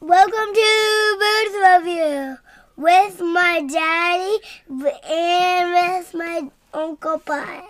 Welcome 0.00 0.54
to 0.54 1.16
Booth 1.18 1.56
Review 1.64 2.36
with 2.76 3.18
my 3.22 3.62
daddy 3.62 4.38
and 5.08 5.70
with 5.72 6.14
my 6.14 6.50
Uncle 6.74 7.22
Bud. 7.24 7.62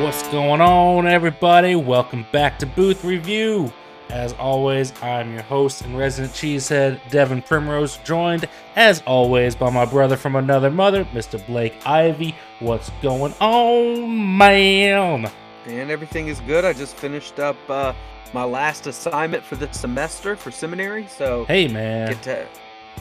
What's 0.00 0.22
going 0.28 0.60
on, 0.60 1.08
everybody? 1.08 1.74
Welcome 1.74 2.24
back 2.30 2.60
to 2.60 2.66
Booth 2.66 3.04
Review. 3.04 3.72
As 4.12 4.34
always, 4.34 4.92
I'm 5.02 5.32
your 5.32 5.42
host 5.42 5.80
and 5.80 5.96
resident 5.96 6.34
cheesehead, 6.34 7.00
Devin 7.08 7.40
Primrose, 7.40 7.96
joined, 8.04 8.46
as 8.76 9.02
always, 9.06 9.54
by 9.54 9.70
my 9.70 9.86
brother 9.86 10.18
from 10.18 10.36
another 10.36 10.70
mother, 10.70 11.06
Mr. 11.06 11.44
Blake 11.46 11.74
Ivy. 11.86 12.34
What's 12.60 12.90
going 13.00 13.32
on, 13.40 14.36
man? 14.36 15.30
And 15.64 15.90
everything 15.90 16.28
is 16.28 16.40
good. 16.40 16.62
I 16.62 16.74
just 16.74 16.94
finished 16.94 17.38
up 17.38 17.56
uh, 17.70 17.94
my 18.34 18.44
last 18.44 18.86
assignment 18.86 19.42
for 19.44 19.56
this 19.56 19.80
semester 19.80 20.36
for 20.36 20.50
seminary, 20.50 21.06
so 21.06 21.46
Hey, 21.46 21.66
man. 21.66 22.12
get 22.12 22.22
to 22.24 22.46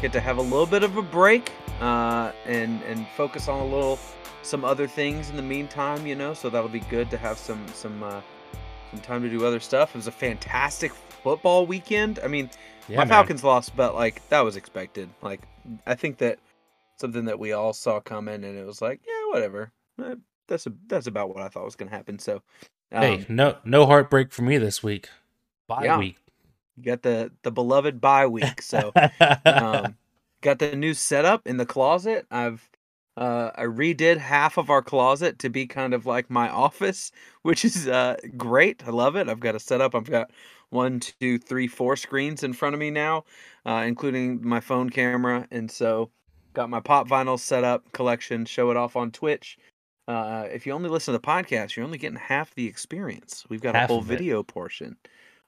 get 0.02 0.14
to 0.14 0.22
have 0.22 0.38
a 0.38 0.42
little 0.42 0.66
bit 0.66 0.82
of 0.82 0.96
a 0.96 1.02
break 1.02 1.52
uh, 1.82 2.32
and 2.46 2.82
and 2.84 3.06
focus 3.18 3.50
on 3.50 3.60
a 3.60 3.66
little 3.66 4.00
some 4.44 4.64
other 4.64 4.88
things 4.88 5.30
in 5.30 5.36
the 5.36 5.42
meantime. 5.44 6.08
You 6.08 6.16
know, 6.16 6.34
so 6.34 6.50
that'll 6.50 6.70
be 6.70 6.80
good 6.80 7.10
to 7.10 7.18
have 7.18 7.38
some 7.38 7.68
some 7.74 8.02
uh, 8.02 8.22
time 9.00 9.22
to 9.24 9.30
do 9.30 9.46
other 9.46 9.60
stuff. 9.60 9.92
It 9.96 9.98
was 9.98 10.08
a 10.08 10.12
fantastic 10.12 10.92
football 11.24 11.66
weekend. 11.66 12.20
I 12.24 12.28
mean, 12.28 12.50
Yeah, 12.88 12.98
my 12.98 13.06
man. 13.06 13.10
Falcons 13.10 13.44
lost, 13.44 13.76
but 13.76 13.96
like 13.96 14.28
that 14.30 14.42
was 14.42 14.56
expected. 14.56 15.10
Like 15.22 15.42
I 15.86 15.96
think 15.96 16.18
that 16.18 16.40
something 17.00 17.26
that 17.26 17.40
we 17.40 17.54
all 17.54 17.74
saw 17.74 18.00
coming, 18.00 18.44
and 18.44 18.58
it 18.58 18.66
was 18.66 18.82
like, 18.82 19.02
yeah, 19.08 19.32
whatever. 19.34 19.72
Eh, 20.04 20.16
That's 20.48 20.68
a, 20.68 20.74
that's 20.88 21.08
about 21.08 21.30
what 21.30 21.44
I 21.44 21.50
thought 21.50 21.66
was 21.66 21.76
going 21.76 21.90
to 21.90 21.96
happen. 21.96 22.20
So, 22.20 22.42
um, 22.92 23.02
Hey, 23.02 23.26
no, 23.30 23.58
no 23.64 23.86
heartbreak 23.86 24.32
for 24.32 24.44
me 24.44 24.58
this 24.58 24.84
week. 24.84 25.10
Bye 25.68 25.86
Yeah. 25.86 25.98
week. 25.98 26.18
you 26.78 26.84
got 26.84 27.02
the 27.04 27.32
the 27.44 27.52
beloved 27.52 28.02
bye 28.02 28.28
week. 28.28 28.62
So, 28.62 28.94
um, 29.46 29.96
got 30.42 30.60
the 30.60 30.76
new 30.76 30.94
setup 30.94 31.48
in 31.48 31.58
the 31.58 31.66
closet. 31.66 32.26
I've 32.32 32.68
uh, 33.18 33.52
I 33.56 33.64
redid 33.64 34.18
half 34.18 34.58
of 34.58 34.70
our 34.70 34.82
closet 34.82 35.40
to 35.40 35.50
be 35.50 35.68
kind 35.68 35.94
of 35.94 36.06
like 36.06 36.30
my 36.30 36.50
office, 36.66 37.12
which 37.42 37.66
is 37.66 37.88
uh, 37.88 38.16
great. 38.38 38.84
I 38.88 38.92
love 38.92 39.16
it. 39.16 39.30
I've 39.30 39.40
got 39.40 39.56
a 39.56 39.60
setup. 39.60 39.96
I've 39.96 40.10
got 40.10 40.32
one, 40.70 41.00
two, 41.00 41.38
three, 41.38 41.68
four 41.68 41.96
screens 41.96 42.44
in 42.44 42.54
front 42.54 42.74
of 42.74 42.80
me 42.80 42.90
now, 42.90 43.26
uh, 43.66 43.84
including 43.86 44.46
my 44.48 44.60
phone 44.60 44.90
camera, 44.90 45.48
and 45.52 45.70
so 45.70 46.10
got 46.54 46.70
my 46.70 46.80
pop 46.80 47.08
vinyl 47.08 47.40
set 47.40 47.64
up 47.64 47.92
collection. 47.92 48.46
Show 48.46 48.72
it 48.72 48.78
off 48.78 48.96
on 48.96 49.12
Twitch. 49.12 49.58
Uh, 50.08 50.48
if 50.52 50.66
you 50.66 50.74
only 50.74 50.90
listen 50.90 51.14
to 51.14 51.18
the 51.20 51.26
podcast, 51.26 51.76
you're 51.76 51.86
only 51.86 51.98
getting 51.98 52.18
half 52.18 52.54
the 52.56 52.66
experience. 52.66 53.46
We've 53.50 53.62
got 53.62 53.76
Half 53.76 53.90
a 53.90 53.94
whole 53.94 54.02
video 54.02 54.44
portion 54.44 54.98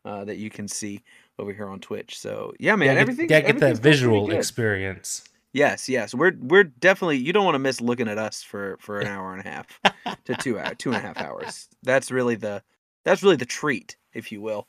uh, 0.06 0.26
that 0.26 0.38
you 0.38 0.50
can 0.50 0.68
see 0.68 1.02
over 1.40 1.52
here 1.52 1.68
on 1.68 1.80
Twitch. 1.80 2.20
So 2.20 2.54
yeah, 2.60 2.76
man, 2.76 2.90
gotta 2.90 3.00
everything. 3.00 3.28
gotta 3.28 3.44
get 3.46 3.60
that 3.60 3.78
visual 3.80 4.28
good. 4.28 4.38
experience. 4.38 5.24
Yes, 5.54 5.88
yes. 5.88 6.16
We're 6.16 6.34
we're 6.40 6.64
definitely 6.64 7.18
you 7.18 7.32
don't 7.32 7.46
want 7.46 7.56
to 7.56 7.60
miss 7.60 7.80
looking 7.80 8.08
at 8.08 8.18
us 8.18 8.42
for 8.42 8.78
for 8.80 9.00
an 9.00 9.08
hour 9.16 9.34
and 9.34 9.46
a 9.46 9.50
half 9.50 9.80
to 10.26 10.36
two 10.36 10.60
hour, 10.60 10.74
two 10.76 10.90
and 10.90 10.98
a 10.98 11.02
half 11.02 11.18
hours. 11.18 11.70
That's 11.84 12.12
really 12.12 12.36
the 12.36 12.64
that's 13.06 13.22
really 13.22 13.36
the 13.36 13.46
treat, 13.46 13.96
if 14.14 14.32
you 14.32 14.42
will. 14.42 14.68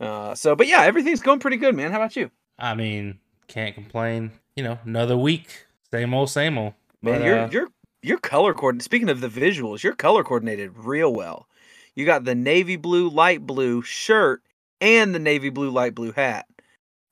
Uh 0.00 0.34
so 0.34 0.56
but 0.56 0.66
yeah, 0.66 0.82
everything's 0.82 1.20
going 1.20 1.38
pretty 1.38 1.56
good, 1.56 1.74
man. 1.74 1.92
How 1.92 1.98
about 1.98 2.16
you? 2.16 2.30
I 2.58 2.74
mean, 2.74 3.18
can't 3.46 3.74
complain. 3.74 4.32
You 4.56 4.64
know, 4.64 4.78
another 4.84 5.16
week. 5.16 5.66
Same 5.92 6.12
old, 6.12 6.30
same 6.30 6.58
old. 6.58 6.74
Man, 7.02 7.20
But, 7.20 7.26
you're 7.26 7.38
uh, 7.38 7.50
you're 7.50 7.68
you're 8.02 8.18
color 8.18 8.54
coordinated. 8.54 8.84
Speaking 8.84 9.08
of 9.08 9.20
the 9.20 9.28
visuals, 9.28 9.82
you're 9.82 9.94
color 9.94 10.24
coordinated 10.24 10.72
real 10.76 11.12
well. 11.12 11.46
You 11.94 12.04
got 12.04 12.24
the 12.24 12.34
navy 12.34 12.76
blue, 12.76 13.08
light 13.08 13.46
blue 13.46 13.82
shirt 13.82 14.42
and 14.80 15.14
the 15.14 15.20
navy 15.20 15.50
blue, 15.50 15.70
light 15.70 15.94
blue 15.94 16.10
hat. 16.10 16.46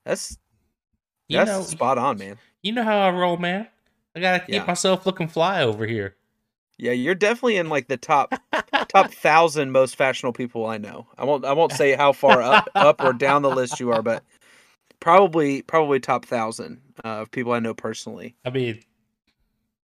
That's 0.05 0.37
you 1.28 1.38
that's 1.38 1.50
know, 1.50 1.62
spot 1.62 1.99
on, 1.99 2.19
man. 2.19 2.37
You 2.62 2.73
know 2.73 2.84
how 2.84 2.99
I 2.99 3.11
roll, 3.11 3.37
man. 3.37 3.69
I 4.15 4.21
gotta 4.21 4.41
keep 4.41 4.55
Yeah. 4.55 4.65
myself 4.67 5.05
looking 5.06 5.28
fly 5.28 5.62
over 5.62 5.87
here. 5.87 6.17
Yeah, 6.78 6.93
you're 6.93 7.15
definitely 7.15 7.56
in 7.56 7.69
like 7.69 7.89
the 7.89 7.97
top 7.97 8.34
top 8.89 9.11
thousand 9.12 9.73
most 9.73 9.97
fashionable 9.97 10.33
people 10.34 10.67
I 10.67 10.78
know. 10.78 11.06
I 11.19 11.25
won't 11.25 11.45
I 11.45 11.53
won't 11.53 11.73
say 11.73 11.95
how 11.95 12.12
far 12.12 12.41
up 12.43 12.69
up 12.75 13.00
or 13.03 13.12
down 13.12 13.43
the 13.43 13.50
list 13.50 13.81
you 13.81 13.91
are, 13.91 14.03
but 14.03 14.23
probably 15.00 15.62
probably 15.62 16.00
top 16.00 16.25
thousand 16.25 16.81
uh, 17.05 17.09
of 17.23 17.31
people 17.31 17.53
I 17.53 17.59
know 17.61 17.75
personally. 17.75 18.34
I 18.45 18.50
mean, 18.50 18.81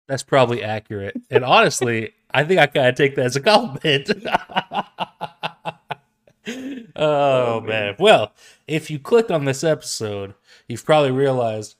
that's 0.07 0.23
probably 0.23 0.63
accurate. 0.63 1.15
And 1.29 1.43
honestly, 1.43 2.13
I 2.31 2.43
think 2.43 2.59
I 2.59 2.67
gotta 2.67 2.93
take 2.93 3.15
that 3.15 3.25
as 3.25 3.35
a 3.35 3.41
compliment. 3.41 4.09
oh, 6.47 6.83
Oh, 6.95 7.61
man. 7.61 7.69
man. 7.69 7.95
Well, 7.99 8.33
if 8.67 8.89
you 8.89 8.99
clicked 8.99 9.31
on 9.31 9.45
this 9.45 9.63
episode, 9.63 10.33
you've 10.67 10.85
probably 10.85 11.11
realized 11.11 11.75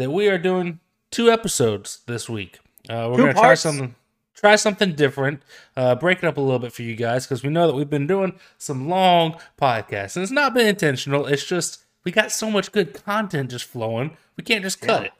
that 0.00 0.10
we 0.10 0.28
are 0.28 0.38
doing 0.38 0.80
two 1.10 1.30
episodes 1.30 2.00
this 2.06 2.28
week. 2.28 2.58
Uh, 2.88 3.08
we're 3.10 3.18
gonna 3.18 3.32
try 3.34 3.42
parts? 3.42 3.60
something. 3.62 3.94
Try 4.34 4.56
something 4.56 4.94
different, 4.94 5.42
uh, 5.76 5.94
break 5.96 6.18
it 6.18 6.24
up 6.24 6.38
a 6.38 6.40
little 6.40 6.58
bit 6.58 6.72
for 6.72 6.80
you 6.82 6.96
guys 6.96 7.26
because 7.26 7.42
we 7.42 7.50
know 7.50 7.66
that 7.66 7.74
we've 7.76 7.90
been 7.90 8.06
doing 8.06 8.38
some 8.56 8.88
long 8.88 9.36
podcasts, 9.60 10.16
and 10.16 10.22
it's 10.22 10.32
not 10.32 10.54
been 10.54 10.66
intentional. 10.66 11.26
It's 11.26 11.44
just 11.44 11.84
we 12.04 12.10
got 12.12 12.32
so 12.32 12.50
much 12.50 12.72
good 12.72 12.94
content 13.04 13.50
just 13.50 13.66
flowing, 13.66 14.16
we 14.38 14.42
can't 14.44 14.62
just 14.62 14.80
cut 14.80 15.02
Yeah. 15.02 15.06
it. 15.08 15.12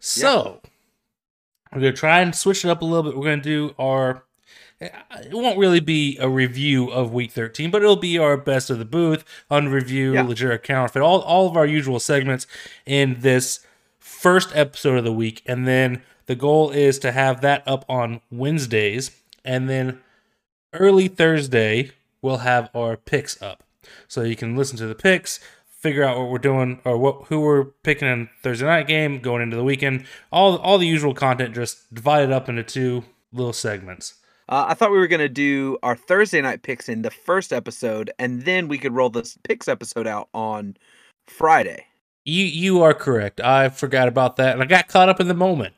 So 0.00 0.60
we're 1.72 1.80
gonna 1.82 1.92
try 1.92 2.20
and 2.20 2.34
switch 2.34 2.64
it 2.64 2.68
up 2.68 2.82
a 2.82 2.84
little 2.84 3.04
bit. 3.04 3.16
We're 3.16 3.24
gonna 3.30 3.42
do 3.42 3.74
our. 3.78 4.24
It 4.80 4.92
won't 5.32 5.56
really 5.56 5.78
be 5.80 6.18
a 6.20 6.28
review 6.28 6.90
of 6.90 7.12
Week 7.12 7.30
13, 7.30 7.70
but 7.70 7.80
it'll 7.80 7.94
be 7.96 8.18
our 8.18 8.36
best 8.36 8.70
of 8.70 8.78
the 8.80 8.84
booth, 8.84 9.24
on 9.48 9.68
review, 9.68 10.14
Yeah. 10.14 10.22
legit 10.22 10.62
counterfeit, 10.64 11.00
all 11.00 11.20
all 11.20 11.48
of 11.48 11.56
our 11.56 11.64
usual 11.64 12.00
segments 12.00 12.48
in 12.84 13.20
this 13.20 13.60
first 14.04 14.54
episode 14.54 14.98
of 14.98 15.04
the 15.04 15.12
week, 15.12 15.42
and 15.46 15.66
then 15.66 16.02
the 16.26 16.34
goal 16.34 16.70
is 16.70 16.98
to 16.98 17.10
have 17.10 17.40
that 17.40 17.62
up 17.66 17.86
on 17.88 18.20
Wednesdays, 18.30 19.10
and 19.46 19.68
then 19.68 19.98
early 20.74 21.08
Thursday 21.08 21.90
we'll 22.20 22.38
have 22.38 22.68
our 22.74 22.98
picks 22.98 23.40
up, 23.40 23.64
so 24.06 24.22
you 24.22 24.36
can 24.36 24.56
listen 24.56 24.76
to 24.76 24.86
the 24.86 24.94
picks, 24.94 25.40
figure 25.66 26.04
out 26.04 26.18
what 26.18 26.28
we're 26.28 26.36
doing 26.36 26.80
or 26.84 26.98
what 26.98 27.28
who 27.28 27.40
we're 27.40 27.64
picking 27.64 28.06
in 28.06 28.28
Thursday 28.42 28.66
night 28.66 28.86
game 28.86 29.20
going 29.20 29.40
into 29.42 29.56
the 29.56 29.64
weekend. 29.64 30.04
All 30.30 30.58
all 30.58 30.76
the 30.76 30.86
usual 30.86 31.14
content 31.14 31.54
just 31.54 31.92
divided 31.92 32.30
up 32.30 32.46
into 32.46 32.62
two 32.62 33.04
little 33.32 33.54
segments. 33.54 34.14
Uh, 34.50 34.66
I 34.68 34.74
thought 34.74 34.92
we 34.92 34.98
were 34.98 35.06
gonna 35.06 35.30
do 35.30 35.78
our 35.82 35.96
Thursday 35.96 36.42
night 36.42 36.62
picks 36.62 36.90
in 36.90 37.00
the 37.00 37.10
first 37.10 37.54
episode, 37.54 38.10
and 38.18 38.42
then 38.42 38.68
we 38.68 38.76
could 38.76 38.92
roll 38.92 39.08
this 39.08 39.38
picks 39.44 39.66
episode 39.66 40.06
out 40.06 40.28
on 40.34 40.76
Friday. 41.26 41.86
You 42.24 42.44
you 42.44 42.82
are 42.82 42.94
correct. 42.94 43.40
I 43.40 43.68
forgot 43.68 44.08
about 44.08 44.36
that, 44.36 44.54
and 44.54 44.62
I 44.62 44.66
got 44.66 44.88
caught 44.88 45.08
up 45.08 45.20
in 45.20 45.28
the 45.28 45.34
moment. 45.34 45.74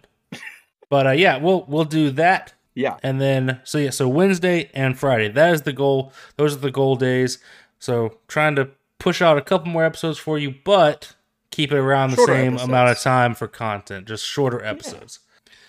But 0.88 1.06
uh, 1.06 1.10
yeah, 1.10 1.38
we'll 1.38 1.64
we'll 1.66 1.84
do 1.84 2.10
that, 2.12 2.54
Yeah, 2.74 2.98
and 3.02 3.20
then 3.20 3.60
so 3.64 3.78
yeah, 3.78 3.90
so 3.90 4.08
Wednesday 4.08 4.70
and 4.72 4.96
Friday. 4.98 5.28
That 5.28 5.52
is 5.54 5.62
the 5.62 5.72
goal. 5.72 6.12
Those 6.36 6.54
are 6.54 6.60
the 6.60 6.70
goal 6.70 6.94
days. 6.94 7.38
So 7.80 8.18
trying 8.28 8.54
to 8.56 8.68
push 9.00 9.20
out 9.20 9.36
a 9.36 9.42
couple 9.42 9.68
more 9.72 9.84
episodes 9.84 10.18
for 10.18 10.38
you, 10.38 10.54
but 10.64 11.14
keep 11.50 11.72
it 11.72 11.76
around 11.76 12.10
the 12.12 12.16
same 12.18 12.52
episodes. 12.54 12.68
amount 12.68 12.90
of 12.90 12.98
time 13.00 13.34
for 13.34 13.48
content, 13.48 14.06
just 14.06 14.24
shorter 14.24 14.64
episodes. 14.64 15.18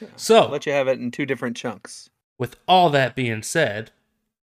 I'll 0.02 0.10
So 0.16 0.48
let 0.50 0.66
you 0.68 0.72
have 0.74 0.88
it 0.88 1.00
in 1.00 1.10
two 1.10 1.26
different 1.26 1.58
chunks. 1.58 2.10
with 2.38 2.56
all 2.68 2.92
that 2.92 3.16
being 3.16 3.42
said, 3.42 3.90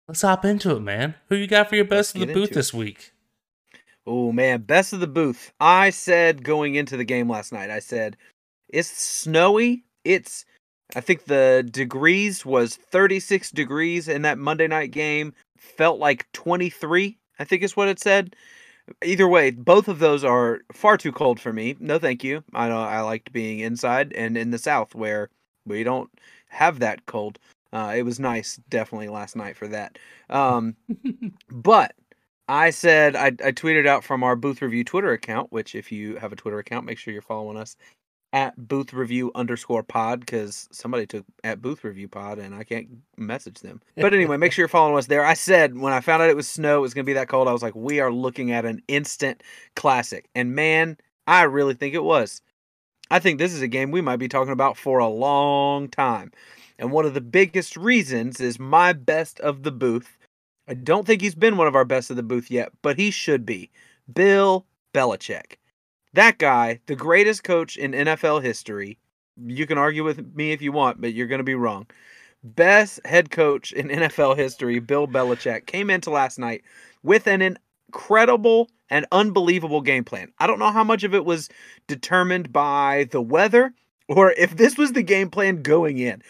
let's 0.07 0.21
hop 0.21 0.45
into 0.45 0.75
it, 0.75 0.81
man. 0.81 1.15
Who 1.29 1.35
you 1.35 1.47
got 1.47 1.67
for 1.69 1.75
your 1.75 1.85
best 1.85 2.15
Let's 2.15 2.21
of 2.21 2.27
the 2.27 2.33
booth 2.33 2.51
this 2.51 2.71
week? 2.73 3.11
Oh 4.07 4.31
man, 4.31 4.61
best 4.61 4.93
of 4.93 4.99
the 4.99 5.07
booth. 5.07 5.53
I 5.59 5.89
said 5.91 6.43
going 6.43 6.75
into 6.75 6.97
the 6.97 7.03
game 7.05 7.29
last 7.29 7.51
night, 7.53 7.69
I 7.69 7.79
said 7.79 8.17
it's 8.69 8.89
snowy. 8.89 9.83
It's 10.03 10.45
I 10.95 11.01
think 11.01 11.25
the 11.25 11.67
degrees 11.71 12.45
was 12.45 12.75
36 12.75 13.51
degrees 13.51 14.07
in 14.07 14.23
that 14.23 14.37
Monday 14.37 14.67
night 14.67 14.91
game. 14.91 15.33
Felt 15.57 15.99
like 15.99 16.31
23, 16.33 17.17
I 17.39 17.43
think 17.43 17.63
is 17.63 17.77
what 17.77 17.87
it 17.87 17.99
said. 17.99 18.35
Either 19.03 19.27
way, 19.27 19.51
both 19.51 19.87
of 19.87 19.99
those 19.99 20.23
are 20.23 20.61
far 20.73 20.97
too 20.97 21.11
cold 21.11 21.39
for 21.39 21.53
me. 21.53 21.77
No, 21.79 21.99
thank 21.99 22.23
you. 22.23 22.43
I 22.53 22.69
know 22.69 22.81
I 22.81 23.01
liked 23.01 23.31
being 23.31 23.59
inside 23.59 24.11
and 24.13 24.37
in 24.37 24.51
the 24.51 24.57
south 24.57 24.95
where 24.95 25.29
we 25.65 25.83
don't 25.83 26.09
have 26.49 26.79
that 26.79 27.05
cold. 27.05 27.39
Uh, 27.71 27.93
it 27.95 28.03
was 28.03 28.19
nice, 28.19 28.57
definitely 28.69 29.07
last 29.07 29.35
night 29.35 29.55
for 29.55 29.67
that. 29.69 29.97
Um, 30.29 30.75
but 31.49 31.93
I 32.47 32.69
said 32.71 33.15
I, 33.15 33.27
I 33.27 33.51
tweeted 33.51 33.87
out 33.87 34.03
from 34.03 34.23
our 34.23 34.35
Booth 34.35 34.61
Review 34.61 34.83
Twitter 34.83 35.11
account, 35.11 35.51
which 35.51 35.75
if 35.75 35.91
you 35.91 36.17
have 36.17 36.33
a 36.33 36.35
Twitter 36.35 36.59
account, 36.59 36.85
make 36.85 36.97
sure 36.97 37.13
you're 37.13 37.21
following 37.21 37.57
us 37.57 37.75
at 38.33 38.55
Booth 38.67 38.93
Review 38.93 39.31
underscore 39.35 39.83
pod 39.83 40.21
because 40.21 40.67
somebody 40.71 41.05
took 41.05 41.25
at 41.43 41.61
Booth 41.61 41.83
Review 41.83 42.07
pod 42.07 42.39
and 42.39 42.55
I 42.55 42.63
can't 42.63 42.87
message 43.17 43.59
them. 43.59 43.81
But 43.95 44.13
anyway, 44.13 44.37
make 44.37 44.51
sure 44.53 44.63
you're 44.63 44.69
following 44.69 44.97
us 44.97 45.07
there. 45.07 45.25
I 45.25 45.33
said 45.33 45.77
when 45.77 45.93
I 45.93 45.99
found 45.99 46.23
out 46.23 46.29
it 46.29 46.35
was 46.35 46.47
snow, 46.47 46.77
it 46.77 46.81
was 46.81 46.93
gonna 46.93 47.03
be 47.03 47.13
that 47.13 47.27
cold. 47.27 47.47
I 47.47 47.53
was 47.53 47.63
like, 47.63 47.75
we 47.75 47.99
are 47.99 48.11
looking 48.11 48.51
at 48.51 48.65
an 48.65 48.81
instant 48.87 49.43
classic, 49.75 50.29
and 50.33 50.55
man, 50.55 50.97
I 51.27 51.43
really 51.43 51.73
think 51.73 51.93
it 51.93 52.03
was. 52.03 52.41
I 53.09 53.19
think 53.19 53.39
this 53.39 53.53
is 53.53 53.61
a 53.61 53.67
game 53.67 53.91
we 53.91 54.01
might 54.01 54.17
be 54.17 54.29
talking 54.29 54.53
about 54.53 54.77
for 54.77 54.99
a 54.99 55.07
long 55.07 55.89
time. 55.89 56.31
And 56.79 56.91
one 56.91 57.05
of 57.05 57.13
the 57.13 57.21
biggest 57.21 57.75
reasons 57.75 58.39
is 58.39 58.57
my 58.57 58.93
best 58.93 59.39
of 59.41 59.63
the 59.63 59.71
booth. 59.71 60.17
I 60.67 60.73
don't 60.73 61.05
think 61.05 61.21
he's 61.21 61.35
been 61.35 61.57
one 61.57 61.67
of 61.67 61.75
our 61.75 61.85
best 61.85 62.09
of 62.09 62.15
the 62.15 62.23
booth 62.23 62.51
yet, 62.51 62.71
but 62.81 62.97
he 62.97 63.11
should 63.11 63.45
be. 63.45 63.71
Bill 64.11 64.65
Belichick. 64.93 65.57
That 66.13 66.37
guy, 66.37 66.79
the 66.87 66.95
greatest 66.95 67.43
coach 67.43 67.77
in 67.77 67.91
NFL 67.91 68.43
history. 68.43 68.97
You 69.37 69.65
can 69.65 69.77
argue 69.77 70.03
with 70.03 70.35
me 70.35 70.51
if 70.51 70.61
you 70.61 70.71
want, 70.71 70.99
but 71.01 71.13
you're 71.13 71.27
going 71.27 71.39
to 71.39 71.43
be 71.43 71.55
wrong. 71.55 71.87
Best 72.43 72.99
head 73.05 73.31
coach 73.31 73.71
in 73.71 73.87
NFL 73.89 74.37
history, 74.37 74.79
Bill 74.79 75.07
Belichick, 75.07 75.65
came 75.65 75.89
into 75.89 76.09
last 76.09 76.37
night 76.37 76.63
with 77.03 77.27
an 77.27 77.57
incredible 77.87 78.69
and 78.89 79.05
unbelievable 79.11 79.81
game 79.81 80.03
plan. 80.03 80.31
I 80.39 80.47
don't 80.47 80.59
know 80.59 80.71
how 80.71 80.83
much 80.83 81.03
of 81.03 81.15
it 81.15 81.25
was 81.25 81.49
determined 81.87 82.51
by 82.51 83.07
the 83.11 83.21
weather 83.21 83.73
or 84.07 84.33
if 84.33 84.57
this 84.57 84.77
was 84.77 84.91
the 84.91 85.03
game 85.03 85.29
plan 85.29 85.61
going 85.61 85.97
in. 85.97 86.21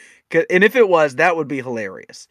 And 0.50 0.64
if 0.64 0.76
it 0.76 0.88
was, 0.88 1.16
that 1.16 1.36
would 1.36 1.48
be 1.48 1.58
hilarious. 1.58 2.28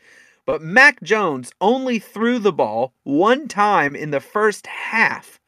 But 0.50 0.62
Mac 0.62 1.00
Jones 1.04 1.52
only 1.60 2.00
threw 2.00 2.40
the 2.40 2.52
ball 2.52 2.92
one 3.04 3.46
time 3.46 3.94
in 3.94 4.10
the 4.10 4.18
first 4.18 4.66
half 4.66 5.38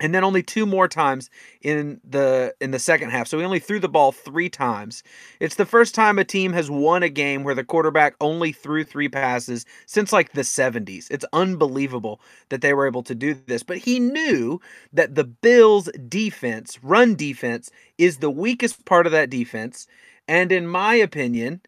and 0.00 0.14
then 0.14 0.22
only 0.22 0.42
two 0.42 0.66
more 0.66 0.86
times 0.86 1.30
in 1.62 1.98
the 2.04 2.54
in 2.60 2.72
the 2.72 2.78
second 2.78 3.08
half. 3.08 3.26
So 3.26 3.38
he 3.38 3.44
only 3.46 3.58
threw 3.58 3.80
the 3.80 3.88
ball 3.88 4.12
3 4.12 4.50
times. 4.50 5.02
It's 5.40 5.54
the 5.54 5.64
first 5.64 5.94
time 5.94 6.18
a 6.18 6.24
team 6.24 6.52
has 6.52 6.70
won 6.70 7.02
a 7.02 7.08
game 7.08 7.42
where 7.42 7.54
the 7.54 7.64
quarterback 7.64 8.14
only 8.20 8.52
threw 8.52 8.84
3 8.84 9.08
passes 9.08 9.64
since 9.86 10.12
like 10.12 10.32
the 10.32 10.42
70s. 10.42 11.10
It's 11.10 11.24
unbelievable 11.32 12.20
that 12.50 12.60
they 12.60 12.74
were 12.74 12.86
able 12.86 13.04
to 13.04 13.14
do 13.14 13.32
this. 13.32 13.62
But 13.62 13.78
he 13.78 13.98
knew 13.98 14.60
that 14.92 15.14
the 15.14 15.24
Bills 15.24 15.88
defense, 16.06 16.78
run 16.82 17.14
defense 17.14 17.70
is 17.96 18.18
the 18.18 18.30
weakest 18.30 18.84
part 18.84 19.06
of 19.06 19.12
that 19.12 19.30
defense, 19.30 19.86
and 20.28 20.52
in 20.52 20.66
my 20.66 20.96
opinion, 20.96 21.62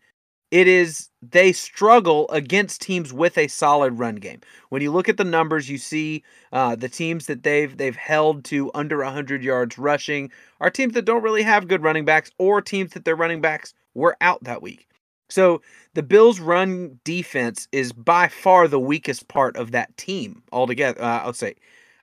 it 0.51 0.69
is 0.69 1.09
they 1.31 1.53
struggle 1.53 2.29
against 2.31 2.81
teams 2.81 3.13
with 3.13 3.39
a 3.39 3.49
solid 3.49 3.99
run 3.99 4.17
game. 4.17 4.41
When 4.69 4.83
you 4.83 4.91
look 4.91 5.09
at 5.09 5.17
the 5.17 5.25
numbers, 5.25 5.69
you 5.69 5.79
see 5.79 6.23
uh, 6.53 6.77
the 6.77 6.89
teams 6.89 7.27
that 7.27 7.43
they've 7.43 7.77
they've 7.77 7.97
held 7.97 8.45
to 8.47 8.71
under 8.75 8.99
100 8.99 9.43
yards 9.43 9.79
rushing 9.79 10.31
are 10.61 10.71
teams 10.71 10.95
that 10.95 11.05
don't 11.05 11.23
really 11.23 11.43
have 11.43 11.69
good 11.69 11.83
running 11.83 12.05
backs, 12.05 12.31
or 12.39 12.61
teams 12.61 12.93
that 12.93 13.05
their 13.05 13.17
running 13.17 13.41
backs 13.41 13.75
were 13.95 14.17
out 14.21 14.43
that 14.45 14.63
week. 14.63 14.89
So 15.29 15.63
the 15.95 16.03
Bills' 16.03 16.41
run 16.41 17.01
defense 17.05 17.69
is 17.73 17.93
by 17.93 18.29
far 18.29 18.69
the 18.69 18.81
weakest 18.81 19.29
part 19.29 19.57
of 19.57 19.71
that 19.73 19.97
team 19.97 20.43
altogether. 20.53 21.03
Uh, 21.03 21.23
I 21.23 21.27
would 21.27 21.37
say, 21.37 21.55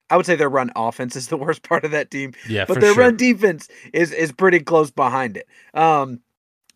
I 0.09 0.17
would 0.17 0.25
say 0.25 0.35
their 0.35 0.49
run 0.49 0.71
offense 0.75 1.15
is 1.15 1.27
the 1.27 1.37
worst 1.37 1.63
part 1.67 1.85
of 1.85 1.91
that 1.91 2.11
team. 2.11 2.33
Yeah, 2.47 2.65
but 2.65 2.81
their 2.81 2.93
sure. 2.93 3.03
run 3.03 3.17
defense 3.17 3.67
is 3.93 4.11
is 4.11 4.31
pretty 4.31 4.59
close 4.59 4.91
behind 4.91 5.37
it. 5.37 5.47
Um, 5.73 6.21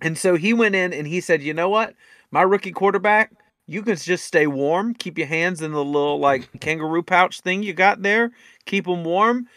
and 0.01 0.17
so 0.17 0.35
he 0.35 0.53
went 0.53 0.75
in 0.75 0.93
and 0.93 1.07
he 1.07 1.21
said, 1.21 1.41
you 1.41 1.53
know 1.53 1.69
what? 1.69 1.95
My 2.31 2.41
rookie 2.41 2.71
quarterback, 2.71 3.31
you 3.67 3.81
can 3.81 3.95
just 3.95 4.25
stay 4.25 4.47
warm. 4.47 4.93
Keep 4.93 5.17
your 5.17 5.27
hands 5.27 5.61
in 5.61 5.71
the 5.71 5.83
little 5.83 6.19
like 6.19 6.49
kangaroo 6.61 7.03
pouch 7.03 7.41
thing 7.41 7.63
you 7.63 7.73
got 7.73 8.01
there. 8.01 8.31
Keep 8.65 8.85
them 8.85 9.03
warm. 9.03 9.47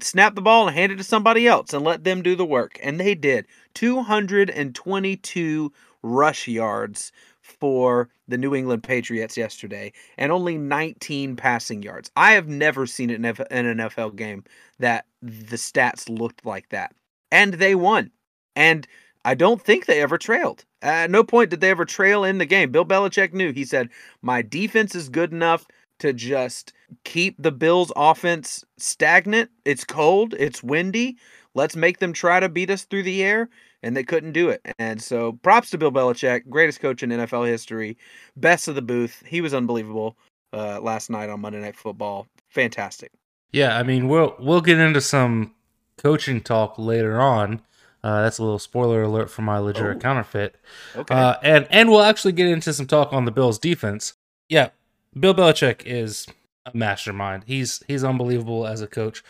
Snap 0.00 0.34
the 0.34 0.42
ball 0.42 0.66
and 0.66 0.76
hand 0.76 0.92
it 0.92 0.96
to 0.96 1.04
somebody 1.04 1.46
else 1.46 1.72
and 1.72 1.84
let 1.84 2.04
them 2.04 2.22
do 2.22 2.34
the 2.34 2.44
work. 2.46 2.78
And 2.82 2.98
they 2.98 3.14
did. 3.14 3.46
222 3.74 5.72
rush 6.02 6.48
yards 6.48 7.12
for 7.40 8.08
the 8.26 8.38
New 8.38 8.54
England 8.54 8.82
Patriots 8.82 9.36
yesterday 9.36 9.92
and 10.16 10.32
only 10.32 10.58
19 10.58 11.36
passing 11.36 11.82
yards. 11.82 12.10
I 12.16 12.32
have 12.32 12.48
never 12.48 12.86
seen 12.86 13.10
it 13.10 13.16
in 13.16 13.24
an 13.24 13.78
NFL 13.78 14.16
game 14.16 14.44
that 14.78 15.06
the 15.22 15.56
stats 15.56 16.08
looked 16.08 16.44
like 16.44 16.68
that. 16.70 16.94
And 17.30 17.54
they 17.54 17.74
won. 17.74 18.10
And 18.56 18.86
I 19.28 19.34
don't 19.34 19.60
think 19.60 19.84
they 19.84 20.00
ever 20.00 20.16
trailed. 20.16 20.64
At 20.80 21.10
no 21.10 21.22
point 21.22 21.50
did 21.50 21.60
they 21.60 21.68
ever 21.68 21.84
trail 21.84 22.24
in 22.24 22.38
the 22.38 22.46
game. 22.46 22.72
Bill 22.72 22.86
Belichick 22.86 23.34
knew. 23.34 23.52
He 23.52 23.66
said, 23.66 23.90
My 24.22 24.40
defense 24.40 24.94
is 24.94 25.10
good 25.10 25.32
enough 25.32 25.66
to 25.98 26.14
just 26.14 26.72
keep 27.04 27.36
the 27.38 27.52
Bills' 27.52 27.92
offense 27.94 28.64
stagnant. 28.78 29.50
It's 29.66 29.84
cold, 29.84 30.32
it's 30.38 30.62
windy. 30.62 31.18
Let's 31.52 31.76
make 31.76 31.98
them 31.98 32.14
try 32.14 32.40
to 32.40 32.48
beat 32.48 32.70
us 32.70 32.84
through 32.84 33.02
the 33.02 33.22
air. 33.22 33.50
And 33.82 33.94
they 33.94 34.02
couldn't 34.02 34.32
do 34.32 34.48
it. 34.48 34.62
And 34.78 35.02
so 35.02 35.32
props 35.42 35.68
to 35.70 35.78
Bill 35.78 35.92
Belichick, 35.92 36.48
greatest 36.48 36.80
coach 36.80 37.02
in 37.02 37.10
NFL 37.10 37.46
history, 37.46 37.98
best 38.38 38.66
of 38.66 38.76
the 38.76 38.82
booth. 38.82 39.22
He 39.26 39.42
was 39.42 39.52
unbelievable 39.52 40.16
uh, 40.54 40.80
last 40.80 41.10
night 41.10 41.28
on 41.28 41.42
Monday 41.42 41.60
Night 41.60 41.76
Football. 41.76 42.26
Fantastic. 42.48 43.12
Yeah, 43.52 43.76
I 43.76 43.82
mean 43.82 44.08
we'll 44.08 44.34
we'll 44.38 44.62
get 44.62 44.78
into 44.78 45.02
some 45.02 45.54
coaching 45.98 46.40
talk 46.40 46.78
later 46.78 47.20
on. 47.20 47.60
Uh, 48.08 48.22
that's 48.22 48.38
a 48.38 48.42
little 48.42 48.58
spoiler 48.58 49.02
alert 49.02 49.30
for 49.30 49.42
my 49.42 49.58
legit 49.58 49.82
Oh. 49.84 49.94
counterfeit. 49.98 50.54
Okay. 50.96 51.14
Uh, 51.14 51.34
and 51.42 51.66
and 51.70 51.90
we'll 51.90 52.02
actually 52.02 52.32
get 52.32 52.46
into 52.48 52.72
some 52.72 52.86
talk 52.86 53.12
on 53.12 53.26
the 53.26 53.30
Bills 53.30 53.58
defense. 53.58 54.14
Yeah, 54.48 54.70
Bill 55.18 55.34
Belichick 55.34 55.82
is 55.84 56.26
a 56.64 56.70
mastermind. 56.74 57.44
He's 57.46 57.82
he's 57.86 58.04
unbelievable 58.04 58.66
as 58.66 58.80
a 58.80 58.86
coach. 58.86 59.22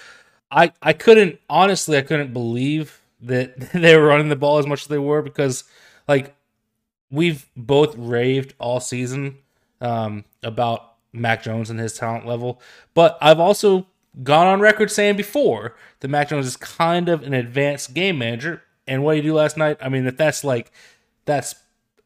I 0.50 0.72
I 0.80 0.92
couldn't 0.92 1.40
honestly 1.50 1.96
I 1.98 2.02
couldn't 2.02 2.32
believe 2.32 3.00
that 3.20 3.58
they 3.72 3.96
were 3.96 4.04
running 4.06 4.28
the 4.28 4.36
ball 4.36 4.58
as 4.58 4.66
much 4.66 4.82
as 4.82 4.86
they 4.86 4.98
were 4.98 5.22
because 5.22 5.64
like 6.06 6.36
we've 7.10 7.46
both 7.56 7.96
raved 7.96 8.54
all 8.60 8.78
season 8.80 9.38
um, 9.80 10.24
about 10.42 10.92
Mac 11.12 11.42
Jones 11.42 11.68
and 11.70 11.80
his 11.80 11.94
talent 11.94 12.26
level, 12.26 12.60
but 12.94 13.18
I've 13.20 13.40
also 13.40 13.86
gone 14.22 14.46
on 14.46 14.60
record 14.60 14.90
saying 14.90 15.16
before 15.16 15.74
that 16.00 16.08
Mac 16.08 16.28
Jones 16.28 16.46
is 16.46 16.56
kind 16.56 17.08
of 17.08 17.22
an 17.22 17.34
advanced 17.34 17.94
game 17.94 18.18
manager. 18.18 18.62
And 18.88 19.04
what 19.04 19.16
he 19.16 19.22
do 19.22 19.34
last 19.34 19.56
night, 19.56 19.76
I 19.80 19.88
mean, 19.88 20.06
if 20.06 20.16
that's 20.16 20.42
like 20.42 20.72
that's 21.24 21.54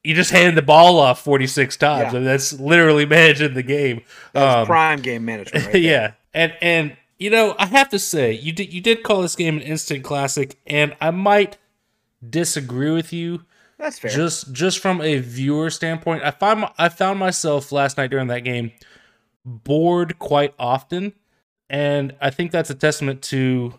you 0.04 0.14
just 0.14 0.32
handed 0.32 0.56
the 0.56 0.62
ball 0.62 0.98
off 0.98 1.22
46 1.22 1.76
times. 1.76 2.02
Yeah. 2.02 2.08
I 2.08 2.12
mean, 2.14 2.24
that's 2.24 2.52
literally 2.58 3.06
managing 3.18 3.54
the 3.54 3.62
game. 3.62 4.02
Um, 4.34 4.66
prime 4.66 5.00
game 5.00 5.24
management. 5.24 5.66
Right 5.66 5.76
yeah, 5.82 6.12
and 6.34 6.52
and 6.60 6.96
you 7.18 7.30
know, 7.30 7.54
I 7.58 7.66
have 7.66 7.88
to 7.90 7.98
say, 7.98 8.32
you 8.32 8.52
did 8.52 8.72
you 8.72 8.80
did 8.80 9.02
call 9.04 9.22
this 9.22 9.36
game 9.36 9.56
an 9.56 9.62
instant 9.62 10.02
classic, 10.04 10.58
and 10.66 10.96
I 11.00 11.10
might 11.12 11.56
disagree 12.28 12.90
with 12.90 13.12
you 13.12 13.44
That's 13.78 13.98
fair. 13.98 14.10
just 14.10 14.52
just 14.52 14.80
from 14.80 15.00
a 15.00 15.18
viewer 15.18 15.70
standpoint. 15.70 16.24
I 16.24 16.32
find 16.32 16.60
my- 16.60 16.72
I 16.78 16.88
found 16.88 17.18
myself 17.18 17.70
last 17.72 17.96
night 17.96 18.10
during 18.10 18.26
that 18.28 18.40
game 18.40 18.72
bored 19.44 20.18
quite 20.18 20.54
often, 20.58 21.12
and 21.70 22.14
I 22.20 22.30
think 22.30 22.50
that's 22.50 22.70
a 22.70 22.74
testament 22.74 23.22
to 23.24 23.74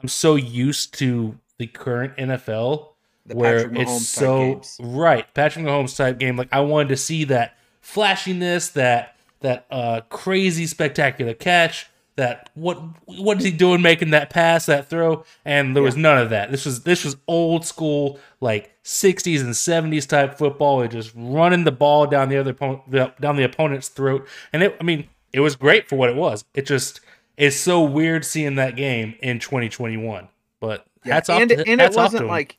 I'm 0.00 0.08
so 0.08 0.34
used 0.34 0.94
to 0.98 1.38
the 1.62 1.68
current 1.68 2.16
NFL 2.16 2.88
The 3.26 3.36
where 3.36 3.72
it's 3.72 4.08
so 4.08 4.62
right 4.80 5.32
Patrick 5.32 5.64
Mahomes 5.64 5.96
type 5.96 6.18
game. 6.18 6.36
Like 6.36 6.48
I 6.50 6.58
wanted 6.60 6.88
to 6.88 6.96
see 6.96 7.22
that 7.24 7.56
flashiness, 7.80 8.70
that 8.70 9.16
that 9.42 9.66
uh, 9.70 10.00
crazy 10.08 10.66
spectacular 10.66 11.34
catch. 11.34 11.86
That 12.16 12.50
what 12.54 12.82
what 13.06 13.38
is 13.38 13.44
he 13.44 13.52
doing 13.52 13.80
making 13.80 14.10
that 14.10 14.28
pass 14.28 14.66
that 14.66 14.90
throw? 14.90 15.24
And 15.44 15.76
there 15.76 15.84
was 15.84 15.96
none 15.96 16.18
of 16.18 16.30
that. 16.30 16.50
This 16.50 16.66
was 16.66 16.82
this 16.82 17.04
was 17.04 17.16
old 17.28 17.64
school 17.64 18.18
like 18.40 18.74
60s 18.82 19.40
and 19.40 19.50
70s 19.50 20.06
type 20.06 20.36
football. 20.36 20.82
It 20.82 20.90
just 20.90 21.12
running 21.14 21.62
the 21.62 21.72
ball 21.72 22.06
down 22.08 22.28
the 22.28 22.38
other 22.38 22.50
opponent 22.50 23.20
down 23.20 23.36
the 23.36 23.44
opponent's 23.44 23.88
throat. 23.88 24.26
And 24.52 24.64
it 24.64 24.76
I 24.80 24.82
mean 24.82 25.08
it 25.32 25.40
was 25.40 25.54
great 25.54 25.88
for 25.88 25.94
what 25.94 26.10
it 26.10 26.16
was. 26.16 26.44
It 26.54 26.66
just 26.66 27.00
it's 27.36 27.56
so 27.56 27.82
weird 27.82 28.24
seeing 28.24 28.56
that 28.56 28.76
game 28.76 29.14
in 29.22 29.38
2021. 29.38 30.28
But 30.60 30.86
Yeah, 31.04 31.14
hats 31.14 31.28
off 31.28 31.40
and, 31.40 31.50
to, 31.50 31.68
and 31.68 31.80
it 31.80 31.94
wasn't 31.94 32.26
like 32.26 32.58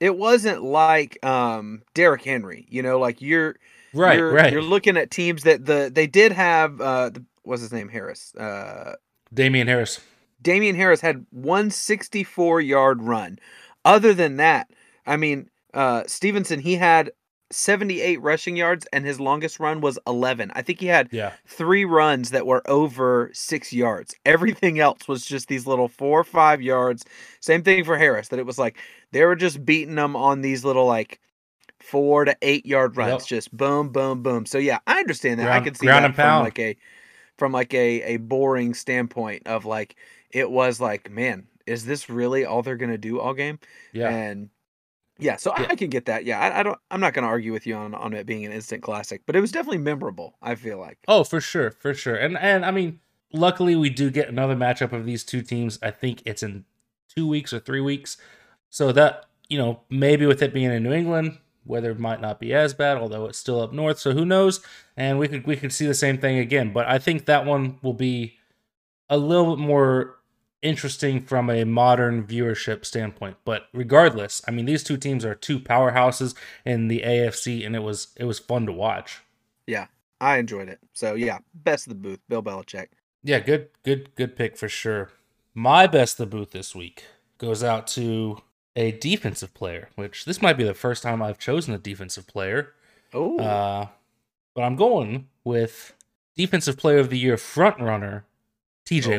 it 0.00 0.16
wasn't 0.16 0.62
like 0.62 1.24
um 1.24 1.82
Derrick 1.94 2.24
Henry, 2.24 2.66
you 2.68 2.82
know, 2.82 2.98
like 2.98 3.20
you're 3.20 3.56
right, 3.94 4.18
you're, 4.18 4.32
right. 4.32 4.52
you're 4.52 4.62
looking 4.62 4.96
at 4.96 5.10
teams 5.10 5.42
that 5.44 5.66
the 5.66 5.90
they 5.92 6.06
did 6.06 6.32
have 6.32 6.80
uh 6.80 7.10
the, 7.10 7.24
what's 7.42 7.62
his 7.62 7.72
name 7.72 7.88
Harris. 7.88 8.34
Uh 8.34 8.94
Damien 9.32 9.68
Harris. 9.68 10.00
Damien 10.40 10.76
Harris 10.76 11.00
had 11.00 11.26
164 11.30 12.60
yard 12.60 13.02
run. 13.02 13.38
Other 13.84 14.14
than 14.14 14.36
that, 14.36 14.70
I 15.06 15.16
mean, 15.16 15.50
uh 15.74 16.04
Stevenson 16.06 16.60
he 16.60 16.76
had 16.76 17.12
78 17.50 18.20
rushing 18.20 18.56
yards 18.56 18.86
and 18.92 19.04
his 19.06 19.18
longest 19.20 19.58
run 19.58 19.80
was 19.80 19.98
11. 20.06 20.50
I 20.54 20.62
think 20.62 20.80
he 20.80 20.86
had 20.86 21.08
Yeah. 21.10 21.32
three 21.46 21.84
runs 21.84 22.30
that 22.30 22.46
were 22.46 22.62
over 22.70 23.30
six 23.32 23.72
yards. 23.72 24.14
Everything 24.26 24.78
else 24.80 25.08
was 25.08 25.24
just 25.24 25.48
these 25.48 25.66
little 25.66 25.88
four 25.88 26.20
or 26.20 26.24
five 26.24 26.60
yards. 26.60 27.04
Same 27.40 27.62
thing 27.62 27.84
for 27.84 27.96
Harris, 27.96 28.28
that 28.28 28.38
it 28.38 28.46
was 28.46 28.58
like 28.58 28.76
they 29.12 29.24
were 29.24 29.36
just 29.36 29.64
beating 29.64 29.94
them 29.94 30.14
on 30.14 30.42
these 30.42 30.64
little 30.64 30.86
like 30.86 31.20
four 31.80 32.24
to 32.24 32.36
eight 32.42 32.66
yard 32.66 32.96
runs, 32.96 33.22
Yep. 33.22 33.26
just 33.28 33.56
boom, 33.56 33.88
boom, 33.90 34.22
boom. 34.22 34.44
So 34.46 34.58
yeah, 34.58 34.78
I 34.86 34.98
understand 34.98 35.40
that. 35.40 35.46
I 35.48 35.52
Ground- 35.52 35.64
can 35.64 35.74
see 35.76 35.86
that 35.86 36.14
from 36.14 36.42
like 36.42 36.58
a 36.58 36.76
from 37.38 37.52
like 37.52 37.72
a 37.72 38.02
a 38.02 38.16
boring 38.18 38.74
standpoint 38.74 39.46
of 39.46 39.64
like 39.64 39.96
it 40.30 40.50
was 40.50 40.80
like, 40.80 41.08
man, 41.10 41.46
is 41.66 41.84
this 41.86 42.10
really 42.10 42.44
all 42.44 42.62
they're 42.62 42.76
gonna 42.76 42.98
do 42.98 43.20
all 43.20 43.32
game? 43.32 43.58
Yeah. 43.92 44.10
And 44.10 44.50
yeah, 45.18 45.36
so 45.36 45.50
I- 45.52 45.62
Yeah. 45.62 45.66
I 45.70 45.74
can 45.76 45.90
get 45.90 46.04
that. 46.06 46.24
Yeah, 46.24 46.38
I, 46.40 46.60
I 46.60 46.62
don't. 46.62 46.78
I'm 46.90 47.00
not 47.00 47.12
going 47.14 47.22
to 47.24 47.28
argue 47.28 47.52
with 47.52 47.66
you 47.66 47.74
on 47.74 47.94
on 47.94 48.12
it 48.14 48.26
being 48.26 48.44
an 48.46 48.52
instant 48.52 48.82
classic, 48.82 49.22
but 49.26 49.36
it 49.36 49.40
was 49.40 49.52
definitely 49.52 49.78
memorable. 49.78 50.36
I 50.42 50.54
feel 50.54 50.78
like. 50.78 50.98
Oh, 51.08 51.24
for 51.24 51.40
sure, 51.40 51.70
for 51.70 51.94
sure. 51.94 52.14
And 52.16 52.36
and 52.38 52.64
I 52.64 52.70
mean, 52.70 53.00
luckily 53.32 53.76
we 53.76 53.90
do 53.90 54.10
get 54.10 54.28
another 54.28 54.54
matchup 54.56 54.92
of 54.92 55.04
these 55.04 55.24
two 55.24 55.42
teams. 55.42 55.78
I 55.82 55.90
think 55.90 56.22
it's 56.24 56.42
in 56.42 56.64
two 57.14 57.26
weeks 57.26 57.52
or 57.52 57.58
three 57.58 57.80
weeks. 57.80 58.16
So 58.70 58.92
that 58.92 59.26
you 59.48 59.58
know 59.58 59.80
maybe 59.90 60.26
with 60.26 60.42
it 60.42 60.52
being 60.54 60.70
in 60.70 60.82
New 60.82 60.92
England, 60.92 61.38
weather 61.64 61.94
might 61.94 62.20
not 62.20 62.38
be 62.38 62.52
as 62.54 62.74
bad, 62.74 62.98
although 62.98 63.26
it's 63.26 63.38
still 63.38 63.60
up 63.60 63.72
north. 63.72 63.98
So 63.98 64.12
who 64.12 64.24
knows? 64.24 64.60
And 64.96 65.18
we 65.18 65.26
could 65.28 65.46
we 65.46 65.56
could 65.56 65.72
see 65.72 65.86
the 65.86 65.94
same 65.94 66.18
thing 66.18 66.38
again. 66.38 66.72
But 66.72 66.86
I 66.86 66.98
think 66.98 67.24
that 67.26 67.44
one 67.46 67.78
will 67.82 67.94
be 67.94 68.34
a 69.08 69.16
little 69.16 69.56
bit 69.56 69.62
more 69.66 70.17
interesting 70.62 71.20
from 71.20 71.50
a 71.50 71.64
modern 71.64 72.26
viewership 72.26 72.84
standpoint. 72.84 73.36
But 73.44 73.68
regardless, 73.72 74.42
I 74.46 74.50
mean 74.50 74.66
these 74.66 74.82
two 74.84 74.96
teams 74.96 75.24
are 75.24 75.34
two 75.34 75.60
powerhouses 75.60 76.34
in 76.64 76.88
the 76.88 77.02
AFC, 77.02 77.64
and 77.66 77.74
it 77.76 77.82
was 77.82 78.08
it 78.16 78.24
was 78.24 78.38
fun 78.38 78.66
to 78.66 78.72
watch. 78.72 79.20
Yeah, 79.66 79.86
I 80.20 80.38
enjoyed 80.38 80.68
it. 80.68 80.78
So 80.92 81.14
yeah, 81.14 81.38
best 81.54 81.86
of 81.86 81.90
the 81.90 81.98
booth, 81.98 82.20
Bill 82.28 82.42
Belichick. 82.42 82.88
Yeah, 83.22 83.40
good 83.40 83.68
good 83.84 84.14
good 84.14 84.36
pick 84.36 84.56
for 84.56 84.68
sure. 84.68 85.10
My 85.54 85.86
best 85.86 86.18
of 86.20 86.30
the 86.30 86.36
booth 86.36 86.50
this 86.52 86.74
week 86.74 87.04
goes 87.38 87.62
out 87.64 87.86
to 87.88 88.38
a 88.76 88.92
defensive 88.92 89.54
player, 89.54 89.88
which 89.96 90.24
this 90.24 90.40
might 90.40 90.56
be 90.56 90.62
the 90.64 90.74
first 90.74 91.02
time 91.02 91.20
I've 91.20 91.38
chosen 91.38 91.74
a 91.74 91.78
defensive 91.78 92.26
player. 92.28 92.74
Oh, 93.12 93.38
Uh, 93.38 93.88
but 94.54 94.62
I'm 94.62 94.76
going 94.76 95.26
with 95.42 95.94
defensive 96.36 96.76
player 96.76 96.98
of 96.98 97.10
the 97.10 97.18
year 97.18 97.36
front 97.36 97.80
runner, 97.80 98.24
TJ 98.86 99.08
Oh, 99.08 99.10
yeah. 99.10 99.18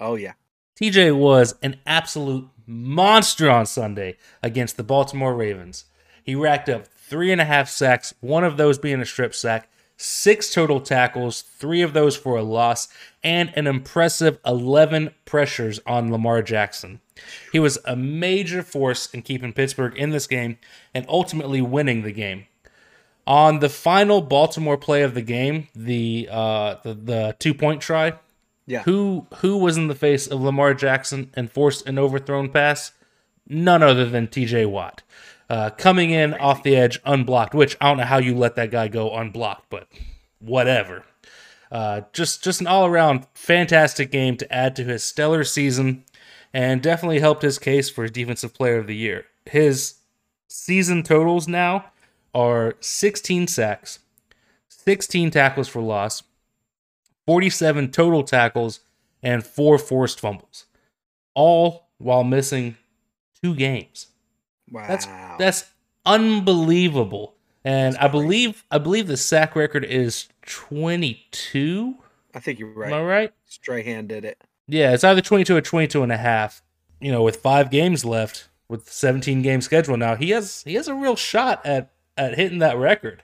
Oh 0.00 0.14
yeah, 0.14 0.32
TJ 0.78 1.16
was 1.16 1.54
an 1.62 1.80
absolute 1.86 2.48
monster 2.66 3.50
on 3.50 3.66
Sunday 3.66 4.16
against 4.42 4.76
the 4.76 4.84
Baltimore 4.84 5.34
Ravens. 5.34 5.84
He 6.22 6.34
racked 6.34 6.68
up 6.68 6.86
three 6.86 7.32
and 7.32 7.40
a 7.40 7.44
half 7.44 7.68
sacks, 7.68 8.14
one 8.20 8.44
of 8.44 8.56
those 8.56 8.78
being 8.78 9.00
a 9.00 9.06
strip 9.06 9.34
sack, 9.34 9.68
six 9.96 10.52
total 10.52 10.80
tackles, 10.80 11.42
three 11.42 11.82
of 11.82 11.92
those 11.92 12.16
for 12.16 12.36
a 12.36 12.42
loss, 12.42 12.88
and 13.22 13.52
an 13.54 13.66
impressive 13.66 14.38
11 14.46 15.10
pressures 15.24 15.80
on 15.86 16.10
Lamar 16.10 16.42
Jackson. 16.42 17.00
He 17.52 17.58
was 17.58 17.78
a 17.84 17.96
major 17.96 18.62
force 18.62 19.12
in 19.12 19.22
keeping 19.22 19.52
Pittsburgh 19.52 19.96
in 19.96 20.10
this 20.10 20.26
game 20.26 20.58
and 20.94 21.06
ultimately 21.08 21.60
winning 21.60 22.02
the 22.02 22.12
game. 22.12 22.46
On 23.26 23.60
the 23.60 23.68
final 23.68 24.20
Baltimore 24.20 24.76
play 24.76 25.02
of 25.02 25.14
the 25.14 25.22
game, 25.22 25.68
the 25.76 26.28
uh, 26.30 26.76
the, 26.82 26.94
the 26.94 27.36
two 27.38 27.54
point 27.54 27.80
try, 27.80 28.14
yeah. 28.66 28.82
who 28.82 29.26
who 29.36 29.56
was 29.58 29.76
in 29.76 29.88
the 29.88 29.94
face 29.94 30.26
of 30.26 30.40
Lamar 30.40 30.74
Jackson 30.74 31.30
and 31.34 31.50
forced 31.50 31.86
an 31.86 31.98
overthrown 31.98 32.48
pass? 32.48 32.92
None 33.48 33.82
other 33.82 34.08
than 34.08 34.28
T.J. 34.28 34.66
Watt, 34.66 35.02
uh, 35.50 35.70
coming 35.70 36.10
in 36.10 36.32
off 36.34 36.62
the 36.62 36.76
edge 36.76 37.00
unblocked. 37.04 37.54
Which 37.54 37.76
I 37.80 37.88
don't 37.88 37.98
know 37.98 38.04
how 38.04 38.18
you 38.18 38.36
let 38.36 38.56
that 38.56 38.70
guy 38.70 38.88
go 38.88 39.14
unblocked, 39.16 39.66
but 39.68 39.88
whatever. 40.38 41.04
Uh, 41.70 42.02
just 42.12 42.44
just 42.44 42.60
an 42.60 42.66
all 42.66 42.86
around 42.86 43.26
fantastic 43.34 44.10
game 44.10 44.36
to 44.36 44.52
add 44.52 44.76
to 44.76 44.84
his 44.84 45.02
stellar 45.02 45.42
season, 45.42 46.04
and 46.52 46.82
definitely 46.82 47.20
helped 47.20 47.42
his 47.42 47.58
case 47.58 47.90
for 47.90 48.06
defensive 48.08 48.54
player 48.54 48.78
of 48.78 48.86
the 48.86 48.96
year. 48.96 49.24
His 49.46 49.94
season 50.48 51.02
totals 51.02 51.48
now 51.48 51.86
are 52.34 52.74
16 52.80 53.46
sacks, 53.46 54.00
16 54.68 55.30
tackles 55.30 55.68
for 55.68 55.80
loss, 55.80 56.22
47 57.26 57.90
total 57.90 58.22
tackles, 58.22 58.80
and 59.22 59.44
four 59.44 59.78
forced 59.78 60.20
fumbles, 60.20 60.66
all 61.34 61.88
while 61.98 62.24
missing 62.24 62.76
two 63.42 63.54
games. 63.54 64.08
Wow. 64.70 64.86
That's 64.88 65.06
that's 65.38 65.70
unbelievable. 66.04 67.34
And 67.64 67.96
I 67.98 68.08
believe 68.08 68.64
I 68.70 68.78
believe 68.78 69.06
the 69.06 69.16
sack 69.16 69.54
record 69.54 69.84
is 69.84 70.28
22. 70.46 71.94
I 72.34 72.40
think 72.40 72.58
you're 72.58 72.70
right. 72.70 72.92
Am 72.92 72.98
I 72.98 73.02
right. 73.02 73.32
Strahan 73.44 74.06
did 74.06 74.24
it. 74.24 74.42
Yeah, 74.66 74.92
it's 74.94 75.04
either 75.04 75.20
22 75.20 75.56
or 75.56 75.60
22 75.60 76.02
and 76.02 76.12
a 76.12 76.16
half. 76.16 76.62
You 77.00 77.12
know, 77.12 77.22
with 77.22 77.36
5 77.36 77.70
games 77.70 78.04
left 78.04 78.48
with 78.68 78.88
17 78.90 79.42
game 79.42 79.60
schedule 79.60 79.96
now, 79.96 80.14
he 80.16 80.30
has 80.30 80.62
he 80.64 80.74
has 80.74 80.88
a 80.88 80.94
real 80.94 81.16
shot 81.16 81.64
at 81.66 81.90
at 82.16 82.36
hitting 82.36 82.58
that 82.58 82.76
record. 82.76 83.22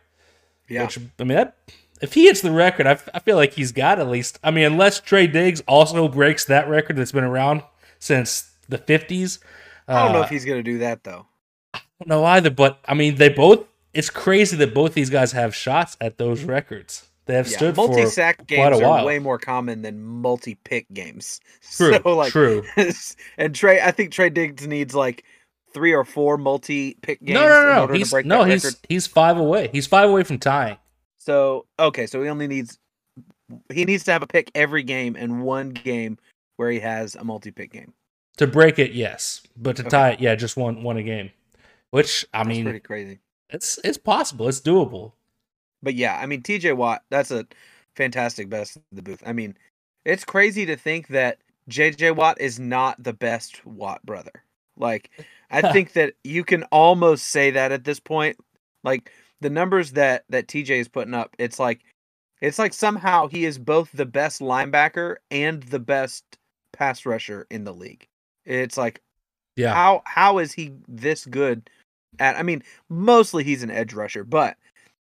Yeah. 0.69 0.85
Which 0.85 0.99
I 1.19 1.25
mean, 1.25 1.37
that, 1.37 1.57
if 2.01 2.15
he 2.15 2.25
hits 2.27 2.41
the 2.41 2.51
record, 2.53 2.87
I, 2.87 2.93
f- 2.93 3.09
I 3.15 3.19
feel 3.21 3.37
like 3.37 3.53
he's 3.55 3.73
got 3.73 3.99
at 3.99 4.09
least. 4.09 4.39
I 4.43 4.51
mean, 4.51 4.65
unless 4.65 5.01
Trey 5.01 5.27
Diggs 5.27 5.63
also 5.67 6.09
breaks 6.09 6.45
that 6.47 6.69
record 6.69 6.97
that's 6.97 7.13
been 7.13 7.25
around 7.25 7.63
since 7.99 8.51
the 8.69 8.79
50s. 8.79 9.39
I 9.93 10.01
don't 10.03 10.13
know 10.13 10.21
uh, 10.21 10.23
if 10.23 10.29
he's 10.31 10.45
gonna 10.47 10.63
do 10.63 10.79
that 10.79 11.05
though. 11.05 11.27
I 11.75 11.81
don't 12.01 12.09
know 12.09 12.25
either, 12.25 12.51
but 12.51 12.81
I 12.87 12.95
mean, 12.95 13.17
they 13.17 13.29
both. 13.29 13.67
It's 13.95 14.11
crazy 14.11 14.57
that 14.59 14.75
both 14.75 14.95
these 14.95 15.11
guys 15.11 15.33
have 15.33 15.55
shots 15.55 15.97
at 16.01 16.19
those 16.19 16.45
records. 16.45 17.09
They 17.27 17.35
have 17.35 17.47
Yeah, 17.47 17.57
stood 17.57 17.77
for 17.77 17.77
multi-sack 17.77 18.47
games 18.47 18.81
are 18.81 18.93
way 18.95 19.19
more 19.19 19.39
common 19.39 19.83
than 19.83 20.03
multi-pick 20.03 20.87
games. 20.93 21.41
True, 21.71 22.01
so 22.03 22.17
like, 22.17 22.33
true. 22.33 22.71
and 23.39 23.55
Trey, 23.55 23.81
I 23.81 23.91
think 23.93 24.13
Trey 24.13 24.31
Diggs 24.31 24.67
needs 24.67 24.95
like 24.95 25.25
three 25.73 25.93
or 25.95 26.05
four 26.05 26.37
multi-pick 26.37 27.23
games 27.25 27.65
No, 27.65 27.87
no, 27.87 27.87
no, 27.87 27.93
He's 27.93 28.13
no, 28.23 28.45
he's 28.45 28.63
record. 28.63 28.77
he's 28.89 29.07
five 29.07 29.37
away. 29.39 29.69
He's 29.73 29.87
five 29.87 30.09
away 30.09 30.23
from 30.25 30.39
tying. 30.39 30.79
So 31.19 31.67
okay, 31.79 32.07
so 32.07 32.23
he 32.23 32.29
only 32.29 32.47
needs 32.47 32.79
he 33.73 33.85
needs 33.85 34.05
to 34.05 34.13
have 34.13 34.23
a 34.23 34.27
pick 34.27 34.51
every 34.55 34.83
game 34.83 35.17
and 35.17 35.43
one 35.43 35.71
game 35.71 36.19
where 36.57 36.71
he 36.71 36.81
has 36.81 37.15
a 37.15 37.25
multi-pick 37.25 37.73
game. 37.73 37.95
To 38.39 38.47
break 38.47 38.79
it, 38.79 38.93
yes, 38.93 39.43
but 39.57 39.77
to 39.77 39.85
Okay. 39.85 39.89
tie 39.91 40.11
it, 40.13 40.21
yeah, 40.21 40.35
just 40.35 40.57
one 40.57 40.83
one 40.83 40.97
a 40.97 41.03
game. 41.03 41.31
Which 41.91 42.27
I 42.35 42.45
That's 42.45 42.59
mean, 42.59 42.65
pretty 42.65 42.81
crazy. 42.81 43.21
it's 43.51 43.79
it's 43.85 43.99
possible. 43.99 44.49
It's 44.49 44.61
doable. 44.61 45.13
But 45.83 45.95
yeah, 45.95 46.17
I 46.19 46.27
mean 46.27 46.43
TJ 46.43 46.73
Watt, 46.73 47.03
that's 47.11 47.31
a 47.31 47.47
fantastic 47.95 48.49
best 48.49 48.77
of 48.77 48.83
the 48.93 49.03
booth. 49.03 49.23
I 49.27 49.33
mean, 49.33 49.57
it's 50.05 50.25
crazy 50.25 50.67
to 50.67 50.77
think 50.77 51.09
that 51.09 51.39
JJ 51.69 52.11
Watt 52.13 52.41
is 52.41 52.59
not 52.59 53.03
the 53.03 53.13
best 53.13 53.65
Watt 53.67 54.05
brother. 54.05 54.45
Like 54.77 55.11
I 55.51 55.63
think 55.63 55.93
that 55.93 56.15
you 56.25 56.45
can 56.45 56.65
almost 56.65 57.27
say 57.27 57.51
that 57.53 57.73
at 57.73 57.85
this 57.85 58.01
point. 58.01 58.39
Like 58.85 59.13
the 59.41 59.51
numbers 59.51 59.93
that 59.93 60.25
that 60.29 60.49
TJ 60.49 60.81
is 60.81 60.89
putting 60.89 61.15
up, 61.15 61.35
it's 61.39 61.59
like 61.59 61.83
it's 62.41 62.59
like 62.59 62.73
somehow 62.73 63.29
he 63.29 63.45
is 63.45 63.59
both 63.59 63.93
the 63.93 64.07
best 64.07 64.41
linebacker 64.41 65.17
and 65.31 65.63
the 65.65 65.81
best 65.81 66.25
pass 66.73 67.07
rusher 67.07 67.47
in 67.51 67.65
the 67.65 67.75
league. 67.75 68.07
It's 68.45 68.77
like 68.77 69.03
Yeah, 69.57 69.75
how 69.75 70.03
how 70.07 70.39
is 70.39 70.53
he 70.53 70.73
this 70.89 71.27
good 71.27 71.71
at 72.19 72.37
I 72.37 72.43
mean, 72.43 72.63
mostly 72.89 73.45
he's 73.45 73.63
an 73.63 73.71
edge 73.71 73.95
rusher, 73.95 74.25
but 74.25 74.57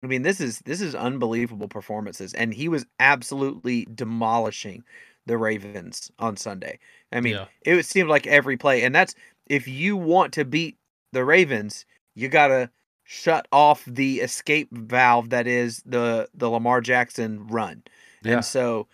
I 0.03 0.07
mean 0.07 0.21
this 0.23 0.39
is 0.41 0.59
this 0.59 0.81
is 0.81 0.95
unbelievable 0.95 1.67
performances 1.67 2.33
and 2.33 2.53
he 2.53 2.69
was 2.69 2.85
absolutely 2.99 3.85
demolishing 3.95 4.83
the 5.25 5.37
Ravens 5.37 6.11
on 6.19 6.37
Sunday. 6.37 6.79
I 7.11 7.21
mean, 7.21 7.39
Yeah. 7.39 7.47
it 7.65 7.85
seemed 7.85 8.09
like 8.09 8.27
every 8.27 8.57
play 8.57 8.83
and 8.83 8.95
that's 8.95 9.15
if 9.47 9.67
you 9.67 9.97
want 9.97 10.33
to 10.33 10.45
beat 10.45 10.77
the 11.11 11.25
Ravens, 11.25 11.85
you 12.15 12.29
got 12.29 12.47
to 12.47 12.69
shut 13.11 13.47
off 13.51 13.83
the 13.85 14.19
escape 14.19 14.69
valve 14.71 15.31
that 15.31 15.47
is 15.47 15.81
the 15.83 16.29
the 16.35 16.47
Lamar 16.47 16.79
Jackson 16.79 17.47
run. 17.47 17.81
yeah, 18.23 18.35
And 18.35 18.45
so 18.45 18.87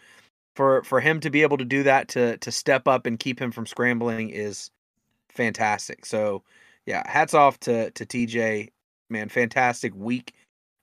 for 0.55 0.83
for 0.83 1.01
him 1.01 1.19
to 1.19 1.29
be 1.29 1.41
able 1.41 1.57
to 1.57 1.65
do 1.65 1.83
that 1.83 2.07
to 2.09 2.37
to 2.37 2.49
step 2.49 2.87
up 2.87 3.05
and 3.05 3.19
keep 3.19 3.41
him 3.41 3.51
from 3.51 3.65
scrambling 3.65 4.29
is 4.29 4.71
fantastic. 5.27 6.05
So 6.05 6.43
yeah, 6.85 7.03
hats 7.05 7.33
off 7.33 7.59
to 7.61 7.91
to 7.91 8.05
TJ. 8.05 8.69
Man, 9.09 9.27
fantastic 9.27 9.93
week. 9.93 10.33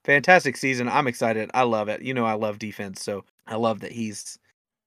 Fantastic 0.05 0.59
season. 0.59 0.87
I'm 0.87 1.07
excited. 1.07 1.51
I 1.55 1.63
love 1.63 1.89
it. 1.89 2.03
You 2.03 2.13
know 2.13 2.27
I 2.27 2.35
love 2.35 2.59
defense, 2.59 3.03
so 3.03 3.25
I 3.47 3.57
love 3.57 3.81
that 3.81 3.93
he's 3.93 4.39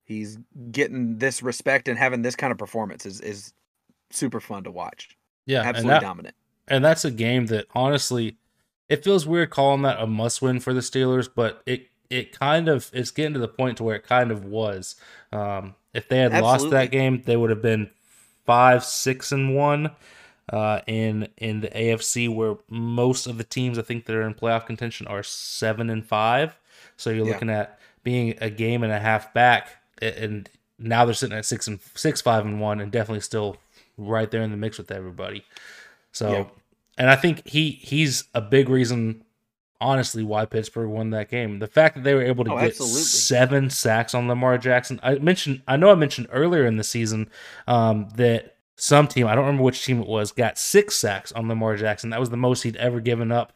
he's 0.03 0.37
getting 0.71 1.17
this 1.17 1.41
respect 1.41 1.87
and 1.87 1.97
having 1.97 2.21
this 2.21 2.35
kind 2.35 2.51
of 2.51 2.59
performance 2.59 3.07
is 3.07 3.21
is 3.21 3.53
super 4.11 4.39
fun 4.39 4.65
to 4.65 4.71
watch. 4.71 5.17
yeah. 5.47 5.63
Absolutely 5.63 5.93
that, 5.93 6.01
dominant. 6.01 6.35
And 6.67 6.83
that's 6.83 7.05
a 7.05 7.11
game 7.11 7.47
that 7.47 7.67
honestly 7.73 8.37
it 8.89 9.03
feels 9.03 9.25
weird 9.25 9.49
calling 9.49 9.81
that 9.81 9.99
a 9.99 10.05
must 10.07 10.41
win 10.41 10.59
for 10.59 10.73
the 10.73 10.81
Steelers, 10.81 11.27
but 11.33 11.61
it 11.65 11.87
it 12.09 12.37
kind 12.37 12.67
of 12.67 12.89
it's 12.93 13.11
getting 13.11 13.33
to 13.33 13.39
the 13.39 13.47
point 13.47 13.77
to 13.77 13.83
where 13.83 13.95
it 13.95 14.03
kind 14.03 14.31
of 14.31 14.45
was. 14.45 14.95
Um, 15.31 15.75
if 15.93 16.07
they 16.07 16.19
had 16.19 16.33
lost 16.33 16.69
that 16.69 16.91
game, 16.91 17.23
they 17.25 17.35
would 17.35 17.49
have 17.49 17.61
been 17.63 17.89
five, 18.45 18.83
six, 18.83 19.31
and 19.31 19.55
one 19.55 19.91
uh, 20.51 20.81
in 20.85 21.27
in 21.37 21.61
the 21.61 21.69
AFC, 21.69 22.33
where 22.33 22.57
most 22.69 23.25
of 23.25 23.37
the 23.37 23.43
teams 23.43 23.79
I 23.79 23.81
think 23.81 24.05
that 24.05 24.15
are 24.15 24.27
in 24.27 24.35
playoff 24.35 24.65
contention 24.67 25.07
are 25.07 25.23
seven 25.23 25.89
and 25.89 26.05
five. 26.05 26.55
So 26.97 27.09
you're 27.09 27.25
Yeah. 27.25 27.33
looking 27.33 27.49
at 27.49 27.79
being 28.03 28.37
a 28.39 28.49
game 28.51 28.83
and 28.83 28.93
a 28.93 28.99
half 28.99 29.33
back, 29.33 29.69
and 30.01 30.47
now 30.77 31.05
they're 31.05 31.15
sitting 31.15 31.37
at 31.37 31.45
six 31.45 31.67
and 31.67 31.79
six, 31.95 32.21
five 32.21 32.45
and 32.45 32.61
one, 32.61 32.79
and 32.79 32.91
definitely 32.91 33.21
still 33.21 33.57
right 33.97 34.29
there 34.29 34.41
in 34.43 34.51
the 34.51 34.57
mix 34.57 34.77
with 34.77 34.91
everybody. 34.91 35.43
So, 36.15 36.31
Yeah. 36.31 36.45
and 36.97 37.09
I 37.09 37.15
think 37.15 37.45
he 37.47 37.71
he's 37.71 38.23
a 38.33 38.41
big 38.41 38.69
reason, 38.69 39.23
honestly, 39.81 40.23
why 40.23 40.45
Pittsburgh 40.45 40.89
won 40.89 41.09
that 41.11 41.29
game. 41.29 41.59
The 41.59 41.67
fact 41.67 41.95
that 41.95 42.03
they 42.03 42.13
were 42.13 42.23
able 42.23 42.45
to 42.45 42.53
Oh, 42.53 42.57
get 42.59 42.69
absolutely. 42.71 43.01
seven 43.01 43.69
sacks 43.69 44.13
on 44.13 44.27
Lamar 44.27 44.57
Jackson. 44.57 44.99
I 45.03 45.15
mentioned, 45.15 45.61
I 45.67 45.75
know 45.77 45.91
I 45.91 45.95
mentioned 45.95 46.27
earlier 46.31 46.65
in 46.65 46.77
the 46.77 46.83
season 46.85 47.29
um, 47.67 48.07
that 48.15 48.55
some 48.77 49.07
team, 49.07 49.27
I 49.27 49.35
don't 49.35 49.45
remember 49.45 49.63
which 49.63 49.83
team 49.85 50.01
it 50.01 50.07
was, 50.07 50.31
got 50.31 50.57
six 50.57 50.95
sacks 50.95 51.31
on 51.33 51.47
Lamar 51.47 51.75
Jackson. 51.75 52.09
That 52.11 52.19
was 52.19 52.29
the 52.29 52.37
most 52.37 52.63
he'd 52.63 52.77
ever 52.77 52.99
given 53.01 53.31
up 53.31 53.53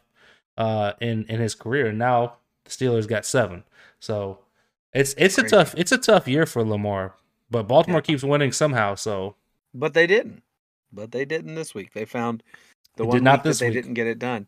uh, 0.58 0.92
in 1.00 1.24
in 1.24 1.40
his 1.40 1.54
career. 1.54 1.86
And 1.86 1.98
now 1.98 2.34
the 2.64 2.70
Steelers 2.70 3.08
got 3.08 3.24
seven. 3.24 3.64
So 4.00 4.40
it's 4.92 5.14
it's 5.16 5.38
a 5.38 5.42
tough 5.44 5.74
it's 5.78 5.92
a 5.92 5.98
tough 5.98 6.28
year 6.28 6.44
for 6.46 6.62
Lamar. 6.64 7.14
But 7.50 7.64
Baltimore 7.68 8.00
keeps 8.02 8.22
winning 8.22 8.52
somehow. 8.52 8.94
So 8.96 9.36
but 9.74 9.94
they 9.94 10.06
didn't. 10.06 10.42
But 10.92 11.12
they 11.12 11.24
didn't 11.24 11.54
this 11.54 11.74
week. 11.74 11.92
They 11.94 12.04
found 12.04 12.42
the 12.96 13.06
They 13.06 13.08
one 13.08 13.24
not 13.24 13.38
week 13.38 13.44
that 13.44 13.48
this 13.50 13.58
they 13.58 13.70
week. 13.70 13.74
didn't 13.74 13.94
get 13.94 14.06
it 14.06 14.18
done. 14.18 14.46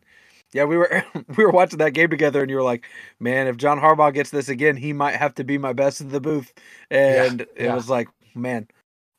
Yeah, 0.53 0.65
we 0.65 0.77
were 0.77 1.03
we 1.37 1.43
were 1.43 1.51
watching 1.51 1.79
that 1.79 1.93
game 1.93 2.09
together, 2.09 2.41
and 2.41 2.49
you 2.49 2.57
were 2.57 2.63
like, 2.63 2.85
"Man, 3.19 3.47
if 3.47 3.57
John 3.57 3.79
Harbaugh 3.79 4.13
gets 4.13 4.29
this 4.29 4.49
again, 4.49 4.77
he 4.77 4.93
might 4.93 5.15
have 5.15 5.35
to 5.35 5.43
be 5.43 5.57
my 5.57 5.73
best 5.73 6.01
in 6.01 6.09
the 6.09 6.21
booth." 6.21 6.53
And 6.91 7.41
it 7.41 7.51
yeah. 7.57 7.75
was 7.75 7.89
like, 7.89 8.07
man, 8.35 8.67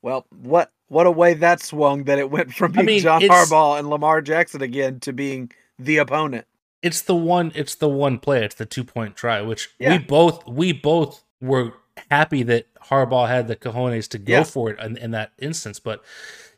well, 0.03 0.27
what 0.31 0.71
what 0.89 1.07
a 1.07 1.11
way 1.11 1.35
that 1.35 1.61
swung 1.63 2.05
that 2.05 2.19
it 2.19 2.31
went 2.31 2.53
from 2.55 2.73
I 2.73 2.83
being 2.83 2.87
mean, 2.87 3.01
John 3.03 3.21
Harbaugh 3.23 3.79
and 3.79 3.91
Lamar 3.91 4.21
Jackson 4.23 4.63
again 4.63 5.01
to 5.01 5.13
being 5.13 5.51
the 5.79 5.97
opponent. 5.99 6.47
It's 6.83 7.01
the 7.03 7.17
one. 7.17 7.51
It's 7.55 7.75
the 7.75 7.89
one 7.89 8.19
play. 8.19 8.45
It's 8.45 8.55
the 8.57 8.67
two 8.67 8.85
point 8.85 9.17
try, 9.17 9.41
which 9.41 9.71
Yeah. 9.79 9.93
we 9.93 9.99
both 9.99 10.47
we 10.47 10.73
both 10.73 11.25
were 11.41 11.73
happy 12.11 12.43
that 12.45 12.67
Harbaugh 12.75 13.29
had 13.29 13.49
the 13.49 13.57
cojones 13.57 14.09
to 14.11 14.19
go 14.19 14.35
Yeah. 14.35 14.45
for 14.45 14.71
it 14.71 14.79
in, 14.81 14.97
in 14.99 15.11
that 15.13 15.33
instance. 15.39 15.81
But 15.81 16.05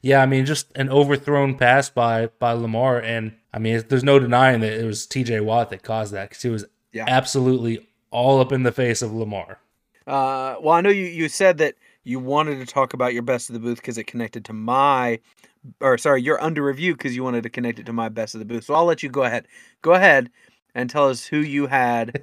yeah, 0.06 0.22
I 0.22 0.26
mean, 0.26 0.46
just 0.46 0.70
an 0.76 0.88
overthrown 0.88 1.56
pass 1.56 1.90
by 1.90 2.26
by 2.38 2.52
Lamar, 2.52 3.00
and 3.00 3.32
I 3.52 3.58
mean, 3.58 3.82
there's 3.88 4.04
no 4.04 4.18
denying 4.18 4.60
that 4.60 4.72
it 4.72 4.84
was 4.84 5.06
T.J. 5.06 5.40
Watt 5.40 5.70
that 5.70 5.82
caused 5.82 6.12
that 6.12 6.28
because 6.30 6.42
he 6.42 6.48
was 6.48 6.64
Yeah. 6.92 7.04
absolutely 7.08 7.88
all 8.10 8.40
up 8.40 8.52
in 8.52 8.62
the 8.62 8.72
face 8.72 9.02
of 9.02 9.12
Lamar. 9.12 9.58
Uh, 10.06 10.54
well, 10.60 10.74
I 10.74 10.80
know 10.80 10.90
you 10.90 11.04
you 11.06 11.28
said 11.28 11.58
that 11.58 11.74
you 12.04 12.20
wanted 12.20 12.60
to 12.60 12.66
talk 12.66 12.94
about 12.94 13.12
your 13.14 13.22
best 13.24 13.50
of 13.50 13.54
the 13.54 13.58
booth 13.60 13.78
because 13.78 13.98
it 13.98 14.04
connected 14.06 14.44
to 14.44 14.52
my, 14.52 15.18
or 15.80 15.98
sorry, 15.98 16.22
your 16.22 16.40
under 16.40 16.62
review 16.62 16.92
because 16.94 17.16
you 17.16 17.24
wanted 17.24 17.42
to 17.42 17.50
connect 17.50 17.80
it 17.80 17.86
to 17.86 17.92
my 17.92 18.08
best 18.08 18.34
of 18.34 18.38
the 18.38 18.44
booth. 18.44 18.62
So 18.64 18.74
I'll 18.74 18.84
let 18.84 19.02
you 19.02 19.08
go 19.08 19.24
ahead. 19.24 19.48
Go 19.82 19.94
ahead 19.94 20.30
and 20.76 20.88
tell 20.88 21.08
us 21.08 21.26
who 21.26 21.38
you 21.38 21.66
had 21.66 22.22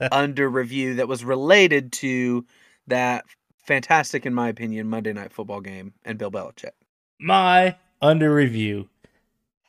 under 0.12 0.48
review 0.50 0.94
that 0.94 1.06
was 1.06 1.24
related 1.24 1.92
to 1.92 2.44
that 2.88 3.24
fantastic, 3.64 4.26
in 4.26 4.34
my 4.34 4.48
opinion, 4.48 4.88
Monday 4.88 5.12
Night 5.12 5.32
Football 5.32 5.60
game 5.60 5.92
and 6.04 6.18
Bill 6.18 6.30
Belichick. 6.32 6.72
My 7.22 7.76
under 8.00 8.34
review 8.34 8.88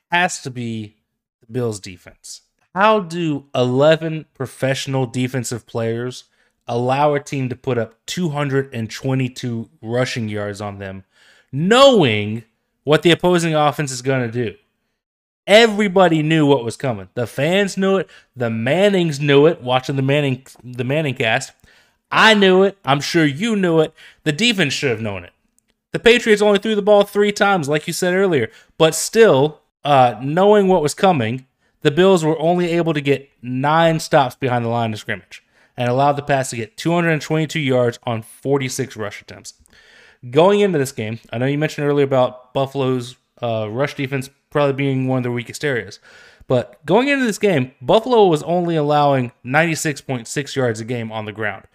has 0.09 0.41
to 0.41 0.49
be 0.49 0.95
the 1.39 1.53
Bills 1.53 1.79
defense. 1.79 2.41
How 2.73 2.99
do 2.99 3.45
11 3.53 4.25
professional 4.33 5.05
defensive 5.05 5.67
players 5.67 6.23
allow 6.67 7.13
a 7.13 7.19
team 7.19 7.49
to 7.49 7.55
put 7.55 7.77
up 7.77 8.03
222 8.07 9.69
rushing 9.83 10.29
yards 10.29 10.61
on 10.61 10.79
them, 10.79 11.03
knowing 11.51 12.43
what 12.85 13.03
the 13.03 13.11
opposing 13.11 13.53
offense 13.53 13.91
is 13.91 14.01
going 14.01 14.31
to 14.31 14.31
do? 14.31 14.57
Everybody 15.45 16.23
knew 16.23 16.47
what 16.47 16.63
was 16.63 16.75
coming. 16.75 17.09
The 17.13 17.27
fans 17.27 17.77
knew 17.77 17.97
it. 17.97 18.09
The 18.35 18.49
Mannings 18.49 19.19
knew 19.19 19.45
it. 19.45 19.61
Watching 19.61 19.95
the 19.95 20.01
Manning 20.01 20.43
the 20.63 20.83
ManningCast, 20.83 21.51
I 22.11 22.33
knew 22.33 22.63
it. 22.63 22.79
I'm 22.83 22.99
sure 22.99 23.25
you 23.25 23.55
knew 23.55 23.79
it. 23.81 23.93
The 24.23 24.31
defense 24.31 24.73
should 24.73 24.89
have 24.89 25.01
known 25.01 25.23
it. 25.23 25.32
The 25.93 25.99
Patriots 25.99 26.41
only 26.41 26.57
threw 26.57 26.75
the 26.75 26.81
ball 26.81 27.03
three 27.03 27.31
times, 27.31 27.69
like 27.69 27.85
you 27.85 27.93
said 27.93 28.15
earlier, 28.15 28.49
but 28.79 28.95
still, 28.95 29.61
uh, 29.83 30.15
knowing 30.21 30.67
what 30.67 30.81
was 30.81 30.95
coming, 30.95 31.45
the 31.81 31.91
Bills 31.91 32.25
were 32.25 32.39
only 32.39 32.71
able 32.71 32.93
to 32.93 33.01
get 33.01 33.29
nine 33.43 33.99
stops 33.99 34.35
behind 34.35 34.65
the 34.65 34.69
line 34.69 34.91
of 34.91 34.99
scrimmage 34.99 35.43
and 35.77 35.89
allowed 35.89 36.13
the 36.13 36.23
pass 36.23 36.49
to 36.49 36.55
get 36.55 36.77
222 36.77 37.59
yards 37.59 37.99
on 38.03 38.23
46 38.23 38.97
rush 38.97 39.21
attempts. 39.21 39.53
Going 40.31 40.61
into 40.61 40.79
this 40.79 40.91
game, 40.91 41.19
I 41.31 41.37
know 41.37 41.45
you 41.45 41.59
mentioned 41.59 41.85
earlier 41.85 42.05
about 42.05 42.53
Buffalo's 42.53 43.15
uh, 43.41 43.67
rush 43.69 43.95
defense 43.95 44.29
probably 44.49 44.73
being 44.73 45.07
one 45.07 45.17
of 45.17 45.23
their 45.23 45.31
weakest 45.31 45.63
areas. 45.63 45.99
But 46.47 46.83
going 46.85 47.07
into 47.07 47.25
this 47.25 47.37
game, 47.37 47.73
Buffalo 47.81 48.27
was 48.27 48.41
only 48.43 48.75
allowing 48.75 49.31
96.6 49.45 50.55
yards 50.55 50.79
a 50.79 50.85
game 50.85 51.11
on 51.11 51.25
the 51.25 51.31
ground. 51.31 51.65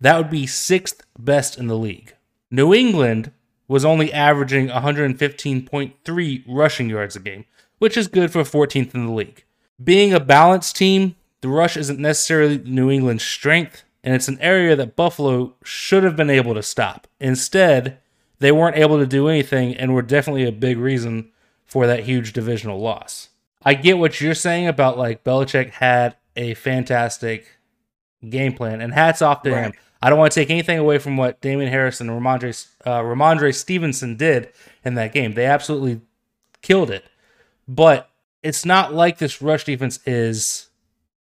That 0.00 0.16
would 0.16 0.30
be 0.30 0.46
sixth 0.46 1.02
best 1.18 1.58
in 1.58 1.66
the 1.66 1.76
league. 1.76 2.14
New 2.50 2.72
England 2.72 3.32
was 3.68 3.84
only 3.84 4.12
averaging 4.12 4.68
115.3 4.68 6.44
rushing 6.46 6.88
yards 6.88 7.16
a 7.16 7.20
game, 7.20 7.44
which 7.78 7.96
is 7.96 8.08
good 8.08 8.30
for 8.30 8.42
14th 8.42 8.94
in 8.94 9.06
the 9.06 9.12
league. 9.12 9.44
Being 9.82 10.12
a 10.12 10.20
balanced 10.20 10.76
team, 10.76 11.16
the 11.40 11.48
rush 11.48 11.76
isn't 11.76 11.98
necessarily 11.98 12.58
New 12.58 12.90
England's 12.90 13.24
strength, 13.24 13.84
and 14.02 14.14
it's 14.14 14.28
an 14.28 14.38
area 14.40 14.76
that 14.76 14.96
Buffalo 14.96 15.54
should 15.64 16.04
have 16.04 16.16
been 16.16 16.30
able 16.30 16.54
to 16.54 16.62
stop. 16.62 17.06
Instead, 17.20 17.98
they 18.38 18.52
weren't 18.52 18.76
able 18.76 18.98
to 18.98 19.06
do 19.06 19.28
anything 19.28 19.74
and 19.76 19.92
were 19.94 20.02
definitely 20.02 20.46
a 20.46 20.52
big 20.52 20.78
reason 20.78 21.30
for 21.64 21.86
that 21.86 22.04
huge 22.04 22.32
divisional 22.32 22.78
loss. 22.80 23.30
I 23.64 23.74
get 23.74 23.98
what 23.98 24.20
you're 24.20 24.34
saying 24.34 24.68
about 24.68 24.96
like 24.96 25.24
Belichick 25.24 25.70
had 25.70 26.16
a 26.36 26.54
fantastic 26.54 27.58
game 28.28 28.52
plan, 28.54 28.80
and 28.80 28.92
hats 28.94 29.22
off 29.22 29.42
to 29.42 29.50
him. 29.54 29.72
I 30.02 30.10
don't 30.10 30.18
want 30.18 30.32
to 30.32 30.40
take 30.40 30.50
anything 30.50 30.78
away 30.78 30.98
from 30.98 31.16
what 31.16 31.40
Damien 31.40 31.70
Harris 31.70 32.00
and 32.00 32.10
Rhamondre, 32.10 32.68
uh, 32.84 33.00
Rhamondre 33.00 33.54
Stevenson 33.54 34.16
did 34.16 34.50
in 34.84 34.94
that 34.94 35.12
game. 35.12 35.34
They 35.34 35.46
absolutely 35.46 36.00
killed 36.62 36.90
it. 36.90 37.04
But 37.66 38.10
it's 38.42 38.64
not 38.64 38.94
like 38.94 39.18
this 39.18 39.42
rush 39.42 39.64
defense 39.64 39.98
is 40.06 40.68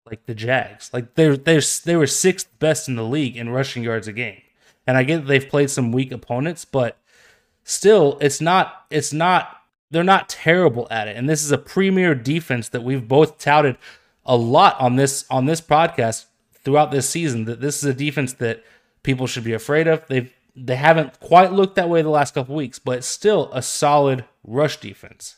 like 0.05 0.25
the 0.25 0.35
Jags. 0.35 0.89
Like 0.93 1.15
they're, 1.15 1.35
they're, 1.35 1.61
they 1.83 1.95
were 1.95 2.07
sixth 2.07 2.47
best 2.59 2.87
in 2.87 2.95
the 2.95 3.03
league 3.03 3.35
in 3.35 3.49
rushing 3.49 3.83
yards 3.83 4.07
a 4.07 4.13
game. 4.13 4.41
And 4.87 4.97
I 4.97 5.03
get 5.03 5.17
that 5.17 5.27
they've 5.27 5.49
played 5.49 5.69
some 5.69 5.91
weak 5.91 6.11
opponents, 6.11 6.65
but 6.65 6.97
still, 7.63 8.17
it's 8.21 8.39
not, 8.39 8.85
it's 8.89 9.13
not, 9.13 9.57
they're 9.91 10.03
not 10.03 10.29
terrible 10.29 10.87
at 10.89 11.07
it. 11.07 11.17
And 11.17 11.27
this 11.27 11.43
is 11.43 11.51
a 11.51 11.57
premier 11.57 12.15
defense 12.15 12.69
that 12.69 12.83
we've 12.83 13.07
both 13.07 13.39
touted 13.39 13.77
a 14.25 14.35
lot 14.35 14.79
on 14.79 14.95
this 14.95 15.25
on 15.31 15.45
this 15.45 15.59
podcast 15.59 16.25
throughout 16.63 16.91
this 16.91 17.09
season 17.09 17.45
that 17.45 17.61
this 17.61 17.77
is 17.77 17.85
a 17.85 17.93
defense 17.93 18.33
that 18.33 18.63
people 19.03 19.27
should 19.27 19.43
be 19.43 19.53
afraid 19.53 19.87
of. 19.87 20.05
They've 20.07 20.33
they 20.55 20.75
haven't 20.75 21.19
quite 21.19 21.53
looked 21.53 21.75
that 21.75 21.89
way 21.89 22.01
the 22.01 22.09
last 22.09 22.33
couple 22.33 22.55
weeks, 22.55 22.79
but 22.79 23.03
still 23.03 23.49
a 23.53 23.61
solid 23.61 24.25
rush 24.43 24.77
defense. 24.77 25.37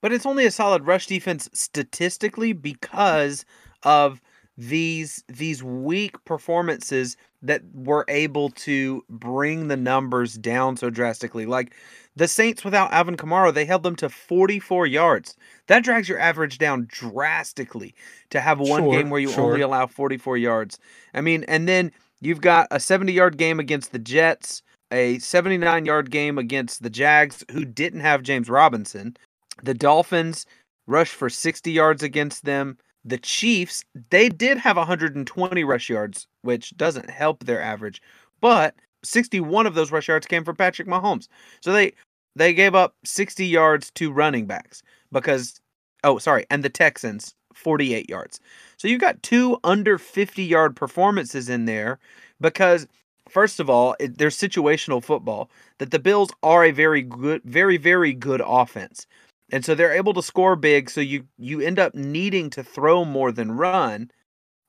But 0.00 0.12
it's 0.12 0.24
only 0.26 0.46
a 0.46 0.50
solid 0.50 0.86
rush 0.86 1.06
defense 1.06 1.48
statistically 1.52 2.52
because 2.52 3.44
of 3.82 4.20
these 4.56 5.24
these 5.28 5.62
weak 5.62 6.24
performances 6.24 7.16
that 7.42 7.62
were 7.74 8.04
able 8.08 8.50
to 8.50 9.04
bring 9.10 9.68
the 9.68 9.76
numbers 9.76 10.34
down 10.34 10.76
so 10.76 10.90
drastically. 10.90 11.44
Like 11.44 11.74
the 12.16 12.26
Saints 12.26 12.64
without 12.64 12.92
Alvin 12.92 13.16
Kamara, 13.16 13.52
they 13.52 13.66
held 13.66 13.82
them 13.82 13.94
to 13.96 14.08
44 14.08 14.86
yards. 14.86 15.36
That 15.66 15.84
drags 15.84 16.08
your 16.08 16.18
average 16.18 16.56
down 16.58 16.86
drastically 16.88 17.94
to 18.30 18.40
have 18.40 18.58
one 18.58 18.82
Sure, 18.82 18.92
game 18.92 19.10
where 19.10 19.20
you 19.20 19.28
sure. 19.30 19.44
only 19.44 19.60
allow 19.60 19.86
44 19.86 20.38
yards. 20.38 20.78
I 21.14 21.20
mean, 21.20 21.44
and 21.46 21.68
then 21.68 21.92
you've 22.20 22.40
got 22.40 22.68
a 22.70 22.80
70 22.80 23.12
yard 23.12 23.36
game 23.36 23.60
against 23.60 23.92
the 23.92 23.98
Jets, 23.98 24.62
a 24.90 25.18
79 25.18 25.84
yard 25.84 26.10
game 26.10 26.38
against 26.38 26.82
the 26.82 26.90
Jags, 26.90 27.44
who 27.52 27.64
didn't 27.66 28.00
have 28.00 28.22
James 28.22 28.48
Robinson. 28.48 29.16
The 29.62 29.74
Dolphins 29.74 30.46
rushed 30.86 31.14
for 31.14 31.28
60 31.28 31.70
yards 31.70 32.02
against 32.02 32.44
them. 32.44 32.78
The 33.04 33.18
Chiefs, 33.18 33.84
they 34.10 34.28
did 34.28 34.58
have 34.58 34.76
120 34.76 35.64
rush 35.64 35.90
yards, 35.90 36.26
which 36.42 36.76
doesn't 36.76 37.10
help 37.10 37.44
their 37.44 37.60
average, 37.62 38.00
but 38.40 38.74
61 39.04 39.66
of 39.66 39.74
those 39.74 39.92
rush 39.92 40.08
yards 40.08 40.26
came 40.26 40.44
from 40.44 40.56
Patrick 40.56 40.88
Mahomes. 40.88 41.28
So 41.60 41.72
they 41.72 41.92
they 42.36 42.52
gave 42.52 42.74
up 42.74 42.94
60 43.04 43.44
yards 43.46 43.90
to 43.92 44.12
running 44.12 44.46
backs 44.46 44.82
because 45.10 45.60
oh, 46.04 46.18
sorry, 46.18 46.46
and 46.50 46.62
the 46.62 46.70
Texans 46.70 47.34
48 47.54 48.08
yards. 48.08 48.38
So 48.76 48.86
you've 48.86 49.00
got 49.00 49.22
two 49.22 49.58
under 49.64 49.98
50 49.98 50.44
yard 50.44 50.76
performances 50.76 51.48
in 51.48 51.64
there 51.64 51.98
because 52.40 52.86
first 53.28 53.58
of 53.58 53.68
all, 53.68 53.96
it, 53.98 54.18
there's 54.18 54.36
situational 54.36 55.02
football 55.02 55.50
that 55.78 55.90
the 55.90 55.98
Bills 55.98 56.30
are 56.42 56.64
a 56.64 56.70
very 56.70 57.02
good 57.02 57.42
very 57.44 57.76
very 57.76 58.12
good 58.12 58.42
offense. 58.44 59.06
And 59.50 59.64
so 59.64 59.74
they're 59.74 59.92
able 59.92 60.12
to 60.14 60.22
score 60.22 60.56
big 60.56 60.90
so 60.90 61.00
you 61.00 61.26
you 61.38 61.60
end 61.60 61.78
up 61.78 61.94
needing 61.94 62.50
to 62.50 62.62
throw 62.62 63.04
more 63.04 63.32
than 63.32 63.52
run. 63.52 64.10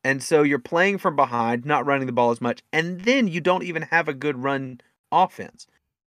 And 0.03 0.23
so 0.23 0.41
you're 0.41 0.59
playing 0.59 0.99
from 0.99 1.17
behind, 1.17 1.65
not 1.65 1.85
running 1.85 2.07
the 2.07 2.13
ball 2.13 2.31
as 2.31 2.39
much, 2.39 2.63
and 2.71 3.01
then 3.01 3.27
you 3.27 3.41
don't 3.41 3.63
even 3.63 3.81
have 3.81 4.07
a 4.07 4.13
good 4.13 4.41
run 4.41 4.79
offense. 5.11 5.67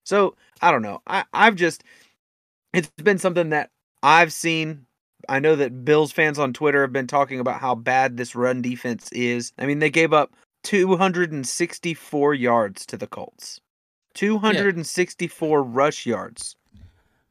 So 0.07 0.35
I 0.61 0.71
don't 0.71 0.83
know. 0.83 1.01
I, 1.05 1.25
I've 1.33 1.55
just 1.55 1.83
it's 2.73 2.87
been 3.03 3.17
something 3.17 3.49
that 3.49 3.71
I've 4.03 4.31
seen. 4.31 4.85
I 5.27 5.39
know 5.39 5.57
that 5.57 5.83
Bills 5.83 6.13
fans 6.13 6.39
on 6.39 6.53
Twitter 6.53 6.79
have 6.81 6.93
been 6.93 7.07
talking 7.07 7.41
about 7.41 7.59
how 7.59 7.75
bad 7.75 8.15
this 8.15 8.33
run 8.33 8.61
defense 8.61 9.11
is. 9.11 9.51
I 9.59 9.65
mean, 9.65 9.79
they 9.79 9.89
gave 9.89 10.13
up 10.13 10.33
264 10.63 12.33
yards 12.35 12.85
to 12.85 12.95
the 12.95 13.07
Colts. 13.07 13.59
264 14.13 15.61
rush 15.61 16.05
yards. 16.05 16.55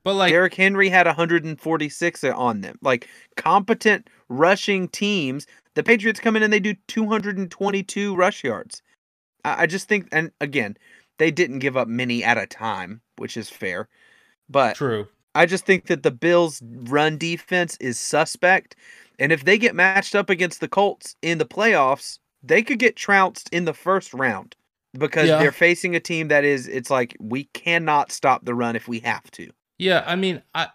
But 0.04 0.14
like 0.16 0.30
Derrick 0.30 0.54
Henry 0.54 0.90
had 0.90 1.06
146 1.06 2.24
on 2.24 2.60
them. 2.60 2.78
Like 2.82 3.08
competent 3.36 4.10
rushing 4.28 4.88
teams, 4.88 5.46
the 5.74 5.82
Patriots 5.82 6.20
come 6.20 6.36
in 6.36 6.42
and 6.42 6.52
they 6.52 6.60
do 6.60 6.74
222 6.88 8.14
rush 8.14 8.44
yards. 8.44 8.82
I, 9.46 9.62
I 9.62 9.66
just 9.66 9.88
think, 9.88 10.08
and 10.12 10.30
again, 10.42 10.76
they 11.18 11.30
didn't 11.30 11.60
give 11.60 11.76
up 11.76 11.88
many 11.88 12.22
at 12.24 12.38
a 12.38 12.46
time, 12.46 13.00
which 13.16 13.36
is 13.36 13.48
fair. 13.48 13.88
But 14.48 14.76
true. 14.76 15.08
I 15.34 15.46
just 15.46 15.66
think 15.66 15.86
that 15.86 16.02
the 16.02 16.10
Bills' 16.10 16.62
run 16.64 17.18
defense 17.18 17.76
is 17.80 17.98
suspect. 17.98 18.76
And 19.18 19.32
if 19.32 19.44
they 19.44 19.58
get 19.58 19.74
matched 19.74 20.14
up 20.14 20.30
against 20.30 20.60
the 20.60 20.68
Colts 20.68 21.16
in 21.22 21.38
the 21.38 21.46
playoffs, 21.46 22.18
they 22.42 22.62
could 22.62 22.78
get 22.78 22.96
trounced 22.96 23.48
in 23.52 23.64
the 23.64 23.74
first 23.74 24.14
round. 24.14 24.56
because 24.98 25.28
Yeah. 25.28 25.38
they're 25.38 25.52
facing 25.52 25.94
a 25.94 26.00
team 26.00 26.28
that 26.28 26.42
is 26.42 26.66
it's 26.68 26.88
like 26.90 27.14
we 27.20 27.44
cannot 27.52 28.10
stop 28.10 28.46
the 28.46 28.54
run 28.54 28.76
if 28.76 28.88
we 28.88 29.00
have 29.00 29.30
to. 29.32 29.50
Yeah, 29.78 30.02
I 30.06 30.16
mean, 30.16 30.42
I 30.54 30.68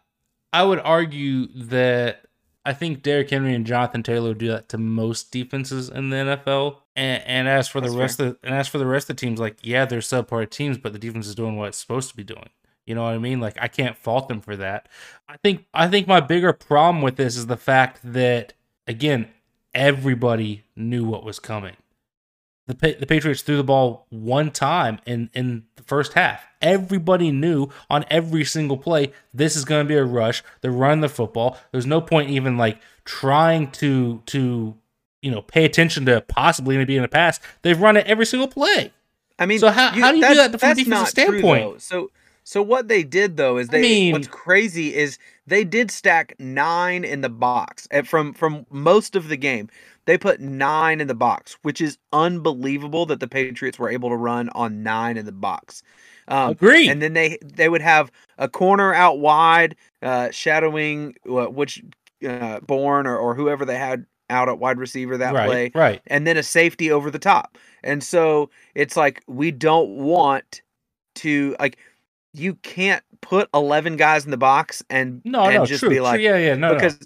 I 0.53 0.63
would 0.63 0.77
argue 0.79 1.47
that 1.55 2.25
I 2.63 2.73
think 2.73 3.01
Derrick 3.01 3.31
Henry 3.31 3.55
and 3.55 3.65
Jonathan 3.65 4.03
Taylor 4.03 4.35
do 4.35 4.47
that 4.49 4.69
to 4.69 4.77
most 4.77 5.31
defenses 5.31 5.89
in 5.89 6.11
the 6.11 6.17
NFL. 6.17 6.80
And, 6.95 7.23
and 7.25 7.47
as 7.47 7.67
for 7.67 7.79
the 7.79 7.87
That's 7.87 7.97
rest 7.97 8.19
of 8.19 8.37
and 8.43 8.53
as 8.53 8.67
for 8.67 8.77
the 8.77 8.85
rest 8.85 9.09
of 9.09 9.15
the 9.15 9.21
teams, 9.21 9.39
like 9.39 9.57
yeah, 9.61 9.85
they're 9.85 9.99
subpar 9.99 10.49
teams, 10.49 10.77
but 10.77 10.93
the 10.93 10.99
defense 10.99 11.27
is 11.27 11.35
doing 11.35 11.55
what 11.55 11.69
it's 11.69 11.77
supposed 11.77 12.09
to 12.09 12.15
be 12.15 12.23
doing. 12.23 12.49
You 12.85 12.95
know 12.95 13.03
what 13.03 13.13
I 13.13 13.19
mean? 13.19 13.39
Like 13.39 13.57
I 13.61 13.67
can't 13.67 13.97
fault 13.97 14.27
them 14.27 14.41
for 14.41 14.55
that. 14.57 14.89
I 15.29 15.37
think 15.37 15.65
I 15.73 15.87
think 15.87 16.07
my 16.07 16.19
bigger 16.19 16.51
problem 16.51 17.01
with 17.01 17.15
this 17.15 17.37
is 17.37 17.47
the 17.47 17.57
fact 17.57 17.99
that 18.03 18.53
again, 18.87 19.29
everybody 19.73 20.63
knew 20.75 21.05
what 21.05 21.23
was 21.23 21.39
coming. 21.39 21.77
The 22.67 22.75
Pa- 22.75 22.99
the 22.99 23.05
Patriots 23.05 23.41
threw 23.41 23.57
the 23.57 23.63
ball 23.63 24.07
one 24.09 24.51
time 24.51 24.99
in 25.05 25.29
in 25.33 25.63
the 25.75 25.83
first 25.83 26.13
half. 26.13 26.43
Everybody 26.61 27.31
knew 27.31 27.69
on 27.89 28.05
every 28.09 28.45
single 28.45 28.77
play 28.77 29.13
this 29.33 29.55
is 29.55 29.65
going 29.65 29.85
to 29.85 29.87
be 29.87 29.95
a 29.95 30.03
rush. 30.03 30.43
They're 30.61 30.71
running 30.71 31.01
the 31.01 31.09
football. 31.09 31.57
There's 31.71 31.85
no 31.85 32.01
point 32.01 32.29
even 32.29 32.57
like 32.57 32.79
trying 33.05 33.71
to 33.71 34.21
to 34.27 34.75
you 35.21 35.31
know 35.31 35.41
pay 35.41 35.65
attention 35.65 36.05
to 36.07 36.21
possibly 36.21 36.77
maybe 36.77 36.95
in 36.95 37.01
the 37.01 37.07
past. 37.07 37.41
They've 37.61 37.79
run 37.79 37.97
it 37.97 38.05
every 38.07 38.25
single 38.25 38.47
play. 38.47 38.91
I 39.39 39.45
mean, 39.47 39.59
So 39.59 39.69
how- 39.69 39.89
how 39.89 40.11
do 40.11 40.17
you 40.17 40.27
do 40.27 40.35
that 40.35 40.59
from 40.59 40.69
a 40.69 40.73
defensive 40.75 40.87
not 40.87 40.99
true, 40.99 41.23
standpoint? 41.39 41.81
so 41.81 42.11
so 42.43 42.61
what 42.61 42.87
they 42.87 43.03
did 43.03 43.37
though 43.37 43.57
is 43.57 43.69
I 43.69 43.73
they 43.73 43.81
mean- 43.81 44.13
what's 44.13 44.27
crazy 44.27 44.93
is 44.95 45.17
they 45.47 45.63
did 45.63 45.91
stack 45.91 46.35
nine 46.39 47.03
in 47.03 47.21
the 47.21 47.29
box 47.29 47.87
and 47.91 48.07
from 48.07 48.33
from 48.33 48.65
most 48.69 49.15
of 49.15 49.27
the 49.29 49.37
game. 49.37 49.69
They 50.05 50.17
put 50.17 50.39
nine 50.39 50.99
in 50.99 51.07
the 51.07 51.13
box, 51.13 51.57
which 51.61 51.79
is 51.79 51.99
unbelievable 52.11 53.05
that 53.05 53.19
the 53.19 53.27
Patriots 53.27 53.77
were 53.77 53.89
able 53.89 54.09
to 54.09 54.15
run 54.15 54.49
on 54.49 54.81
nine 54.81 55.15
in 55.17 55.25
the 55.27 55.31
box. 55.31 55.83
Um, 56.27 56.51
Agreed. 56.51 56.89
and 56.89 57.01
then 57.01 57.13
they 57.13 57.37
they 57.43 57.69
would 57.69 57.81
have 57.81 58.11
a 58.39 58.47
corner 58.49 58.93
out 58.93 59.19
wide, 59.19 59.75
uh, 60.01 60.31
shadowing 60.31 61.15
uh, 61.29 61.45
which 61.47 61.83
uh, 62.27 62.59
Bourne 62.61 63.05
or, 63.07 63.15
or 63.17 63.35
whoever 63.35 63.63
they 63.65 63.77
had 63.77 64.05
out 64.31 64.49
at 64.49 64.57
wide 64.57 64.79
receiver 64.79 65.17
that 65.17 65.33
right, 65.33 65.47
play 65.47 65.71
right. 65.75 66.01
and 66.07 66.25
then 66.25 66.37
a 66.37 66.43
safety 66.43 66.89
over 66.91 67.11
the 67.11 67.19
top. 67.19 67.57
And 67.83 68.03
so 68.03 68.49
it's 68.73 68.95
like 68.95 69.21
we 69.27 69.51
don't 69.51 69.89
want 69.97 70.61
to 71.15 71.55
like 71.59 71.77
you 72.33 72.55
can't 72.55 73.03
put 73.19 73.49
11 73.53 73.97
guys 73.97 74.25
in 74.25 74.31
the 74.31 74.37
box 74.37 74.83
and 74.89 75.21
No, 75.25 75.43
and 75.43 75.55
no, 75.55 75.65
just 75.65 75.81
true, 75.81 75.89
be 75.89 75.95
true. 75.95 76.03
like 76.03 76.21
yeah, 76.21 76.37
yeah, 76.37 76.55
no, 76.55 76.73
because 76.73 76.97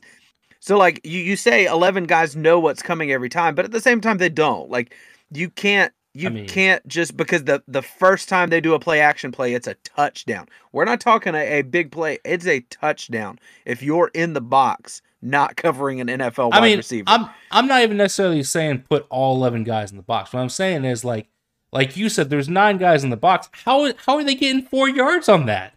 so 0.60 0.78
like 0.78 1.02
you 1.04 1.20
you 1.20 1.36
say 1.36 1.66
11 1.66 2.06
guys 2.06 2.36
know 2.36 2.60
what's 2.60 2.82
coming 2.82 3.12
every 3.12 3.30
time, 3.30 3.56
but 3.56 3.66
at 3.66 3.72
the 3.72 3.82
same 3.82 4.00
time 4.02 4.18
they 4.18 4.30
don't. 4.30 4.70
Like 4.70 4.94
you 5.32 5.50
can't 5.50 5.92
you 6.14 6.30
mean- 6.30 6.48
can't 6.48 6.86
just 6.88 7.18
because 7.18 7.44
the 7.44 7.62
the 7.68 7.82
first 7.82 8.30
time 8.30 8.50
they 8.50 8.62
do 8.62 8.74
a 8.74 8.80
play 8.80 9.02
action 9.02 9.32
play 9.32 9.54
it's 9.54 9.68
a 9.68 9.74
touchdown. 9.84 10.48
We're 10.72 10.86
not 10.86 11.02
talking 11.02 11.36
a, 11.36 11.60
a 11.60 11.62
big 11.64 11.92
play. 11.92 12.20
It's 12.24 12.48
a 12.48 12.62
touchdown 12.62 13.40
if 13.66 13.82
you're 13.84 14.12
in 14.14 14.34
the 14.34 14.42
box 14.42 15.02
not 15.26 15.56
covering 15.56 16.00
an 16.02 16.08
NFL 16.08 16.52
wide 16.52 16.60
I 16.60 16.62
mean, 16.62 16.78
receiver. 16.78 17.06
I'm 17.08 17.28
I'm 17.52 17.68
not 17.68 17.82
even 17.82 17.98
necessarily 17.98 18.44
saying 18.44 18.86
put 18.90 19.06
all 19.10 19.36
eleven 19.36 19.64
guys 19.64 19.92
in 19.92 19.98
the 19.98 20.04
box. 20.04 20.32
What 20.32 20.40
I'm 20.40 20.50
saying 20.50 20.86
is 20.86 21.04
like 21.04 21.28
like 21.72 21.98
you 21.98 22.08
said, 22.10 22.30
there's 22.30 22.48
nine 22.48 22.78
guys 22.78 23.04
in 23.04 23.10
the 23.10 23.18
box. 23.18 23.50
How 23.66 23.92
how 24.06 24.16
are 24.18 24.24
they 24.24 24.36
getting 24.36 24.62
four 24.64 24.88
yards 24.88 25.28
on 25.28 25.46
that? 25.48 25.74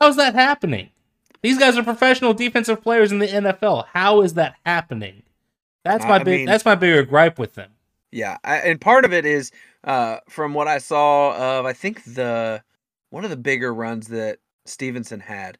How's 0.00 0.16
that 0.16 0.34
happening? 0.34 0.90
These 1.42 1.58
guys 1.58 1.76
are 1.76 1.82
professional 1.82 2.34
defensive 2.34 2.80
players 2.82 3.10
in 3.10 3.18
the 3.18 3.26
NFL. 3.26 3.86
How 3.92 4.22
is 4.22 4.34
that 4.34 4.54
happening? 4.64 5.24
That's 5.84 6.04
my 6.04 6.16
I 6.16 6.18
big. 6.22 6.38
mean- 6.40 6.46
that's 6.46 6.64
my 6.64 6.76
bigger 6.76 7.02
gripe 7.02 7.38
with 7.38 7.54
them. 7.54 7.70
Yeah, 8.12 8.36
I, 8.44 8.56
and 8.58 8.80
part 8.80 9.04
of 9.06 9.12
it 9.14 9.24
is 9.24 9.50
uh, 9.84 10.18
from 10.28 10.52
what 10.54 10.68
I 10.68 10.78
saw 10.78 11.58
of 11.58 11.66
I 11.66 11.72
think 11.72 12.04
the 12.04 12.62
one 13.10 13.24
of 13.24 13.30
the 13.30 13.36
bigger 13.38 13.72
runs 13.74 14.08
that 14.08 14.38
Stevenson 14.66 15.18
had 15.20 15.58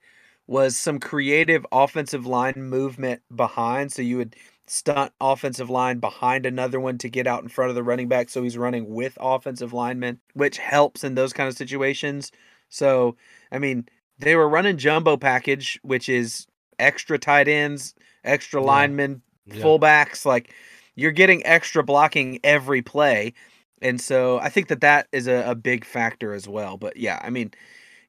was 0.53 0.77
some 0.77 0.99
creative 1.01 1.67
offensive 1.73 2.27
line 2.27 2.55
movement 2.57 3.23
behind. 3.35 3.93
So 3.93 4.03
you 4.03 4.19
would 4.19 4.37
stunt 4.67 5.13
offensive 5.21 5.71
line 5.71 5.99
behind 5.99 6.47
another 6.47 6.81
one 6.81 6.99
to 6.99 7.09
get 7.09 7.27
out 7.27 7.43
in 7.43 7.49
front 7.49 7.71
of 7.71 7.75
the 7.75 7.83
running 7.83 8.09
back. 8.09 8.29
So 8.31 8.43
he's 8.43 8.59
running 8.59 8.89
with 8.95 9.17
offensive 9.21 9.73
linemen, 9.73 10.21
which 10.35 10.59
helps 10.59 11.05
in 11.05 11.15
those 11.15 11.33
kind 11.33 11.49
of 11.49 11.57
situations. 11.57 12.31
So 12.69 13.17
I 13.51 13.59
mean, 13.59 13.87
they 14.19 14.37
were 14.37 14.49
running 14.49 14.77
jumbo 14.79 15.17
package, 15.17 15.79
which 15.83 16.09
is 16.09 16.47
extra 16.79 17.19
tight 17.19 17.49
ends, 17.49 17.95
extra 18.25 18.63
Yeah. 18.63 18.63
linemen, 18.63 19.23
Yeah. 19.47 19.75
fullbacks 19.79 20.25
like 20.25 20.55
you're 20.97 21.13
getting 21.13 21.45
extra 21.47 21.83
blocking 21.83 22.39
every 22.45 22.83
play 22.83 23.33
and 23.81 24.01
so 24.01 24.39
i 24.41 24.49
think 24.49 24.69
that 24.69 24.81
that 24.81 25.07
is 25.13 25.27
a, 25.27 25.45
a 25.51 25.55
big 25.55 25.85
factor 25.85 26.33
as 26.33 26.49
well 26.49 26.77
but 26.77 26.97
yeah 26.97 27.21
i 27.23 27.31
mean 27.31 27.51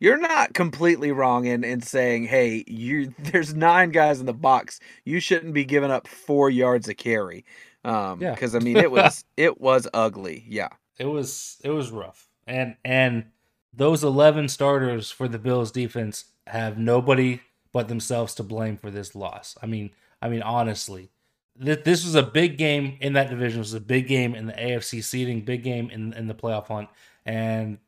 you're 0.04 0.20
not 0.20 0.54
completely 0.54 1.12
wrong 1.12 1.46
in, 1.46 1.64
in 1.64 1.82
saying 1.82 2.26
hey 2.26 2.64
you 2.68 3.14
there's 3.20 3.54
nine 3.56 3.90
guys 3.92 4.20
in 4.20 4.26
the 4.26 4.34
box 4.34 4.80
you 5.06 5.20
shouldn't 5.20 5.54
be 5.54 5.64
giving 5.66 5.92
up 5.92 6.08
four 6.08 6.50
yards 6.50 6.88
a 6.90 6.94
carry 6.94 7.46
um 7.86 8.22
Yeah. 8.22 8.32
because 8.34 8.54
i 8.56 8.60
mean 8.60 8.78
it 8.78 8.92
was 8.92 9.24
it 9.38 9.60
was 9.62 9.88
ugly 9.94 10.44
yeah 10.48 10.70
It 11.00 11.06
was 11.06 11.58
it 11.64 11.70
was 11.72 11.90
rough, 11.92 12.28
and 12.46 12.76
and 12.86 13.26
those 13.74 14.04
eleven 14.04 14.48
starters 14.48 15.10
for 15.10 15.28
the 15.28 15.40
Bills 15.40 15.72
defense 15.72 16.26
have 16.48 16.78
nobody 16.78 17.40
but 17.72 17.88
themselves 17.88 18.36
to 18.36 18.44
blame 18.44 18.78
for 18.78 18.92
this 18.92 19.16
loss. 19.16 19.58
I 19.64 19.66
mean, 19.66 19.90
I 20.22 20.30
mean 20.30 20.44
honestly, 20.44 21.10
this 21.56 21.80
this 21.84 22.06
was 22.06 22.14
a 22.14 22.22
big 22.22 22.58
game 22.60 22.98
in 23.02 23.14
that 23.14 23.32
division. 23.32 23.58
It 23.60 23.66
was 23.68 23.74
a 23.74 23.80
big 23.80 24.08
game 24.08 24.36
in 24.36 24.46
the 24.46 24.54
AFC 24.54 25.04
seeding, 25.04 25.42
big 25.42 25.64
game 25.64 25.90
in 25.90 26.14
in 26.14 26.28
the 26.28 26.36
playoff 26.36 26.68
hunt, 26.68 26.90
and 27.26 27.80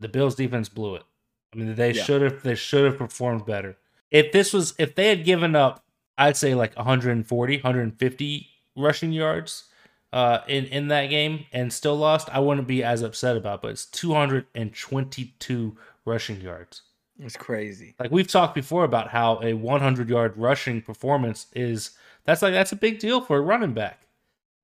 the 0.00 0.08
Bills 0.08 0.34
defense 0.34 0.68
blew 0.68 0.96
it. 0.96 1.04
I 1.52 1.56
mean, 1.56 1.74
they 1.74 1.92
Yeah. 1.92 2.02
should 2.04 2.22
have 2.22 2.42
they 2.42 2.54
should 2.54 2.84
have 2.84 2.98
performed 2.98 3.44
better. 3.46 3.76
If 4.10 4.32
this 4.32 4.52
was 4.52 4.74
if 4.78 4.94
they 4.94 5.08
had 5.08 5.24
given 5.24 5.54
up, 5.56 5.84
I'd 6.18 6.36
say 6.36 6.54
like 6.54 6.74
140, 6.76 7.56
150 7.56 8.48
rushing 8.76 9.12
yards 9.12 9.64
uh, 10.12 10.40
in 10.48 10.64
in 10.66 10.88
that 10.88 11.06
game 11.06 11.46
and 11.52 11.72
still 11.72 11.96
lost, 11.96 12.28
I 12.30 12.40
wouldn't 12.40 12.66
be 12.66 12.82
as 12.84 13.02
upset 13.02 13.36
about. 13.36 13.56
it, 13.56 13.62
But 13.62 13.68
it's 13.72 13.86
222 13.86 15.76
rushing 16.04 16.40
yards. 16.40 16.82
it's 17.18 17.36
crazy 17.36 17.94
Like 17.98 18.10
we've 18.10 18.26
talked 18.26 18.54
before 18.54 18.84
about 18.84 19.08
how 19.08 19.40
a 19.42 19.52
100 19.54 20.08
yard 20.08 20.36
rushing 20.36 20.80
performance 20.82 21.46
is 21.54 21.90
that's 22.24 22.42
like 22.42 22.52
that's 22.52 22.72
a 22.72 22.76
big 22.76 22.98
deal 22.98 23.20
for 23.20 23.36
a 23.38 23.40
running 23.40 23.72
back, 23.74 24.00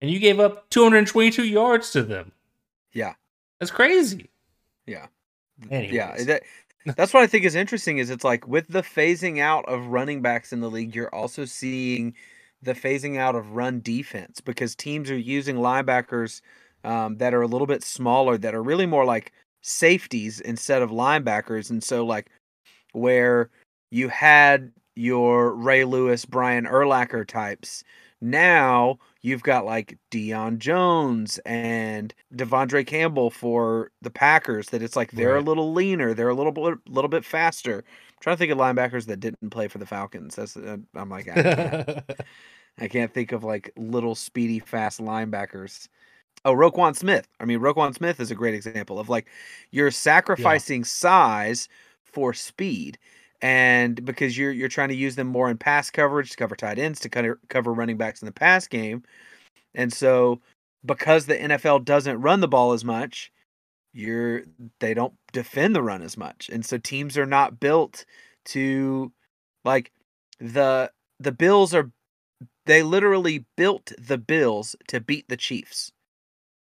and 0.01 0.11
you 0.11 0.19
gave 0.19 0.39
up 0.41 0.69
222 0.71 1.45
yards 1.45 1.91
to 1.93 2.03
them. 2.03 2.33
yeah 2.93 3.15
That's 3.59 3.71
crazy. 3.71 4.31
yeah 4.87 5.07
Anyways. 5.71 5.95
Yeah, 5.95 6.23
that, 6.25 6.43
that's 6.97 7.15
what 7.15 7.25
I 7.25 7.29
think 7.29 7.47
is 7.47 7.57
interesting. 7.57 7.99
Is 7.99 8.11
it's 8.11 8.25
like 8.25 8.49
with 8.49 8.69
the 8.69 8.83
phasing 8.83 9.41
out 9.41 9.67
of 9.69 9.89
running 9.89 10.23
backs 10.23 10.53
in 10.53 10.61
the 10.61 10.71
league, 10.71 10.97
you're 10.97 11.15
also 11.15 11.47
seeing 11.47 12.15
the 12.63 12.75
phasing 12.75 13.19
out 13.19 13.37
of 13.37 13.53
run 13.53 13.81
defense 13.83 14.41
because 14.43 14.77
teams 14.77 15.11
are 15.11 15.19
using 15.19 15.57
linebackers 15.59 16.43
um, 16.85 17.19
that 17.19 17.35
are 17.35 17.43
a 17.43 17.49
little 17.49 17.69
bit 17.69 17.85
smaller, 17.85 18.39
that 18.39 18.55
are 18.57 18.65
really 18.65 18.87
more 18.87 19.07
like 19.07 19.33
safeties 19.63 20.41
instead 20.41 20.83
of 20.83 20.91
linebackers, 20.91 21.71
and 21.71 21.85
so 21.85 22.07
like 22.07 22.31
where 22.93 23.51
you 23.93 24.09
had 24.09 24.73
your 24.97 25.55
Ray 25.55 25.85
Lewis, 25.85 26.27
Brian 26.27 26.67
Urlacher 26.67 27.27
types. 27.27 27.85
Now 28.23 28.99
you've 29.27 29.43
got 29.43 29.65
like 29.65 29.99
Deion 30.11 30.59
Jones 30.59 31.39
and 31.47 32.15
De'Vondre 32.35 32.87
Campbell 32.87 33.31
for 33.31 33.91
the 34.03 34.11
Packers. 34.11 34.69
That 34.71 34.83
it's 34.83 34.97
like 34.97 35.13
they're 35.13 35.35
Right. 35.35 35.39
a 35.39 35.41
little 35.41 35.73
leaner, 35.73 36.15
they're 36.15 36.29
a 36.29 36.35
little 36.35 36.53
bit, 36.53 36.79
little 36.89 37.09
bit 37.09 37.25
faster. 37.25 37.79
I'm 37.79 38.17
trying 38.21 38.37
to 38.37 38.39
think 38.39 38.53
of 38.53 38.59
linebackers 38.59 39.07
that 39.07 39.21
didn't 39.21 39.51
play 39.51 39.69
for 39.69 39.79
the 39.79 39.87
Falcons. 39.87 40.37
That's 40.37 40.57
uh, 40.57 40.79
I'm 40.95 41.11
like 41.11 41.29
I 41.29 41.41
can't, 41.41 41.81
I 42.79 42.89
can't 42.89 43.13
think 43.13 43.33
of 43.33 43.45
like 43.45 43.73
little 43.77 44.15
speedy 44.15 44.61
fast 44.61 45.01
linebackers. 45.01 45.89
Oh, 46.45 46.55
Roquan 46.55 46.97
Smith. 46.97 47.29
I 47.41 47.45
mean, 47.47 47.61
Roquan 47.61 47.95
Smith 47.95 48.21
is 48.21 48.31
a 48.31 48.35
great 48.37 48.55
example 48.55 48.99
of 49.01 49.09
like 49.09 49.29
you're 49.73 49.91
sacrificing 49.91 50.85
size 50.85 51.69
for 52.05 52.33
speed, 52.35 52.99
and 53.43 54.05
because 54.05 54.37
you're 54.39 54.53
you're 54.53 54.69
trying 54.69 54.89
to 54.89 54.95
use 54.97 55.17
them 55.17 55.27
more 55.29 55.51
in 55.51 55.59
pass 55.59 55.91
coverage 55.91 56.31
to 56.31 56.37
cover 56.37 56.57
tight 56.57 56.79
ends 56.79 57.01
to 57.01 57.09
cover 57.09 57.41
cover 57.49 57.73
running 57.73 57.97
backs 57.97 58.23
in 58.23 58.27
the 58.27 58.33
pass 58.33 58.67
game, 58.69 59.03
and 59.75 59.93
so 59.93 60.41
because 60.85 61.27
the 61.27 61.37
NFL 61.37 61.85
doesn't 61.85 62.21
run 62.23 62.41
the 62.41 62.49
ball 62.49 62.73
as 62.73 62.85
much, 62.85 63.33
you're 63.95 64.43
they 64.81 64.95
don't 64.95 65.15
defend 65.33 65.75
the 65.77 65.83
run 65.83 66.03
as 66.03 66.17
much, 66.17 66.49
and 66.51 66.65
so 66.65 66.79
teams 66.79 67.19
are 67.19 67.27
not 67.27 67.61
built 67.61 68.05
to 68.47 69.13
like 69.65 69.93
the 70.41 70.91
the 71.21 71.33
Bills 71.33 71.75
are 71.75 71.91
they 72.67 72.83
literally 72.83 73.45
built 73.57 73.93
the 73.99 74.19
Bills 74.19 74.77
to 74.89 75.01
beat 75.01 75.29
the 75.29 75.37
Chiefs. 75.37 75.93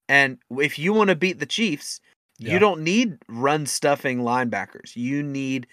And 0.09 0.37
if 0.51 0.77
you 0.79 0.93
want 0.93 1.09
to 1.09 1.15
beat 1.15 1.39
the 1.39 1.45
Chiefs, 1.45 2.01
Yeah. 2.37 2.53
you 2.53 2.59
don't 2.59 2.81
need 2.83 3.17
run 3.27 3.65
stuffing 3.65 4.19
linebackers. 4.19 4.95
You 4.95 5.23
need 5.23 5.67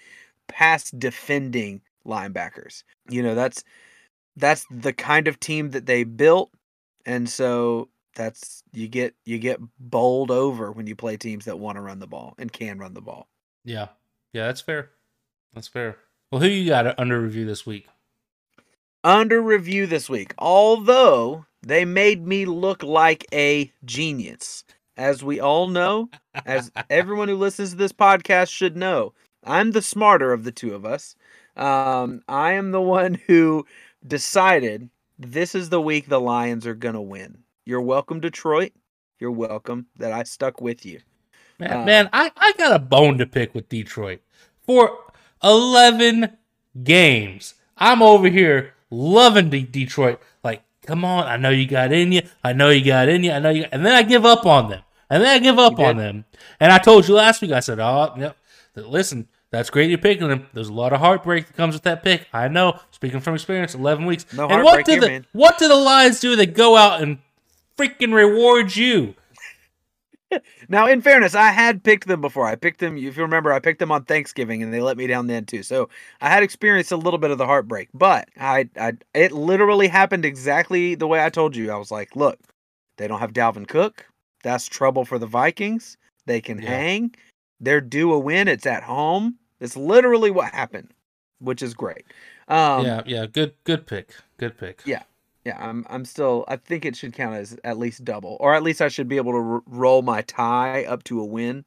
pass 0.49 0.91
defending 0.91 1.81
linebackers. 2.05 2.83
You 3.09 3.23
know, 3.23 3.35
that's 3.35 3.63
that's 4.35 4.65
the 4.69 4.93
kind 4.93 5.27
of 5.27 5.39
team 5.39 5.71
that 5.71 5.85
they 5.85 6.03
built. 6.03 6.51
And 7.05 7.29
so 7.29 7.89
that's 8.15 8.63
you 8.73 8.87
get 8.87 9.15
you 9.25 9.39
get 9.39 9.59
bowled 9.79 10.31
over 10.31 10.71
when 10.71 10.87
you 10.87 10.95
play 10.95 11.15
teams 11.17 11.45
that 11.45 11.59
want 11.59 11.77
to 11.77 11.81
run 11.81 11.99
the 11.99 12.07
ball 12.07 12.35
and 12.37 12.51
can 12.51 12.77
run 12.79 12.93
the 12.93 13.01
ball. 13.01 13.27
Yeah. 13.63 13.87
Yeah, 14.33 14.47
that's 14.47 14.61
fair. 14.61 14.91
That's 15.53 15.67
fair. 15.67 15.97
Well, 16.31 16.41
who 16.41 16.47
you 16.47 16.69
got 16.69 16.99
under 16.99 17.19
review 17.19 17.45
this 17.45 17.65
week? 17.65 17.87
Under 19.03 19.41
review 19.41 19.87
this 19.87 20.09
week, 20.09 20.33
although 20.37 21.45
they 21.61 21.85
made 21.85 22.27
me 22.27 22.45
look 22.45 22.83
like 22.83 23.25
a 23.33 23.71
genius. 23.85 24.63
As 24.97 25.23
we 25.23 25.39
all 25.39 25.67
know, 25.67 26.09
as 26.45 26.71
everyone 26.89 27.29
who 27.29 27.37
listens 27.37 27.69
to 27.69 27.77
this 27.77 27.93
podcast 27.93 28.51
should 28.51 28.75
know, 28.75 29.13
I'm 29.43 29.71
the 29.71 29.81
smarter 29.81 30.33
of 30.33 30.43
the 30.43 30.51
two 30.51 30.73
of 30.75 30.85
us. 30.85 31.15
Um, 31.55 32.21
I 32.27 32.53
am 32.53 32.71
the 32.71 32.81
one 32.81 33.15
who 33.27 33.65
decided 34.05 34.89
this 35.17 35.55
is 35.55 35.69
the 35.69 35.81
week 35.81 36.07
the 36.07 36.19
Lions 36.19 36.65
are 36.65 36.75
going 36.75 36.95
to 36.95 37.01
win. 37.01 37.39
You're 37.65 37.81
welcome, 37.81 38.19
Detroit. 38.19 38.71
You're 39.19 39.31
welcome 39.31 39.87
that 39.97 40.11
I 40.13 40.23
stuck 40.23 40.61
with 40.61 40.85
you. 40.85 41.01
Man, 41.59 41.73
Uh, 41.73 41.85
man 41.85 42.09
I, 42.13 42.31
I 42.37 42.53
got 42.57 42.73
a 42.73 42.79
bone 42.79 43.17
to 43.17 43.25
pick 43.25 43.53
with 43.53 43.67
Detroit. 43.69 44.21
For 44.65 44.97
11 45.43 46.37
games, 46.83 47.55
I'm 47.77 48.01
over 48.01 48.29
here 48.29 48.73
loving 48.89 49.49
De- 49.49 49.63
Detroit. 49.63 50.21
Like, 50.43 50.63
come 50.85 51.03
on, 51.03 51.25
I 51.25 51.37
know 51.37 51.49
you 51.49 51.67
got 51.67 51.91
in 51.91 52.11
you. 52.11 52.21
I 52.43 52.53
know 52.53 52.69
you 52.69 52.85
got 52.85 53.09
in 53.09 53.23
you. 53.23 53.31
I 53.31 53.39
know 53.39 53.49
you. 53.49 53.65
And 53.71 53.85
then 53.85 53.93
I 53.93 54.03
give 54.03 54.25
up 54.25 54.45
on 54.45 54.69
them. 54.69 54.81
And 55.09 55.23
then 55.23 55.29
I 55.29 55.39
give 55.39 55.57
up 55.59 55.79
on 55.79 55.97
them. 55.97 56.25
And 56.59 56.71
I 56.71 56.77
told 56.77 57.07
you 57.07 57.15
last 57.15 57.41
week, 57.41 57.51
I 57.51 57.59
said, 57.61 57.79
oh, 57.79 58.13
yep. 58.17 58.37
Listen, 58.87 59.27
that's 59.51 59.69
great 59.69 59.89
you're 59.89 59.97
picking 59.97 60.27
them. 60.27 60.47
There's 60.53 60.69
a 60.69 60.73
lot 60.73 60.93
of 60.93 60.99
heartbreak 60.99 61.47
that 61.47 61.55
comes 61.57 61.73
with 61.75 61.83
that 61.83 62.03
pick. 62.03 62.27
I 62.33 62.47
know. 62.47 62.79
Speaking 62.91 63.19
from 63.19 63.35
experience, 63.35 63.73
11 63.75 64.05
weeks. 64.05 64.25
No 64.33 64.47
and 64.47 64.63
what 64.63 64.85
do 64.85 64.91
here, 64.91 65.01
the 65.01 65.07
man. 65.07 65.25
what 65.33 65.57
do 65.57 65.67
the 65.67 65.75
Lions 65.75 66.19
do? 66.19 66.35
They 66.35 66.45
go 66.45 66.75
out 66.77 67.01
and 67.01 67.17
freaking 67.77 68.13
reward 68.13 68.75
you. 68.75 69.15
Now, 70.67 70.85
in 70.85 71.01
fairness, 71.01 71.33
I 71.33 71.49
had 71.49 71.83
picked 71.83 72.05
them 72.07 72.21
before. 72.21 72.45
I 72.45 72.53
picked 72.55 72.79
them, 72.79 72.95
if 72.97 73.17
you 73.17 73.23
remember, 73.23 73.51
I 73.51 73.57
picked 73.59 73.79
them 73.79 73.91
on 73.91 74.03
Thanksgiving 74.03 74.61
and 74.61 74.71
they 74.71 74.79
let 74.79 74.95
me 74.95 75.07
down 75.07 75.25
then 75.25 75.45
too. 75.45 75.63
So 75.63 75.89
I 76.21 76.29
had 76.29 76.43
experienced 76.43 76.91
a 76.91 76.97
little 76.97 77.17
bit 77.17 77.31
of 77.31 77.39
the 77.39 77.47
heartbreak, 77.47 77.89
but 77.95 78.29
I, 78.39 78.69
I, 78.79 78.93
it 79.15 79.31
literally 79.31 79.87
happened 79.87 80.25
exactly 80.25 80.93
the 80.93 81.07
way 81.07 81.25
I 81.25 81.29
told 81.31 81.55
you. 81.55 81.71
I 81.71 81.77
was 81.77 81.89
like, 81.89 82.15
look, 82.15 82.37
they 82.99 83.07
don't 83.07 83.19
have 83.19 83.33
Dalvin 83.33 83.67
Cook. 83.67 84.05
That's 84.43 84.67
trouble 84.67 85.03
for 85.03 85.17
the 85.17 85.25
Vikings. 85.25 85.97
They 86.27 86.41
can 86.41 86.61
Yeah. 86.61 86.69
hang. 86.77 87.15
They're 87.59 87.81
due 87.81 88.13
a 88.13 88.19
win. 88.19 88.47
It's 88.47 88.65
at 88.65 88.83
home. 88.83 89.35
It's 89.59 89.75
literally 89.75 90.31
what 90.31 90.53
happened, 90.53 90.91
which 91.39 91.61
is 91.61 91.73
great. 91.73 92.05
Um, 92.47 92.85
yeah, 92.85 93.01
yeah, 93.05 93.25
good, 93.25 93.53
good 93.63 93.85
pick, 93.85 94.15
good 94.37 94.57
pick. 94.57 94.81
Yeah. 94.85 95.03
Yeah, 95.45 95.57
I'm 95.57 95.85
I'm 95.89 96.03
still 96.03 96.43
I 96.49 96.57
think 96.57 96.83
it 96.85 96.95
should 96.97 97.13
count 97.13 97.33
as 97.35 97.57
at 97.63 97.77
least 97.77 98.03
double 98.03 98.35
or 98.41 98.53
at 98.53 98.61
least 98.61 98.81
I 98.81 98.89
should 98.89 99.07
be 99.07 99.15
able 99.17 99.31
to 99.31 99.37
r- 99.53 99.61
roll 99.67 100.01
my 100.01 100.21
tie 100.23 100.83
up 100.83 101.03
to 101.05 101.21
a 101.21 101.25
win. 101.25 101.63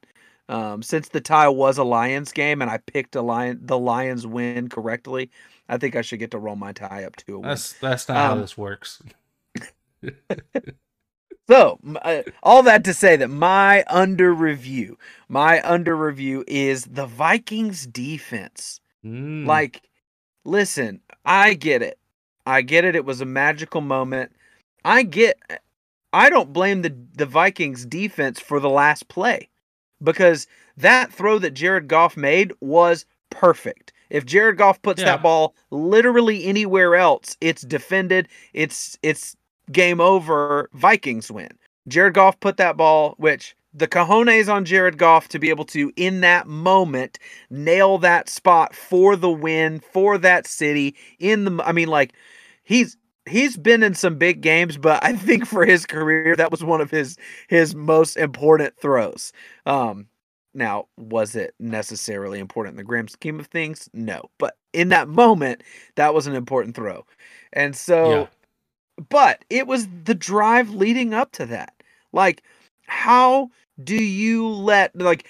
Um, 0.47 0.83
since 0.83 1.09
the 1.09 1.19
tie 1.19 1.49
was 1.49 1.79
a 1.79 1.83
Lions 1.83 2.31
game 2.31 2.61
and 2.61 2.69
I 2.69 2.77
picked 2.77 3.15
a 3.15 3.21
lion 3.21 3.59
the 3.63 3.79
Lions 3.79 4.27
win 4.27 4.69
correctly, 4.69 5.31
I 5.69 5.77
think 5.77 5.95
I 5.95 6.01
should 6.03 6.19
get 6.19 6.31
to 6.31 6.37
roll 6.37 6.55
my 6.55 6.71
tie 6.71 7.03
up 7.03 7.15
to 7.17 7.35
a 7.35 7.39
win. 7.39 7.49
That's 7.49 7.73
that's 7.73 8.07
not 8.07 8.17
how 8.17 8.33
Um, 8.33 8.41
this 8.41 8.57
works. 8.57 9.01
So, 11.49 11.77
uh, 12.03 12.21
all 12.41 12.63
that 12.63 12.85
to 12.85 12.93
say 12.93 13.17
that 13.17 13.29
my 13.29 13.83
under 13.87 14.33
review, 14.33 14.97
my 15.27 15.61
under 15.63 15.95
review 15.95 16.45
is 16.47 16.85
the 16.85 17.05
Vikings 17.05 17.85
defense. 17.85 18.79
Mm. 19.05 19.45
Like, 19.45 19.81
listen, 20.45 21.01
I 21.25 21.53
get 21.55 21.81
it. 21.81 21.99
I 22.45 22.61
get 22.61 22.85
it. 22.85 22.95
It 22.95 23.05
was 23.05 23.19
a 23.19 23.25
magical 23.25 23.81
moment. 23.81 24.31
I 24.85 25.03
get. 25.03 25.37
I 26.13 26.29
don't 26.29 26.53
blame 26.53 26.81
the 26.81 26.95
the 27.15 27.25
Vikings 27.25 27.85
defense 27.85 28.39
for 28.39 28.59
the 28.59 28.69
last 28.69 29.07
play 29.09 29.49
because 30.01 30.47
that 30.77 31.11
throw 31.11 31.39
that 31.39 31.53
Jared 31.55 31.87
Goff 31.87 32.15
made 32.15 32.53
was 32.61 33.05
perfect. 33.29 33.91
If 34.09 34.25
Jared 34.25 34.57
Goff 34.57 34.81
puts 34.81 35.01
Yeah. 35.01 35.07
that 35.07 35.23
ball 35.23 35.55
literally 35.71 36.45
anywhere 36.45 36.95
else, 36.95 37.35
it's 37.41 37.63
defended. 37.63 38.27
It's 38.53 38.97
it's 39.01 39.35
game 39.71 39.99
over. 40.01 40.69
Vikings 40.73 41.31
win. 41.31 41.49
Jared 41.87 42.13
Goff 42.13 42.39
put 42.39 42.57
that 42.57 42.77
ball, 42.77 43.15
which 43.17 43.55
the 43.73 43.87
cojones 43.87 44.51
on 44.53 44.65
Jared 44.65 44.97
Goff 44.97 45.27
to 45.29 45.39
be 45.39 45.49
able 45.49 45.65
to, 45.65 45.91
in 45.95 46.21
that 46.21 46.47
moment, 46.47 47.19
nail 47.49 47.97
that 47.99 48.29
spot 48.29 48.75
for 48.75 49.15
the 49.15 49.29
win 49.31 49.79
for 49.79 50.17
that 50.19 50.47
city. 50.47 50.95
In 51.19 51.45
the, 51.45 51.63
I 51.65 51.71
mean, 51.71 51.87
like 51.87 52.13
he's 52.63 52.97
he's 53.27 53.57
been 53.57 53.83
in 53.83 53.93
some 53.95 54.17
big 54.17 54.41
games, 54.41 54.77
but 54.77 55.03
I 55.03 55.13
think 55.13 55.45
for 55.45 55.65
his 55.65 55.85
career, 55.85 56.35
that 56.35 56.51
was 56.51 56.63
one 56.63 56.81
of 56.81 56.91
his 56.91 57.17
his 57.47 57.75
most 57.75 58.15
important 58.17 58.77
throws. 58.77 59.33
Um, 59.65 60.07
now, 60.53 60.87
was 60.97 61.35
it 61.35 61.55
necessarily 61.59 62.39
important 62.39 62.73
in 62.73 62.77
the 62.77 62.83
grand 62.83 63.09
scheme 63.09 63.39
of 63.39 63.47
things? 63.47 63.89
No, 63.93 64.29
but 64.37 64.55
in 64.71 64.89
that 64.89 65.07
moment, 65.07 65.63
that 65.95 66.13
was 66.13 66.27
an 66.27 66.35
important 66.35 66.75
throw, 66.75 67.05
and 67.53 67.75
so 67.75 68.09
Yeah. 68.11 68.27
But 69.09 69.43
it 69.49 69.67
was 69.67 69.87
the 70.03 70.15
drive 70.15 70.71
leading 70.71 71.13
up 71.13 71.31
to 71.33 71.45
that. 71.47 71.73
Like, 72.11 72.43
how 72.87 73.49
do 73.83 73.95
you 73.95 74.47
let 74.47 74.95
like 74.95 75.27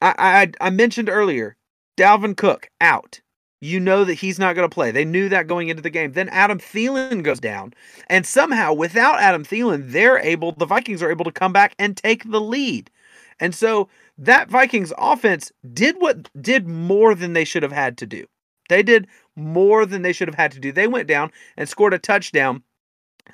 I 0.00 0.14
I, 0.60 0.66
I 0.66 0.70
mentioned 0.70 1.08
earlier, 1.08 1.56
Dalvin 1.96 2.36
Cook 2.36 2.68
out. 2.80 3.20
You 3.60 3.78
know 3.78 4.02
that 4.02 4.14
he's 4.14 4.40
not 4.40 4.56
going 4.56 4.68
to 4.68 4.74
play. 4.74 4.90
They 4.90 5.04
knew 5.04 5.28
that 5.28 5.46
going 5.46 5.68
into 5.68 5.82
the 5.82 5.90
game. 5.90 6.14
Then 6.14 6.28
Adam 6.30 6.58
Thielen 6.58 7.22
goes 7.22 7.38
down, 7.38 7.72
and 8.08 8.26
somehow 8.26 8.72
without 8.72 9.20
Adam 9.20 9.44
Thielen, 9.44 9.92
they're 9.92 10.18
able. 10.18 10.50
The 10.50 10.66
Vikings 10.66 11.00
are 11.00 11.10
able 11.10 11.24
to 11.24 11.30
come 11.30 11.52
back 11.52 11.76
and 11.78 11.96
take 11.96 12.28
the 12.28 12.40
lead, 12.40 12.90
and 13.38 13.54
so 13.54 13.88
that 14.18 14.50
Vikings 14.50 14.92
offense 14.98 15.52
did 15.72 15.96
what 16.00 16.28
did 16.42 16.66
more 16.66 17.14
than 17.14 17.34
they 17.34 17.44
should 17.44 17.62
have 17.62 17.72
had 17.72 17.96
to 17.98 18.06
do. 18.06 18.26
They 18.68 18.82
did 18.82 19.06
more 19.36 19.86
than 19.86 20.02
they 20.02 20.12
should 20.12 20.28
have 20.28 20.34
had 20.34 20.52
to 20.52 20.60
do. 20.60 20.72
They 20.72 20.86
went 20.86 21.08
down 21.08 21.30
and 21.56 21.68
scored 21.68 21.94
a 21.94 21.98
touchdown. 21.98 22.62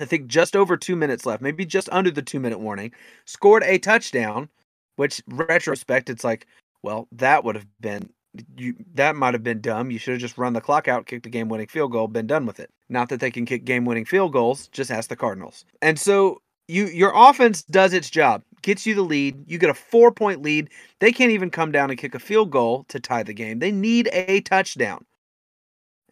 I 0.01 0.05
think 0.05 0.27
just 0.27 0.55
over 0.55 0.77
two 0.77 0.97
minutes 0.97 1.27
left, 1.27 1.43
maybe 1.43 1.65
just 1.65 1.89
under 1.91 2.11
the 2.11 2.23
two 2.23 2.41
minute 2.41 2.61
warning. 2.61 2.93
Scored 3.25 3.63
a 3.65 3.79
touchdown, 3.79 4.49
which 4.97 5.23
retrospect, 5.29 6.11
it's 6.11 6.25
like, 6.25 6.47
well, 6.83 7.09
that 7.13 7.45
would 7.45 7.57
have 7.57 7.67
been 7.81 8.11
you. 8.57 8.75
That 8.95 9.17
might 9.17 9.35
have 9.35 9.43
been 9.43 9.61
dumb. 9.61 9.91
You 9.91 9.99
should 9.99 10.13
have 10.13 10.21
just 10.21 10.39
run 10.39 10.53
the 10.53 10.61
clock 10.61 10.89
out, 10.89 11.07
kicked 11.07 11.25
the 11.25 11.31
game 11.31 11.49
winning 11.49 11.67
field 11.67 11.93
goal, 11.93 12.09
been 12.09 12.27
done 12.27 12.47
with 12.47 12.61
it. 12.61 12.71
Not 12.89 13.09
that 13.09 13.21
they 13.21 13.31
can 13.31 13.47
kick 13.47 13.65
game 13.65 13.85
winning 13.85 14.05
field 14.05 14.33
goals. 14.33 14.69
Just 14.69 14.91
ask 14.91 15.09
the 15.09 15.17
Cardinals. 15.17 15.65
And 15.83 15.99
so 15.99 16.41
you 16.69 16.87
your 16.87 17.13
offense 17.15 17.63
does 17.63 17.93
its 17.93 18.11
job, 18.11 18.43
gets 18.63 18.87
you 18.87 18.95
the 18.95 19.03
lead. 19.03 19.43
You 19.47 19.59
get 19.59 19.71
a 19.71 19.75
four 19.75 20.13
point 20.13 20.43
lead. 20.43 20.71
They 21.01 21.13
can't 21.13 21.33
even 21.33 21.51
come 21.51 21.73
down 21.73 21.91
and 21.91 21.99
kick 21.99 22.15
a 22.15 22.21
field 22.21 22.51
goal 22.51 22.85
to 22.89 23.01
tie 23.01 23.23
the 23.23 23.35
game. 23.35 23.59
They 23.59 23.73
need 23.73 24.09
a 24.13 24.41
touchdown. 24.43 25.05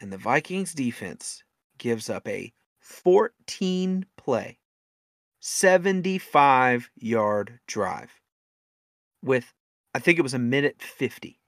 And 0.00 0.12
the 0.12 0.18
Vikings 0.18 0.74
defense 0.74 1.42
gives 1.78 2.10
up 2.10 2.26
a 2.26 2.52
14 2.86 4.06
play, 4.16 4.58
75 5.40 6.88
yard 6.96 7.58
drive 7.66 8.20
with, 9.22 9.52
I 9.92 9.98
think 9.98 10.18
it 10.18 10.22
was 10.22 10.34
a 10.34 10.38
minute 10.38 10.80
50. 10.80 11.40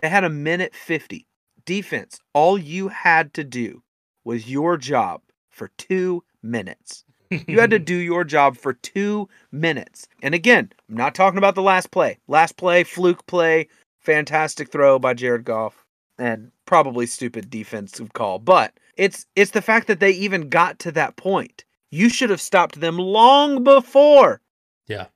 They 0.00 0.08
had 0.08 0.22
a 0.22 0.30
minute 0.30 0.72
50. 0.72 1.26
Defense, 1.66 2.20
all 2.32 2.56
you 2.56 2.88
had 2.88 3.34
to 3.34 3.42
do 3.42 3.82
was 4.24 4.48
your 4.48 4.76
job 4.76 5.22
for 5.50 5.72
two 5.78 6.22
minutes. 6.42 7.04
You 7.30 7.58
had 7.58 7.70
to 7.70 7.78
do 7.80 7.96
your 7.96 8.22
job 8.22 8.56
for 8.56 8.72
two 8.72 9.28
minutes. 9.50 10.06
And 10.22 10.32
again, 10.32 10.72
I'm 10.88 10.96
not 10.96 11.14
talking 11.16 11.38
about 11.38 11.56
the 11.56 11.62
last 11.62 11.90
play. 11.90 12.18
Last 12.28 12.56
play, 12.56 12.84
fluke 12.84 13.26
play, 13.26 13.66
fantastic 13.98 14.70
throw 14.70 15.00
by 15.00 15.14
Jared 15.14 15.44
Goff, 15.44 15.84
and 16.18 16.52
probably 16.66 17.06
stupid 17.06 17.50
defensive 17.50 18.12
call. 18.12 18.38
But 18.38 18.78
it's 18.96 19.26
it's 19.36 19.52
the 19.52 19.62
fact 19.62 19.86
that 19.88 20.00
they 20.00 20.10
even 20.12 20.48
got 20.48 20.78
to 20.80 20.92
that 20.92 21.16
point. 21.16 21.64
You 21.90 22.08
should 22.08 22.30
have 22.30 22.40
stopped 22.40 22.80
them 22.80 22.98
long 22.98 23.62
before, 23.62 24.40
yeah. 24.86 25.06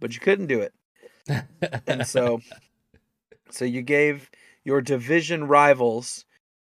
but 0.00 0.14
you 0.14 0.20
couldn't 0.20 0.46
do 0.46 0.60
it. 0.60 0.72
And 1.86 2.06
so 2.06 2.40
so 3.50 3.64
you 3.64 3.82
gave 3.82 4.30
your 4.64 4.80
division 4.80 5.46
rivals 5.46 6.24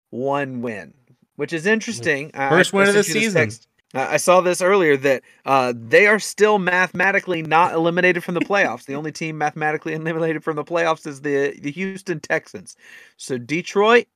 one 0.10 0.62
win, 0.62 0.94
which 1.36 1.54
is 1.54 1.66
interesting. 1.66 2.32
I- 2.34 2.50
First 2.50 2.74
I 2.74 2.78
win 2.78 2.88
of 2.90 2.94
the 2.94 3.04
sent 3.04 3.16
you 3.16 3.32
this 3.32 3.56
season. 3.56 3.68
I 3.94 4.14
I 4.14 4.18
saw 4.18 4.42
this 4.42 4.62
earlier 4.62 4.98
that 4.98 5.24
uh, 5.46 5.74
they 5.76 6.08
are 6.08 6.20
still 6.20 6.60
mathematically 6.60 7.42
not 7.42 7.74
eliminated 7.74 8.24
from 8.24 8.36
the 8.36 8.42
playoffs. 8.42 8.86
the 8.86 8.96
only 8.96 9.12
team 9.12 9.38
mathematically 9.38 9.94
eliminated 9.94 10.44
from 10.44 10.56
the 10.56 10.64
playoffs 10.64 11.08
is 11.08 11.22
the 11.22 11.58
the 11.60 11.72
Houston 11.72 12.20
Texans. 12.20 12.76
So 13.16 13.38
Detroit 13.38 14.08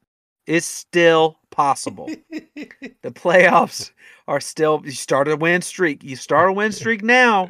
is 0.45 0.65
still 0.65 1.37
possible. 1.51 2.07
the 2.31 3.11
playoffs 3.11 3.91
are 4.27 4.39
still. 4.39 4.81
You 4.83 4.91
start 4.91 5.27
a 5.27 5.35
win 5.35 5.61
streak. 5.61 6.03
You 6.03 6.15
start 6.15 6.49
a 6.49 6.53
win 6.53 6.71
streak 6.71 7.03
now. 7.03 7.47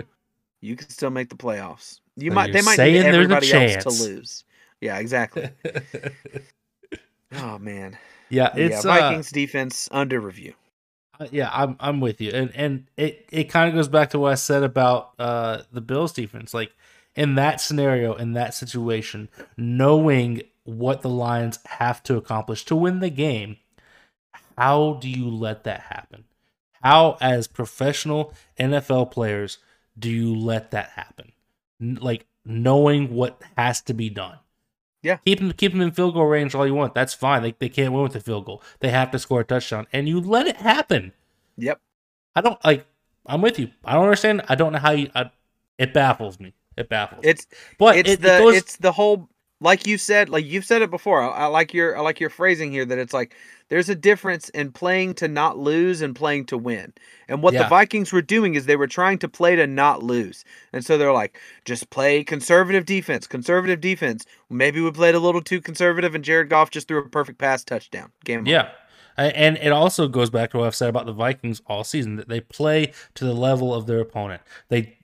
You 0.60 0.76
can 0.76 0.90
still 0.90 1.10
make 1.10 1.30
the 1.30 1.36
playoffs. 1.36 2.00
You 2.18 2.32
So 2.32 2.36
might. 2.36 2.54
They 2.54 2.62
might 2.62 2.78
need 2.78 3.02
there's 3.04 3.30
a 3.30 3.36
else 3.36 3.48
chance. 3.48 3.84
to 3.84 4.04
lose. 4.04 4.44
Yeah, 4.82 4.98
exactly. 4.98 5.50
Oh 7.34 7.58
man. 7.60 7.98
yeah, 8.30 8.52
Yeah, 8.56 8.66
it's 8.66 8.86
uh, 8.86 8.90
Vikings 8.90 9.32
defense 9.32 9.88
under 9.92 10.20
review. 10.20 10.54
Uh, 11.20 11.28
yeah, 11.32 11.50
I'm 11.54 11.76
I'm 11.80 12.02
with 12.02 12.20
you, 12.20 12.32
and 12.32 12.52
and 12.56 12.88
it 12.98 13.26
it 13.32 13.46
kind 13.46 13.70
of 13.70 13.76
goes 13.76 13.88
back 13.88 14.10
to 14.10 14.20
what 14.20 14.32
I 14.32 14.36
said 14.36 14.64
about 14.64 15.12
uh 15.18 15.62
the 15.72 15.82
Bills 15.82 16.12
defense. 16.12 16.54
Like 16.54 16.72
in 17.16 17.36
that 17.36 17.62
scenario, 17.62 18.16
in 18.16 18.34
that 18.34 18.54
situation, 18.54 19.30
knowing 19.56 20.42
what 20.64 21.02
the 21.02 21.10
Lions 21.10 21.60
have 21.66 22.04
to 22.04 22.18
accomplish 22.18 22.66
to 22.66 22.76
win 22.76 23.00
the 23.00 23.10
game, 23.10 23.58
how 24.62 24.94
do 25.02 25.10
you 25.10 25.28
let 25.28 25.64
that 25.64 25.82
happen? 25.82 26.24
How, 26.84 27.18
as 27.20 27.48
professional 27.48 28.32
NFL 28.60 29.10
players, 29.10 29.58
do 29.98 30.08
you 30.08 30.36
let 30.36 30.70
that 30.70 30.92
happen? 30.92 31.32
Like 31.80 32.28
knowing 32.46 33.16
what 33.16 33.42
has 33.58 33.82
to 33.82 33.96
be 33.96 34.12
done. 34.12 34.38
Yeah. 35.02 35.18
Keep 35.26 35.40
them, 35.40 35.52
keep 35.54 35.72
them 35.72 35.82
in 35.82 35.90
field 35.90 36.14
goal 36.14 36.28
range 36.28 36.54
all 36.54 36.68
you 36.68 36.76
want. 36.76 36.94
That's 36.94 37.16
fine. 37.16 37.42
They, 37.42 37.56
they 37.58 37.70
can't 37.70 37.92
win 37.92 38.04
with 38.04 38.14
the 38.14 38.20
field 38.20 38.46
goal. 38.46 38.62
They 38.82 38.90
have 38.90 39.10
to 39.12 39.18
score 39.20 39.42
a 39.42 39.44
touchdown, 39.44 39.88
and 39.92 40.08
you 40.08 40.22
let 40.22 40.46
it 40.46 40.58
happen. 40.58 41.14
Yep. 41.58 41.82
I 42.36 42.42
don't 42.42 42.64
like. 42.64 42.86
I'm 43.26 43.42
with 43.42 43.58
you. 43.58 43.72
I 43.84 43.94
don't 43.94 44.04
understand. 44.04 44.44
I 44.48 44.54
don't 44.54 44.74
know 44.74 44.80
how 44.80 44.92
you. 44.92 45.10
I, 45.16 45.32
it 45.80 45.92
baffles 45.92 46.40
me. 46.40 46.54
It 46.78 46.88
baffles. 46.88 47.22
It's 47.24 47.48
me. 47.50 47.58
but 47.80 47.98
it's 47.98 48.10
it, 48.12 48.20
it 48.20 48.44
goes, 48.44 48.56
it's 48.58 48.78
the 48.78 48.92
whole 48.92 49.28
like 49.62 49.88
you 49.88 49.98
said 49.98 50.28
like 50.28 50.46
you've 50.46 50.66
said 50.66 50.82
it 50.82 50.90
before. 50.92 51.22
I, 51.22 51.44
I 51.44 51.46
like 51.46 51.74
your 51.74 51.98
I 51.98 52.02
like 52.02 52.20
your 52.20 52.30
phrasing 52.30 52.72
here 52.72 52.84
that 52.86 52.98
it's 52.98 53.14
like 53.14 53.34
there's 53.70 53.88
a 53.88 53.96
difference 53.96 54.50
in 54.50 54.74
playing 54.74 55.14
to 55.16 55.30
not 55.30 55.58
lose 55.58 56.02
and 56.02 56.14
playing 56.14 56.46
to 56.48 56.58
win. 56.58 56.92
And 57.30 57.42
what 57.42 57.54
Yeah. 57.54 57.64
the 57.64 57.70
Vikings 57.70 58.12
were 58.12 58.22
doing 58.22 58.56
is 58.56 58.66
they 58.66 58.76
were 58.76 58.88
trying 58.88 59.18
to 59.20 59.30
play 59.30 59.56
to 59.56 59.66
not 59.66 60.04
lose. 60.04 60.44
And 60.74 60.84
so 60.84 60.98
they're 60.98 61.14
like, 61.14 61.40
just 61.64 61.90
play 61.90 62.24
conservative 62.26 62.86
defense, 62.86 63.28
conservative 63.28 63.80
defense. 63.80 64.26
Maybe 64.50 64.82
we 64.82 64.92
played 64.92 65.16
a 65.16 65.20
little 65.20 65.42
too 65.42 65.62
conservative 65.62 66.16
and 66.16 66.24
Jared 66.24 66.50
Goff 66.50 66.70
just 66.72 66.90
threw 66.90 66.98
a 67.00 67.08
perfect 67.08 67.38
pass 67.38 67.64
touchdown. 67.64 68.12
Game. 68.26 68.46
Yeah. 68.46 68.72
A- 69.18 69.38
And 69.38 69.58
it 69.58 69.72
also 69.72 70.08
goes 70.10 70.30
back 70.30 70.52
to 70.52 70.58
what 70.58 70.68
I've 70.68 70.76
said 70.76 70.90
about 70.90 71.06
the 71.06 71.14
Vikings 71.14 71.62
all 71.68 71.84
season 71.86 72.18
that 72.18 72.28
they 72.28 72.42
play 72.42 72.92
to 73.16 73.24
the 73.26 73.34
level 73.34 73.74
of 73.74 73.86
their 73.88 74.00
opponent. 74.02 74.42
They 74.68 74.98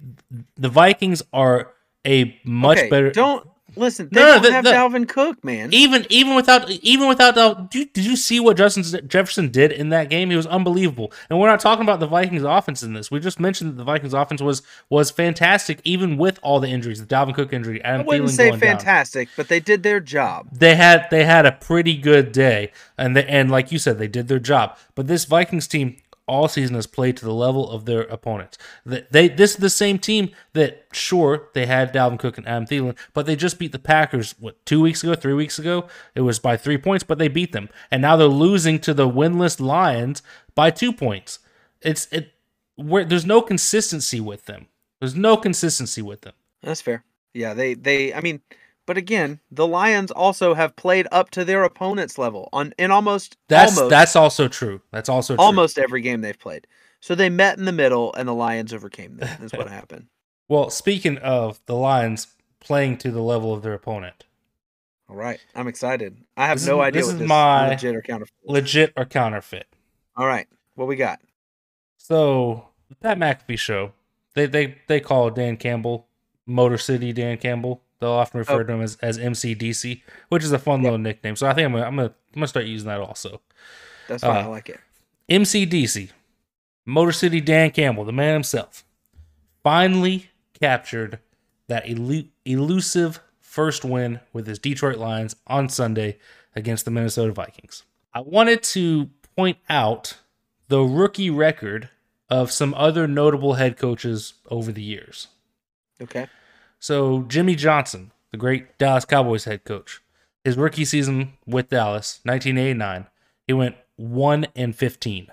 the 0.57 0.69
Vikings 0.69 1.21
are 1.31 1.73
a 2.05 2.37
much 2.43 2.79
Okay, 2.79 2.89
better 2.89 3.11
Don't 3.11 3.47
listen. 3.77 4.09
They 4.11 4.19
No, 4.21 4.33
don't 4.33 4.43
the- 4.43 4.51
have 4.51 4.63
the- 4.63 4.71
Dalvin 4.71 5.07
Cook, 5.07 5.43
man. 5.43 5.73
even 5.73 6.05
even 6.09 6.35
without 6.35 6.69
even 6.69 7.07
without 7.07 7.35
Dal- 7.35 7.55
did 7.71 7.73
you, 7.79 7.85
did 7.85 8.05
you 8.05 8.15
see 8.15 8.39
what 8.39 8.57
Justin 8.57 9.07
Jefferson 9.07 9.49
did 9.49 9.71
in 9.71 9.89
that 9.89 10.09
game? 10.09 10.29
He 10.29 10.35
was 10.35 10.47
unbelievable. 10.47 11.11
And 11.29 11.39
we're 11.39 11.47
not 11.49 11.59
talking 11.59 11.83
about 11.83 11.99
the 11.99 12.07
Vikings 12.07 12.43
offense 12.43 12.83
in 12.83 12.93
this. 12.93 13.09
We 13.11 13.19
just 13.19 13.39
mentioned 13.39 13.71
that 13.71 13.77
the 13.77 13.83
Vikings 13.83 14.13
offense 14.13 14.41
was 14.41 14.61
was 14.89 15.11
fantastic 15.11 15.79
even 15.83 16.17
with 16.17 16.39
all 16.41 16.59
the 16.59 16.67
injuries, 16.69 16.99
the 16.99 17.05
Dalvin 17.05 17.33
Cook 17.35 17.53
injury, 17.53 17.83
I 17.83 17.89
Adam 17.95 18.05
wouldn't 18.05 18.29
Thielen 18.29 18.33
say 18.33 18.49
going 18.49 18.59
down. 18.59 18.69
fantastic, 18.77 19.29
but 19.35 19.47
they 19.47 19.59
did 19.59 19.83
their 19.83 19.99
job. 19.99 20.47
they 20.51 20.75
had 20.75 21.07
they 21.11 21.23
had 21.25 21.45
a 21.45 21.51
pretty 21.51 21.95
good 21.97 22.31
day 22.31 22.71
and 22.97 23.15
they, 23.15 23.25
and 23.25 23.49
like 23.51 23.71
you 23.71 23.79
said 23.79 23.97
they 23.97 24.07
did 24.07 24.27
their 24.27 24.39
job 24.39 24.77
but 24.95 25.07
this 25.07 25.25
vikings 25.25 25.67
team 25.67 25.95
all 26.27 26.47
season 26.47 26.75
has 26.75 26.87
played 26.87 27.17
to 27.17 27.25
the 27.25 27.33
level 27.33 27.69
of 27.69 27.85
their 27.85 28.01
opponents. 28.01 28.57
They, 28.85 29.05
they 29.09 29.29
this 29.29 29.51
is 29.51 29.57
the 29.57 29.69
same 29.69 29.97
team 29.97 30.29
that 30.53 30.85
sure 30.91 31.49
they 31.53 31.65
had 31.65 31.93
Dalvin 31.93 32.19
Cook 32.19 32.37
and 32.37 32.47
Adam 32.47 32.65
Thielen 32.65 32.97
but 33.13 33.25
they 33.25 33.35
just 33.35 33.57
beat 33.57 33.71
the 33.71 33.79
Packers 33.79 34.35
what 34.39 34.63
two 34.65 34.81
weeks 34.81 35.03
ago 35.03 35.15
three 35.15 35.33
weeks 35.33 35.57
ago? 35.57 35.87
It 36.15 36.21
was 36.21 36.39
by 36.39 36.57
three 36.57 36.77
points 36.77 37.03
but 37.03 37.17
they 37.17 37.27
beat 37.27 37.53
them. 37.53 37.69
And 37.89 38.01
now 38.01 38.15
they're 38.15 38.27
losing 38.27 38.79
to 38.79 38.93
the 38.93 39.09
winless 39.09 39.59
Lions 39.59 40.21
by 40.53 40.69
two 40.69 40.91
points. 40.93 41.39
It's 41.81 42.07
it 42.11 42.33
where 42.75 43.05
there's 43.05 43.25
no 43.25 43.41
consistency 43.41 44.19
with 44.19 44.45
them. 44.45 44.67
There's 44.99 45.15
no 45.15 45.37
consistency 45.37 46.01
with 46.01 46.21
them. 46.21 46.33
That's 46.61 46.81
fair. 46.81 47.03
Yeah, 47.33 47.53
they 47.53 47.73
they 47.73 48.13
I 48.13 48.21
mean, 48.21 48.41
but 48.87 48.97
again, 48.97 49.39
the 49.51 49.67
Lions 49.67 50.09
also 50.09 50.55
have 50.55 50.75
played 50.75 51.07
up 51.11 51.29
to 51.31 51.45
their 51.45 51.63
opponent's 51.63 52.17
level 52.17 52.49
on 52.51 52.73
in 52.79 52.89
almost 52.89 53.37
that's 53.47 53.77
almost 53.77 53.91
that's 53.91 54.15
also 54.15 54.47
true 54.47 54.81
that's 54.91 55.09
also 55.09 55.35
true. 55.35 55.43
almost 55.45 55.77
every 55.77 56.01
game 56.01 56.21
they've 56.21 56.39
played. 56.39 56.65
So 56.99 57.13
they 57.13 57.29
met 57.29 57.59
in 57.59 57.65
the 57.65 57.71
middle 57.71 58.11
and 58.15 58.27
the 58.27 58.33
Lions 58.33 58.73
overcame 58.73 59.17
them. 59.17 59.43
Is 59.43 59.53
what 59.53 59.69
happened. 59.79 60.07
Well, 60.49 60.71
speaking 60.71 61.17
of 61.19 61.59
the 61.67 61.75
Lions 61.75 62.27
playing 62.59 62.97
to 62.99 63.11
the 63.11 63.21
level 63.21 63.53
of 63.53 63.61
their 63.61 63.73
opponent, 63.73 64.23
All 65.09 65.15
right. 65.15 65.39
I'm 65.53 65.67
excited. 65.67 66.17
I 66.35 66.47
have 66.47 66.57
This 66.57 66.67
no 66.67 66.81
is- 66.81 66.87
idea 66.87 67.01
this 67.03 67.11
is 67.13 67.19
this 67.19 67.27
my 67.27 67.69
legit 67.69 67.95
or 67.95 68.01
counterfeit. 68.01 68.35
legit 68.45 68.93
or 68.97 69.05
counterfeit. 69.05 69.67
All 70.15 70.25
right. 70.25 70.47
What 70.75 70.87
we 70.87 70.95
got? 70.95 71.19
So 71.97 72.69
the 72.89 72.95
Pat 72.95 73.17
McAfee 73.19 73.59
show, 73.59 73.91
they 74.33 74.45
they 74.45 74.77
they 74.87 74.99
call 74.99 75.29
Dan 75.29 75.57
Campbell 75.57 76.07
Motor 76.45 76.77
City 76.77 77.13
Dan 77.13 77.37
Campbell. 77.37 77.81
They'll 77.99 78.11
often 78.11 78.37
refer 78.39 78.61
Oh. 78.61 78.63
to 78.63 78.73
him 78.73 78.81
as, 78.81 78.95
as 79.01 79.17
MCDC, 79.17 80.01
which 80.29 80.43
is 80.43 80.51
a 80.51 80.59
fun 80.59 80.83
little 80.83 80.99
nickname. 80.99 81.35
So 81.35 81.47
I 81.47 81.53
think 81.53 81.65
I'm 81.65 81.71
gonna, 81.73 81.85
I'm 81.85 81.95
gonna 81.95 82.07
I'm 82.09 82.35
gonna 82.41 82.47
start 82.47 82.65
using 82.67 82.87
that 82.87 82.99
also. 83.01 83.41
That's 84.07 84.23
why 84.23 84.39
I 84.39 84.43
Uh, 84.43 84.49
like 84.49 84.69
it. 84.69 84.79
MCDC, 85.29 86.11
Motor 86.85 87.11
City 87.11 87.41
Dan 87.41 87.71
Campbell, 87.71 88.05
the 88.05 88.13
man 88.13 88.33
himself, 88.33 88.83
finally 89.63 90.29
captured 90.59 91.19
that 91.67 91.85
elu- 91.85 92.29
elusive 92.45 93.19
first 93.41 93.83
win 93.83 94.19
with 94.33 94.47
his 94.47 94.59
Detroit 94.59 94.97
Lions 94.97 95.35
on 95.47 95.67
Sunday 95.69 96.17
against 96.55 96.85
the 96.85 96.91
Minnesota 96.91 97.31
Vikings. 97.33 97.83
I 98.13 98.21
wanted 98.21 98.63
to 98.63 99.09
point 99.35 99.57
out 99.69 100.17
the 100.69 100.81
rookie 100.81 101.29
record 101.29 101.89
of 102.29 102.51
some 102.51 102.73
other 102.75 103.07
notable 103.07 103.53
head 103.55 103.77
coaches 103.77 104.35
over 104.49 104.71
the 104.71 104.81
years. 104.81 105.27
Okay. 106.01 106.27
So 106.79 107.23
Jimmy 107.23 107.55
Johnson, 107.55 108.11
the 108.31 108.37
great 108.37 108.77
Dallas 108.77 109.05
Cowboys 109.05 109.45
head 109.45 109.63
coach, 109.63 110.01
his 110.43 110.57
rookie 110.57 110.85
season 110.85 111.33
with 111.45 111.69
Dallas, 111.69 112.19
1989, 112.23 113.07
he 113.45 113.53
went 113.53 113.75
1 113.95 114.47
and 114.55 114.75
15. 114.75 115.27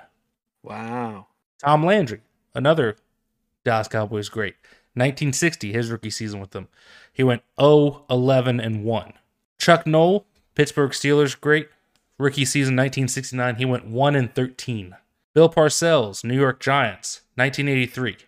Wow. 0.63 1.27
Tom 1.59 1.85
Landry, 1.85 2.21
another 2.55 2.97
Dallas 3.65 3.89
Cowboys 3.89 4.29
great. 4.29 4.55
1960, 4.95 5.73
his 5.73 5.91
rookie 5.91 6.11
season 6.11 6.41
with 6.41 6.51
them. 6.51 6.69
He 7.13 7.25
went 7.25 7.43
0 7.61 8.05
11 8.09 8.61
and 8.61 8.85
1. 8.85 9.13
Chuck 9.59 9.87
Noll, 9.87 10.27
Pittsburgh 10.55 10.93
Steelers 10.93 11.39
great. 11.39 11.69
Rookie 12.19 12.45
season 12.45 12.77
1969, 12.77 13.57
he 13.57 13.65
went 13.65 13.87
1 13.87 14.15
and 14.15 14.35
13. 14.35 14.97
Bill 15.35 15.49
Parcells, 15.49 16.23
New 16.23 16.39
York 16.39 16.61
Giants, 16.61 17.23
1983. 17.35 18.19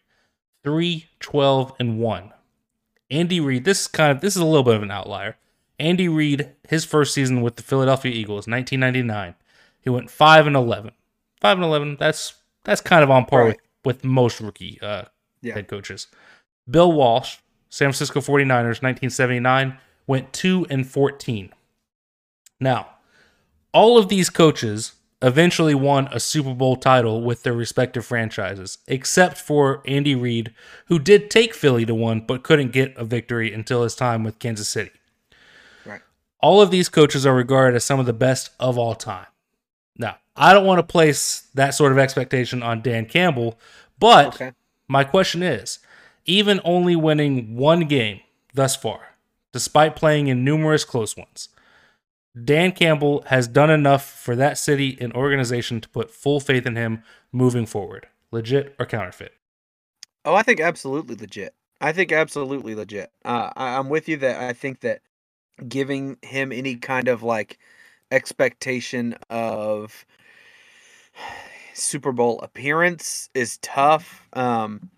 3 0.64 1.07
12 1.20 1.72
and 1.79 1.98
1. 2.00 2.33
Andy 3.11 3.40
Reid, 3.40 3.64
this 3.64 3.83
is 3.83 3.87
kind 3.87 4.11
of 4.12 4.21
this 4.21 4.35
is 4.37 4.42
a 4.42 4.47
little 4.47 4.62
bit 4.64 4.75
of 4.75 4.83
an 4.83 4.90
outlier. 4.90 5.37
Andy 5.79 6.09
Reid, 6.09 6.51
his 6.69 6.85
first 6.85 7.12
season 7.14 7.42
with 7.42 7.57
the 7.57 7.62
Philadelphia 7.62 8.11
Eagles, 8.12 8.47
1999. 8.49 9.35
He 9.81 9.90
went 9.90 10.11
5 10.11 10.47
and 10.47 10.57
11. 10.57 10.92
5 11.40 11.59
and 11.59 11.64
11, 11.64 11.97
that's 12.01 12.35
that's 12.64 12.81
kind 12.81 13.05
of 13.05 13.11
on 13.11 13.27
par 13.27 13.45
Right. 13.45 13.61
with, 13.85 13.97
with 13.97 14.05
most 14.05 14.40
rookie 14.40 14.79
uh, 14.83 15.05
Yeah. 15.42 15.55
head 15.55 15.69
coaches. 15.69 16.09
Bill 16.69 16.90
Walsh, 16.90 17.37
San 17.69 17.87
Francisco 17.87 18.21
49ers, 18.21 18.83
1979, 18.83 19.79
went 20.09 20.33
2 20.33 20.66
and 20.71 20.87
14. 20.88 21.53
Now, 22.59 22.88
all 23.73 23.99
of 23.99 24.09
these 24.09 24.31
coaches 24.31 24.95
eventually 25.22 25.74
won 25.74 26.09
a 26.12 26.20
Super 26.20 26.55
Bowl 26.55 26.76
title 26.76 27.22
with 27.22 27.42
their 27.42 27.55
respective 27.55 28.05
franchises, 28.05 28.79
except 28.87 29.38
for 29.38 29.83
Andy 29.87 30.14
Reid, 30.14 30.52
who 30.87 30.98
did 30.98 31.31
take 31.31 31.55
Philly 31.55 31.87
to 31.87 31.94
one 31.94 32.20
but 32.20 32.42
couldn't 32.42 32.72
get 32.72 32.96
a 32.96 33.05
victory 33.05 33.52
until 33.52 33.83
his 33.83 33.94
time 33.94 34.22
with 34.24 34.38
Kansas 34.38 34.68
City. 34.68 34.90
Right. 35.85 36.02
All 36.40 36.61
of 36.61 36.70
these 36.70 36.88
coaches 36.88 37.24
are 37.24 37.35
regarded 37.35 37.76
as 37.76 37.85
some 37.85 37.98
of 37.98 38.07
the 38.07 38.12
best 38.12 38.50
of 38.61 38.76
all 38.76 38.94
time. 38.94 39.26
Now, 39.98 40.18
I 40.37 40.52
don't 40.52 40.66
want 40.66 40.79
to 40.79 40.83
place 40.92 41.48
that 41.55 41.74
sort 41.74 41.92
of 41.92 41.98
expectation 41.98 42.62
on 42.62 42.83
Dan 42.83 43.07
Campbell, 43.07 43.59
but 43.98 44.35
Okay. 44.35 44.52
my 44.87 45.02
question 45.05 45.42
is 45.42 45.79
even 46.26 46.61
only 46.64 46.94
winning 46.94 47.57
one 47.57 47.81
game 47.87 48.20
thus 48.52 48.76
far, 48.76 49.16
despite 49.52 49.96
playing 49.96 50.26
in 50.26 50.44
numerous 50.44 50.85
close 50.85 51.16
ones, 51.16 51.48
Dan 52.44 52.72
Campbell 52.72 53.22
has 53.27 53.49
done 53.49 53.70
enough 53.70 54.05
for 54.05 54.37
that 54.37 54.59
city 54.59 54.99
and 55.01 55.12
organization 55.14 55.81
to 55.81 55.88
put 55.88 56.11
full 56.11 56.40
faith 56.40 56.66
in 56.66 56.77
him 56.77 57.03
moving 57.33 57.66
forward. 57.66 58.07
Legit 58.31 58.75
or 58.79 58.87
counterfeit? 58.87 59.33
Oh, 60.25 60.35
I 60.35 60.42
think 60.42 60.61
absolutely 60.61 61.14
legit. 61.14 61.55
I 61.81 61.92
think 61.92 62.12
absolutely 62.12 62.75
legit. 62.75 63.11
Uh, 63.25 63.51
I, 63.57 63.77
I'm 63.77 63.88
with 63.88 64.09
you 64.09 64.16
that 64.18 64.42
I 64.42 64.53
think 64.53 64.81
that 64.81 65.01
giving 65.68 66.18
him 66.22 66.53
any 66.53 66.76
kind 66.76 67.09
of 67.09 67.22
like 67.22 67.59
expectation 68.11 69.16
of 69.30 70.05
Super 71.74 72.12
Bowl 72.12 72.41
appearance 72.41 73.30
is 73.34 73.59
tough. 73.59 74.28
Um, 74.32 74.91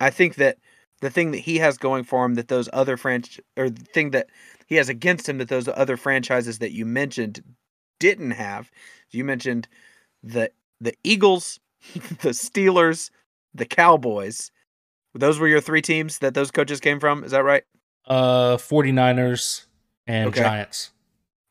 I 0.00 0.10
think 0.10 0.36
that 0.36 0.58
the 1.00 1.10
thing 1.10 1.30
that 1.32 1.38
he 1.38 1.58
has 1.58 1.78
going 1.78 2.04
for 2.04 2.24
him 2.24 2.34
that 2.34 2.48
those 2.48 2.68
other 2.72 2.96
franch 2.96 3.40
or 3.56 3.70
the 3.70 3.84
thing 3.84 4.10
that 4.10 4.28
he 4.66 4.76
has 4.76 4.88
against 4.88 5.28
him 5.28 5.38
that 5.38 5.48
those 5.48 5.68
other 5.68 5.96
franchises 5.96 6.58
that 6.58 6.72
you 6.72 6.84
mentioned 6.86 7.42
didn't 8.00 8.32
have. 8.32 8.70
You 9.10 9.24
mentioned 9.24 9.68
the 10.22 10.50
the 10.80 10.94
Eagles, 11.04 11.60
the 11.94 12.30
Steelers, 12.30 13.10
the 13.54 13.64
Cowboys. 13.66 14.50
Those 15.14 15.38
were 15.38 15.48
your 15.48 15.60
three 15.60 15.82
teams 15.82 16.18
that 16.18 16.34
those 16.34 16.50
coaches 16.50 16.80
came 16.80 16.98
from. 16.98 17.22
Is 17.24 17.30
that 17.30 17.44
right? 17.44 17.62
Uh 18.06 18.56
49ers 18.56 19.64
and 20.06 20.28
Okay. 20.28 20.40
Giants. 20.42 20.90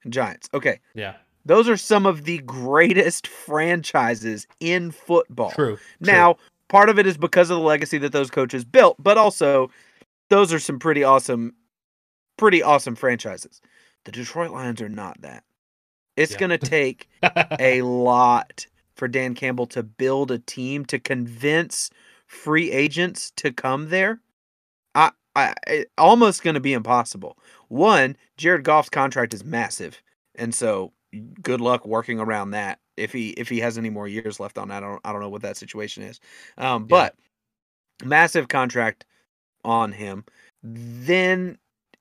And 0.03 0.13
Giants. 0.13 0.49
Okay. 0.53 0.79
Yeah. 0.93 1.15
Those 1.45 1.67
are 1.67 1.77
some 1.77 2.05
of 2.05 2.23
the 2.25 2.37
greatest 2.39 3.27
franchises 3.27 4.47
in 4.59 4.91
football. 4.91 5.51
True. 5.51 5.77
Now, 5.99 6.37
part 6.69 6.89
of 6.89 6.99
it 6.99 7.05
is 7.07 7.17
because 7.17 7.49
of 7.49 7.57
the 7.57 7.63
legacy 7.63 7.97
that 7.99 8.11
those 8.11 8.29
coaches 8.31 8.63
built, 8.63 8.95
but 9.01 9.17
also 9.17 9.69
those 10.29 10.53
are 10.53 10.59
some 10.59 10.79
pretty 10.79 11.03
awesome, 11.03 11.53
pretty 12.37 12.61
awesome 12.63 12.95
franchises. 12.95 13.61
The 14.05 14.11
Detroit 14.11 14.51
Lions 14.51 14.81
are 14.81 14.89
not 14.89 15.21
that. 15.21 15.43
It's 16.17 16.33
Yeah. 16.33 16.37
going 16.37 16.49
to 16.51 16.57
take 16.57 17.09
a 17.59 17.81
lot 17.81 18.67
for 18.95 19.07
Dan 19.07 19.33
Campbell 19.35 19.67
to 19.67 19.83
build 19.83 20.31
a 20.31 20.39
team 20.39 20.85
to 20.85 20.99
convince 20.99 21.89
free 22.27 22.71
agents 22.71 23.31
to 23.37 23.51
come 23.51 23.89
there. 23.89 24.21
I, 24.95 25.11
I 25.35 25.53
it, 25.67 25.91
almost 25.97 26.43
going 26.43 26.53
to 26.55 26.59
be 26.59 26.73
impossible. 26.73 27.37
One, 27.69 28.15
Jared 28.37 28.63
Goff's 28.63 28.89
contract 28.89 29.33
is 29.33 29.43
massive, 29.43 30.01
and 30.35 30.53
so 30.53 30.93
good 31.41 31.61
luck 31.61 31.85
working 31.85 32.19
around 32.19 32.51
that. 32.51 32.79
If 32.97 33.11
he 33.11 33.29
if 33.31 33.49
he 33.49 33.59
has 33.59 33.77
any 33.77 33.89
more 33.89 34.07
years 34.07 34.39
left 34.39 34.57
on. 34.57 34.69
I 34.71 34.79
don't 34.79 35.01
I 35.03 35.11
don't 35.11 35.21
know 35.21 35.29
what 35.29 35.41
that 35.41 35.57
situation 35.57 36.03
is. 36.03 36.19
Um, 36.57 36.85
Yeah. 36.87 37.09
but 37.09 37.15
massive 38.03 38.47
contract 38.47 39.05
on 39.63 39.91
him. 39.91 40.25
Then 40.63 41.57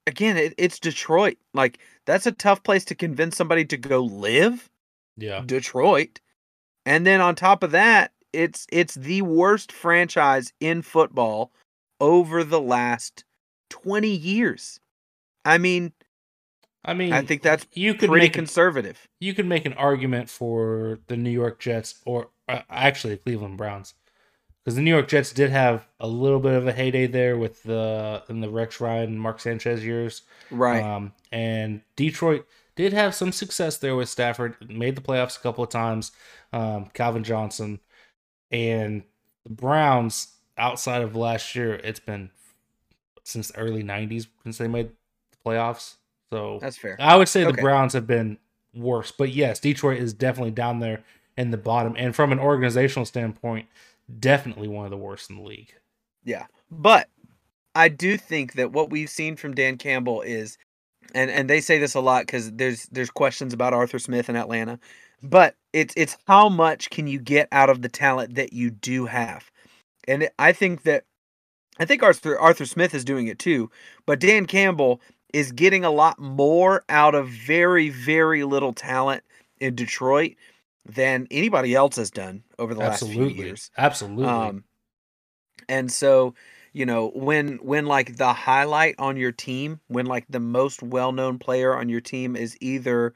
again, 0.07 0.37
it, 0.37 0.55
it's 0.59 0.79
Detroit. 0.79 1.39
Like 1.55 1.79
that's 2.07 2.27
a 2.27 2.33
tough 2.33 2.63
place 2.63 2.85
to 2.87 2.95
convince 2.95 3.37
somebody 3.37 3.65
to 3.67 3.77
go 3.77 4.03
live. 4.03 4.69
yeah. 5.17 5.43
Detroit. 5.45 6.21
And 6.85 7.07
then 7.07 7.21
on 7.21 7.35
top 7.35 7.63
of 7.63 7.71
that, 7.73 8.13
it's 8.33 8.67
it's 8.73 8.95
the 8.95 9.23
worst 9.23 9.71
franchise 9.71 10.53
in 10.61 10.83
football 10.83 11.53
over 12.01 12.43
the 12.43 12.61
last 12.61 13.25
20 13.71 14.09
years. 14.09 14.81
I 15.45 15.59
mean, 15.59 15.93
I 16.85 16.95
mean, 16.95 17.13
I 17.13 17.23
think 17.23 17.43
that's 17.43 17.67
you 17.73 17.95
could 17.95 18.09
pretty 18.09 18.27
make 18.27 18.33
conservative. 18.33 19.07
you 19.21 19.35
could 19.35 19.47
make 19.47 19.67
an 19.67 19.75
argument 19.75 20.29
for 20.29 20.99
the 21.07 21.17
New 21.17 21.31
York 21.31 21.61
Jets 21.61 22.01
or 22.05 22.31
uh, 22.49 22.63
actually 22.71 23.15
the 23.15 23.21
Cleveland 23.21 23.57
Browns 23.57 23.95
because 24.65 24.77
the 24.77 24.83
New 24.83 24.91
York 24.91 25.09
Jets 25.09 25.33
did 25.33 25.51
have 25.51 25.87
a 25.99 26.07
little 26.07 26.39
bit 26.39 26.55
of 26.55 26.67
a 26.67 26.73
heyday 26.73 27.07
there 27.07 27.37
with 27.37 27.63
the 27.65 28.23
in 28.29 28.41
the 28.41 28.49
Rex 28.49 28.81
Ryan 28.81 29.05
and 29.11 29.21
Mark 29.21 29.41
Sanchez 29.41 29.85
years. 29.85 30.23
Right. 30.51 30.83
Um, 30.83 31.13
and 31.33 31.83
Detroit 31.97 32.47
did 32.77 32.93
have 32.93 33.15
some 33.15 33.33
success 33.33 33.79
there 33.79 33.97
with 33.97 34.09
Stafford, 34.09 34.57
made 34.71 34.97
the 34.97 35.03
playoffs 35.03 35.39
a 35.39 35.41
couple 35.41 35.65
of 35.65 35.71
times. 35.71 36.13
Um, 36.53 36.91
Calvin 36.95 37.25
Johnson 37.25 37.81
and 38.51 39.03
the 39.45 39.51
Browns 39.51 40.35
outside 40.57 41.03
of 41.03 41.17
last 41.17 41.57
year, 41.57 41.75
it's 41.75 42.01
been 42.01 42.31
since 43.25 43.49
the 43.49 43.59
early 43.59 43.83
'90s 43.83 44.27
since 44.45 44.59
they 44.59 44.69
made 44.69 44.91
the 44.91 45.51
playoffs. 45.51 45.95
So 46.31 46.59
that's 46.61 46.77
fair. 46.77 46.97
I 47.01 47.17
would 47.17 47.29
say 47.29 47.45
the 47.45 47.53
Browns 47.53 47.95
have 47.95 48.07
been 48.07 48.39
worse, 48.75 49.11
but 49.11 49.31
yes, 49.31 49.59
Detroit 49.59 49.99
is 49.99 50.13
definitely 50.13 50.53
down 50.53 50.81
there 50.81 51.03
in 51.37 51.51
the 51.51 51.57
bottom, 51.57 51.95
and 51.97 52.15
from 52.15 52.31
an 52.31 52.39
organizational 52.39 53.07
standpoint, 53.07 53.67
definitely 54.19 54.69
one 54.69 54.85
of 54.85 54.91
the 54.91 54.97
worst 54.97 55.31
in 55.31 55.37
the 55.37 55.43
league. 55.43 55.73
Yeah. 56.25 56.47
But 56.71 57.09
I 57.75 57.89
do 57.89 58.17
think 58.17 58.55
that 58.55 58.73
what 58.73 58.91
we've 58.91 59.11
seen 59.11 59.37
from 59.37 59.55
Dan 59.55 59.77
Campbell 59.77 60.23
is 60.23 60.59
and 61.15 61.31
and 61.31 61.51
they 61.51 61.61
say 61.61 61.79
this 61.79 61.95
a 61.95 62.01
lot 62.01 62.27
cuz 62.27 62.53
there's 62.53 62.87
there's 62.87 63.11
questions 63.11 63.53
about 63.53 63.75
Arthur 63.75 63.99
Smith 63.99 64.29
in 64.29 64.37
Atlanta, 64.37 64.79
but 65.23 65.57
it's 65.73 65.95
it's 65.97 66.17
how 66.27 66.49
much 66.49 66.91
can 66.91 67.07
you 67.07 67.19
get 67.19 67.49
out 67.53 67.71
of 67.71 67.83
the 67.83 67.89
talent 67.89 68.35
that 68.35 68.53
you 68.53 68.71
do 68.71 69.07
have. 69.07 69.51
And 70.07 70.29
I 70.39 70.53
think 70.53 70.83
that 70.83 71.05
I 71.79 71.85
think 71.85 72.03
Arthur 72.03 72.39
Arthur 72.39 72.67
Smith 72.67 72.95
is 72.95 73.05
doing 73.05 73.27
it 73.27 73.39
too, 73.39 73.71
but 74.07 74.21
Dan 74.21 74.47
Campbell 74.47 75.01
is 75.33 75.51
getting 75.53 75.85
a 75.85 75.91
lot 75.91 76.19
more 76.19 76.85
out 76.89 77.15
of 77.15 77.29
very 77.29 77.89
very 77.89 78.45
little 78.45 78.73
talent 78.73 79.25
in 79.61 79.75
Detroit 79.75 80.35
than 80.85 81.27
anybody 81.31 81.75
else 81.75 81.97
has 81.97 82.11
done 82.11 82.43
over 82.59 82.75
the 82.75 82.81
last 82.81 83.07
few 83.07 83.27
years. 83.29 83.71
absolutely. 83.79 84.27
Um, 84.27 84.65
and 85.69 85.91
so, 85.93 86.35
you 86.73 86.87
know, 86.87 87.11
when 87.15 87.59
when 87.59 87.87
like 87.87 88.17
the 88.17 88.33
highlight 88.33 88.97
on 88.99 89.17
your 89.17 89.33
team, 89.33 89.81
when 89.89 90.07
like 90.07 90.27
the 90.29 90.41
most 90.41 90.83
well-known 90.83 91.39
player 91.39 91.77
on 91.77 91.89
your 91.89 92.01
team 92.01 92.35
is 92.37 92.57
either 92.61 93.15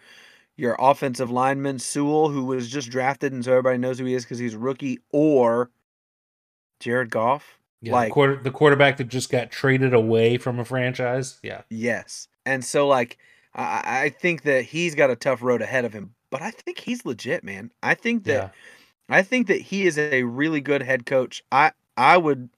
your 0.57 0.77
offensive 0.79 1.31
lineman 1.31 1.79
Sewell, 1.79 2.29
who 2.29 2.45
was 2.45 2.69
just 2.69 2.91
drafted 2.91 3.33
and 3.33 3.45
so 3.45 3.53
everybody 3.53 3.79
knows 3.79 3.99
who 3.99 4.05
he 4.05 4.14
is 4.14 4.25
because 4.25 4.39
he's 4.39 4.55
a 4.55 4.59
rookie, 4.59 4.99
or 5.11 5.71
Jared 6.81 7.11
Goff. 7.11 7.59
yeah, 7.81 7.93
like- 7.93 8.09
the, 8.09 8.12
quarter, 8.12 8.37
the 8.43 8.51
quarterback 8.51 8.97
that 8.99 9.09
just 9.09 9.31
got 9.31 9.51
traded 9.51 9.93
away 9.93 10.39
from 10.39 10.59
a 10.59 10.64
franchise. 10.64 11.39
Yeah, 11.43 11.62
Yes. 11.69 12.29
And 12.45 12.64
so 12.64 12.87
like 12.87 13.19
I, 13.55 14.05
I 14.05 14.09
think 14.11 14.43
that 14.43 14.64
he's 14.64 14.95
got 14.95 15.11
a 15.11 15.17
tough 15.17 15.43
road 15.43 15.62
ahead 15.62 15.85
of 15.85 15.93
him, 15.93 16.14
but 16.31 16.43
I 16.43 16.51
think 16.51 16.79
he's 16.79 17.05
legit, 17.05 17.45
man. 17.45 17.70
I 17.83 17.95
think 17.95 18.24
that 18.24 18.53
yeah, 19.09 19.16
I 19.16 19.22
think 19.22 19.47
that 19.49 19.61
he 19.61 19.87
is 19.87 19.99
a 19.99 20.22
really 20.24 20.61
good 20.61 20.83
head 20.83 21.07
coach. 21.07 21.43
I 21.53 21.72
I 21.97 22.16
would 22.16 22.49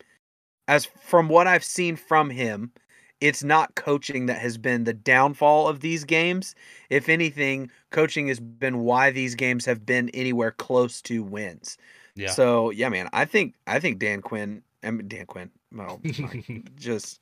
as 0.66 0.84
from 0.84 1.28
what 1.28 1.46
I've 1.46 1.64
seen 1.64 1.96
from 1.96 2.30
him, 2.30 2.72
it's 3.20 3.42
not 3.42 3.74
coaching 3.74 4.26
that 4.26 4.38
has 4.40 4.58
been 4.58 4.84
the 4.84 4.94
downfall 4.94 5.66
of 5.66 5.80
these 5.80 6.04
games. 6.04 6.54
If 6.90 7.08
anything, 7.08 7.70
coaching 7.90 8.28
has 8.28 8.38
been 8.38 8.80
why 8.80 9.10
these 9.10 9.34
games 9.34 9.64
have 9.64 9.84
been 9.84 10.08
anywhere 10.10 10.52
close 10.52 11.02
to 11.02 11.22
wins. 11.22 11.78
yeah. 12.14 12.30
So, 12.30 12.70
yeah, 12.70 12.88
man, 12.88 13.08
I 13.12 13.24
think 13.24 13.54
I 13.66 13.80
think 13.80 13.98
Dan 13.98 14.22
Quinn, 14.22 14.62
I 14.82 14.90
mean 14.90 15.08
Dan 15.08 15.26
Quinn, 15.26 15.50
well, 15.72 16.00
just 16.76 17.20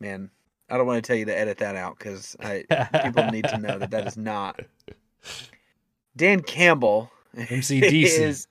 man, 0.00 0.30
I 0.70 0.76
don't 0.76 0.86
want 0.86 1.02
to 1.02 1.06
tell 1.06 1.16
you 1.16 1.24
to 1.26 1.36
edit 1.36 1.58
that 1.58 1.76
out 1.76 1.98
I 2.40 2.64
people 3.02 3.24
need 3.30 3.48
to 3.48 3.58
know 3.58 3.78
that 3.78 3.90
that 3.90 4.06
is 4.06 4.16
not 4.16 4.60
Dan 6.16 6.42
Campbell 6.42 7.10
MCDC. 7.36 8.02
is 8.04 8.46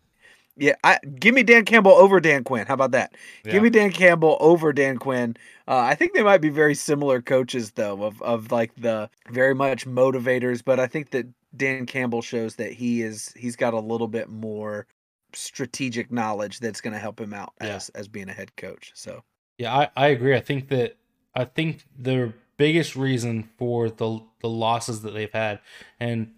yeah, 0.55 0.75
I 0.83 0.99
give 1.19 1.33
me 1.33 1.41
Dan 1.41 1.65
Campbell 1.65 1.93
over 1.93 2.19
Dan 2.19 2.43
Quinn. 2.43 2.67
How 2.67 2.75
about 2.75 2.91
that? 2.91 3.15
Yeah. 3.43 3.53
Give 3.53 3.63
me 3.63 3.69
Dan 3.71 3.91
Campbell 3.91 4.37
over 4.39 4.71
Dan 4.71 4.97
Quinn. 4.97 5.35
Uh, 5.67 5.77
I 5.79 5.95
think 5.95 6.13
they 6.13 6.21
might 6.21 6.41
be 6.41 6.49
very 6.49 6.75
similar 6.75 7.21
coaches 7.21 7.71
though, 7.71 8.03
of 8.03 8.21
of 8.21 8.51
like 8.51 8.75
the 8.75 9.09
very 9.31 9.55
much 9.55 9.87
motivators, 9.87 10.63
but 10.63 10.79
I 10.79 10.85
think 10.87 11.09
that 11.11 11.25
Dan 11.55 11.85
Campbell 11.85 12.21
shows 12.21 12.55
that 12.57 12.71
he 12.71 13.01
is 13.01 13.33
he's 13.35 13.55
got 13.55 13.73
a 13.73 13.79
little 13.79 14.07
bit 14.07 14.29
more 14.29 14.85
strategic 15.33 16.11
knowledge 16.11 16.59
that's 16.59 16.81
going 16.81 16.93
to 16.93 16.99
help 16.99 17.19
him 17.19 17.33
out 17.33 17.53
Yeah. 17.59 17.75
as 17.75 17.89
as 17.89 18.07
being 18.07 18.29
a 18.29 18.33
head 18.33 18.55
coach. 18.55 18.91
So 18.93 19.23
Yeah, 19.57 19.75
I, 19.75 19.89
I 19.95 20.07
agree. 20.09 20.35
I 20.35 20.39
think 20.39 20.67
that 20.69 20.97
I 21.33 21.45
think 21.45 21.83
the 21.97 22.31
biggest 22.57 22.95
reason 22.95 23.49
for 23.57 23.89
the 23.89 24.19
the 24.41 24.49
losses 24.49 25.01
that 25.01 25.15
they've 25.15 25.33
had, 25.33 25.59
and 25.99 26.33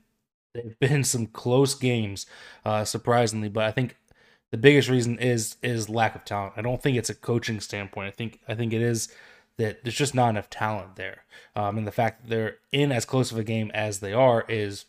they've 0.56 0.80
been 0.92 1.04
some 1.04 1.28
close 1.28 1.76
games, 1.76 2.26
uh, 2.66 2.86
surprisingly, 2.86 3.50
but 3.50 3.66
I 3.66 3.72
think 3.72 3.98
the 4.52 4.58
biggest 4.58 4.90
reason 4.90 5.20
is 5.20 5.58
is 5.64 5.90
lack 5.90 6.16
of 6.16 6.26
talent. 6.26 6.54
I 6.58 6.62
don't 6.64 6.82
think 6.82 6.98
it's 6.98 7.10
a 7.12 7.16
coaching 7.16 7.60
standpoint. 7.60 8.08
I 8.08 8.12
think 8.12 8.40
I 8.48 8.56
think 8.56 8.74
it 8.74 8.82
is 8.82 9.10
that 9.58 9.84
there's 9.84 9.96
just 9.96 10.16
not 10.16 10.30
enough 10.30 10.50
talent 10.50 10.96
there, 10.98 11.26
um, 11.56 11.78
and 11.78 11.88
the 11.88 11.92
fact 11.92 12.24
that 12.24 12.30
they're 12.30 12.58
in 12.72 12.92
as 12.92 13.06
close 13.06 13.32
of 13.32 13.38
a 13.38 13.44
game 13.44 13.72
as 13.74 14.00
they 14.00 14.14
are 14.14 14.46
is 14.50 14.86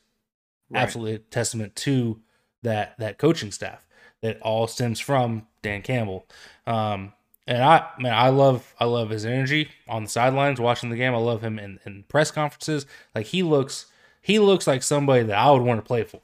Right. 0.70 0.82
absolutely 0.82 1.14
a 1.14 1.18
testament 1.18 1.76
to 1.76 2.20
that 2.62 2.98
that 2.98 3.18
coaching 3.18 3.52
staff 3.52 3.86
that 4.22 4.40
all 4.42 4.66
stems 4.66 4.98
from 4.98 5.46
Dan 5.62 5.82
Campbell. 5.82 6.26
Um, 6.66 7.12
and 7.46 7.62
I 7.62 7.88
man, 7.98 8.14
I 8.14 8.30
love 8.30 8.74
I 8.80 8.84
love 8.86 9.10
his 9.10 9.24
energy 9.24 9.68
on 9.88 10.04
the 10.04 10.10
sidelines 10.10 10.60
watching 10.60 10.90
the 10.90 10.96
game. 10.96 11.14
I 11.14 11.18
love 11.18 11.42
him 11.42 11.58
in, 11.60 11.78
in 11.86 12.04
press 12.08 12.32
conferences. 12.32 12.86
Like 13.14 13.26
he 13.26 13.42
looks 13.44 13.86
he 14.26 14.40
looks 14.40 14.66
like 14.66 14.82
somebody 14.82 15.22
that 15.22 15.38
I 15.38 15.52
would 15.52 15.62
want 15.62 15.78
to 15.78 15.86
play 15.86 16.02
for. 16.02 16.20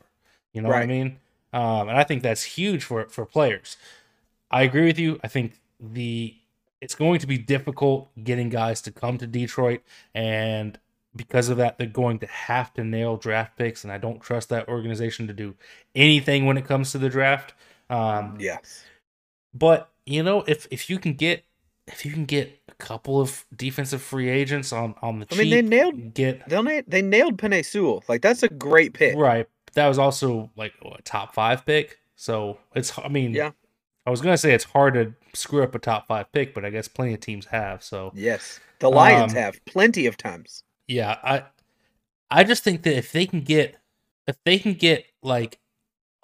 You 0.53 0.61
know 0.61 0.71
what 0.71 0.83
I 0.83 0.87
mean? 0.87 1.19
Um, 1.53 1.89
and 1.89 1.97
I 1.97 2.03
think 2.03 2.25
that's 2.25 2.43
huge 2.43 2.83
for 2.83 3.05
for 3.09 3.25
players. 3.25 3.77
I 4.51 4.63
agree 4.63 4.87
with 4.87 4.99
you. 4.99 5.21
I 5.23 5.29
think 5.29 5.61
the 5.79 6.35
it's 6.81 6.97
going 6.97 7.21
to 7.21 7.29
be 7.29 7.39
difficult 7.39 8.11
getting 8.25 8.49
guys 8.49 8.83
to 8.83 8.91
come 8.91 9.19
to 9.19 9.27
Detroit 9.29 9.83
and 10.17 10.81
because 11.15 11.49
of 11.49 11.59
that 11.59 11.79
they're 11.79 11.87
going 11.87 12.19
to 12.19 12.27
have 12.27 12.75
to 12.75 12.83
nail 12.83 13.17
draft 13.17 13.57
picks 13.57 13.85
and 13.85 13.93
I 13.93 13.99
don't 13.99 14.21
trust 14.21 14.49
that 14.49 14.67
organization 14.67 15.29
to 15.29 15.33
do 15.33 15.55
anything 15.95 16.45
when 16.45 16.59
it 16.59 16.65
comes 16.67 16.91
to 16.93 16.99
the 16.99 17.09
draft. 17.09 17.55
Um, 17.89 18.37
yes. 18.41 18.83
but 19.55 19.91
you 20.07 20.25
know, 20.25 20.43
if 20.49 20.67
if 20.73 20.91
you 20.91 20.99
can 20.99 21.13
get 21.15 21.45
if 21.87 22.05
you 22.07 22.13
can 22.13 22.25
get 22.25 22.61
a 22.69 22.75
couple 22.75 23.21
of 23.21 23.45
defensive 23.55 24.03
free 24.03 24.29
agents 24.29 24.73
on 24.73 24.95
on 25.03 25.19
the 25.21 25.27
I 25.31 25.35
cheap, 25.35 25.39
mean, 25.39 25.51
they 25.51 25.63
nailed 25.63 26.15
get 26.15 26.49
they 26.49 26.63
na- 26.63 26.83
they 26.87 27.03
nailed 27.03 27.39
Penei 27.39 27.65
Sewell. 27.65 28.05
Like 28.09 28.23
that's 28.23 28.43
a 28.43 28.49
great 28.49 28.95
pick. 28.95 29.17
right. 29.17 29.49
That 29.75 29.89
was 29.89 29.99
also 29.99 30.51
like 30.57 30.75
a 30.85 31.01
top 31.03 31.35
five 31.35 31.65
pick. 31.67 31.99
So 32.17 32.59
it's 32.75 32.97
I 32.99 33.09
mean, 33.09 33.33
Yeah. 33.35 33.51
I 34.07 34.11
was 34.11 34.21
gonna 34.21 34.37
say 34.39 34.53
it's 34.53 34.65
hard 34.65 34.95
to 34.95 35.15
screw 35.33 35.63
up 35.63 35.75
a 35.75 35.79
top 35.79 36.07
five 36.09 36.31
pick, 36.33 36.55
but 36.55 36.65
I 36.65 36.71
guess 36.71 36.89
plenty 36.89 37.15
of 37.15 37.21
teams 37.21 37.47
have. 37.47 37.83
So 37.83 38.13
Yes. 38.15 38.61
The 38.81 38.91
Lions 38.91 39.33
Um, 39.33 39.39
have 39.39 39.65
plenty 39.65 40.07
of 40.07 40.17
times. 40.17 40.63
yeah, 40.89 41.17
I 41.23 41.45
I 42.31 42.45
just 42.45 42.65
think 42.65 42.83
that 42.83 42.97
if 42.97 43.13
they 43.13 43.27
can 43.27 43.41
get 43.43 43.77
if 44.27 44.37
they 44.45 44.59
can 44.59 44.75
get 44.75 45.07
like 45.23 45.59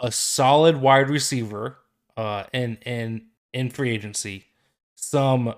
a 0.01 0.13
solid 0.13 0.77
wide 0.77 1.09
receiver 1.11 1.79
uh 2.17 2.45
and 2.53 2.79
and 2.83 3.27
in 3.53 3.71
free 3.71 3.91
agency, 3.91 4.45
some 5.01 5.55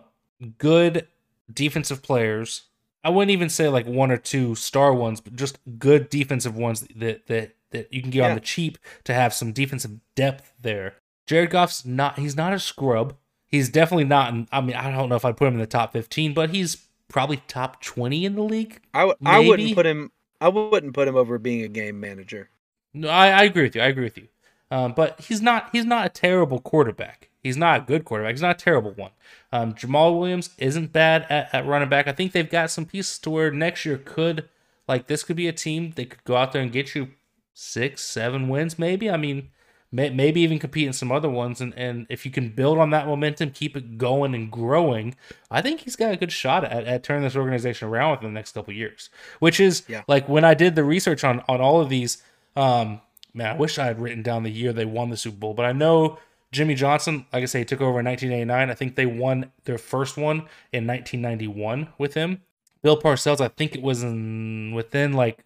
good 0.58 1.06
defensive 1.52 2.02
players. 2.02 2.62
I 3.02 3.08
wouldn't 3.10 3.30
even 3.30 3.48
say 3.48 3.68
like 3.68 3.86
one 3.86 4.10
or 4.10 4.16
two 4.18 4.54
star 4.54 4.92
ones, 4.92 5.20
but 5.20 5.34
just 5.36 5.58
good 5.78 6.10
defensive 6.10 6.56
ones 6.56 6.86
that 6.96 7.26
that 7.26 7.54
that 7.70 7.92
you 7.92 8.02
can 8.02 8.10
get 8.10 8.28
on 8.28 8.34
the 8.34 8.40
cheap 8.40 8.78
to 9.04 9.14
have 9.14 9.32
some 9.32 9.52
defensive 9.52 9.92
depth 10.14 10.52
there. 10.60 10.94
Jared 11.26 11.50
Goff's 11.50 11.84
not 11.84 12.18
he's 12.18 12.36
not 12.36 12.52
a 12.52 12.58
scrub. 12.58 13.16
He's 13.46 13.68
definitely 13.68 14.04
not 14.04 14.32
in, 14.32 14.46
I 14.52 14.60
mean, 14.60 14.76
I 14.76 14.92
don't 14.92 15.08
know 15.08 15.16
if 15.16 15.24
I'd 15.24 15.36
put 15.36 15.48
him 15.48 15.54
in 15.54 15.60
the 15.60 15.66
top 15.66 15.92
15, 15.92 16.34
but 16.34 16.50
he's 16.50 16.86
probably 17.08 17.38
top 17.48 17.82
20 17.82 18.24
in 18.24 18.36
the 18.36 18.42
league. 18.42 18.80
I 18.94 19.00
w- 19.00 19.16
I 19.24 19.38
Maybe. 19.38 19.48
wouldn't 19.48 19.74
put 19.74 19.86
him. 19.86 20.12
I 20.40 20.48
wouldn't 20.48 20.94
put 20.94 21.08
him 21.08 21.16
over 21.16 21.36
being 21.38 21.62
a 21.62 21.68
game 21.68 21.98
manager. 21.98 22.48
No, 22.94 23.08
I, 23.08 23.28
I 23.30 23.42
agree 23.44 23.64
with 23.64 23.74
you. 23.74 23.82
I 23.82 23.86
agree 23.86 24.04
with 24.04 24.18
you. 24.18 24.28
Um, 24.70 24.92
but 24.92 25.20
he's 25.20 25.42
not 25.42 25.68
he's 25.72 25.84
not 25.84 26.06
a 26.06 26.08
terrible 26.08 26.60
quarterback. 26.60 27.28
He's 27.42 27.56
not 27.56 27.80
a 27.80 27.84
good 27.84 28.04
quarterback. 28.04 28.34
He's 28.34 28.42
not 28.42 28.60
a 28.60 28.64
terrible 28.64 28.92
one. 28.92 29.10
Um, 29.52 29.72
Jamaal 29.74 30.18
Williams 30.18 30.50
isn't 30.58 30.92
bad 30.92 31.26
at, 31.30 31.52
at 31.54 31.66
running 31.66 31.88
back. 31.88 32.06
I 32.06 32.12
think 32.12 32.32
they've 32.32 32.48
got 32.48 32.70
some 32.70 32.84
pieces 32.84 33.18
to 33.20 33.30
where 33.30 33.50
next 33.50 33.84
year 33.86 33.96
could 33.98 34.48
like 34.86 35.06
this 35.06 35.22
could 35.24 35.36
be 35.36 35.48
a 35.48 35.52
team 35.52 35.92
that 35.96 36.10
could 36.10 36.24
go 36.24 36.36
out 36.36 36.52
there 36.52 36.62
and 36.62 36.70
get 36.72 36.94
you 36.94 37.08
six, 37.54 38.02
seven 38.04 38.48
wins, 38.48 38.78
maybe. 38.78 39.10
I 39.10 39.16
mean, 39.16 39.48
may, 39.90 40.10
maybe 40.10 40.40
even 40.42 40.58
compete 40.58 40.86
in 40.86 40.92
some 40.92 41.10
other 41.10 41.30
ones. 41.30 41.60
And, 41.60 41.74
and 41.74 42.06
if 42.08 42.24
you 42.24 42.30
can 42.30 42.50
build 42.50 42.78
on 42.78 42.90
that 42.90 43.06
momentum, 43.06 43.50
keep 43.52 43.76
it 43.76 43.98
going 43.98 44.34
and 44.34 44.50
growing, 44.50 45.14
I 45.50 45.62
think 45.62 45.80
he's 45.80 45.96
got 45.96 46.12
a 46.12 46.16
good 46.16 46.32
shot 46.32 46.64
at, 46.64 46.84
at 46.84 47.02
turning 47.02 47.24
this 47.24 47.36
organization 47.36 47.88
around 47.88 48.12
within 48.12 48.34
the 48.34 48.38
next 48.38 48.52
couple 48.52 48.72
years. 48.74 49.10
Which 49.40 49.58
is 49.60 49.82
Yeah. 49.88 50.02
like 50.06 50.28
when 50.28 50.44
I 50.44 50.54
did 50.54 50.74
the 50.74 50.84
research 50.84 51.24
on 51.24 51.42
on 51.48 51.60
all 51.60 51.80
of 51.80 51.88
these. 51.88 52.22
Um, 52.56 53.00
man, 53.34 53.54
I 53.54 53.58
wish 53.58 53.78
I 53.78 53.86
had 53.86 54.00
written 54.00 54.22
down 54.22 54.42
the 54.42 54.50
year 54.50 54.72
they 54.72 54.84
won 54.84 55.10
the 55.10 55.16
Super 55.16 55.36
Bowl, 55.36 55.54
but 55.54 55.66
I 55.66 55.72
know 55.72 56.18
Jimmy 56.52 56.74
Johnson, 56.74 57.26
like 57.32 57.42
I 57.42 57.46
say, 57.46 57.60
he 57.60 57.64
took 57.64 57.80
over 57.80 58.00
in 58.00 58.06
1989. 58.06 58.70
I 58.70 58.74
think 58.74 58.96
they 58.96 59.06
won 59.06 59.52
their 59.64 59.78
first 59.78 60.16
one 60.16 60.48
in 60.72 60.86
1991 60.86 61.88
with 61.98 62.14
him. 62.14 62.42
Bill 62.82 63.00
Parcells, 63.00 63.40
I 63.40 63.48
think 63.48 63.74
it 63.74 63.82
was 63.82 64.02
in 64.02 64.72
within 64.74 65.12
like 65.12 65.44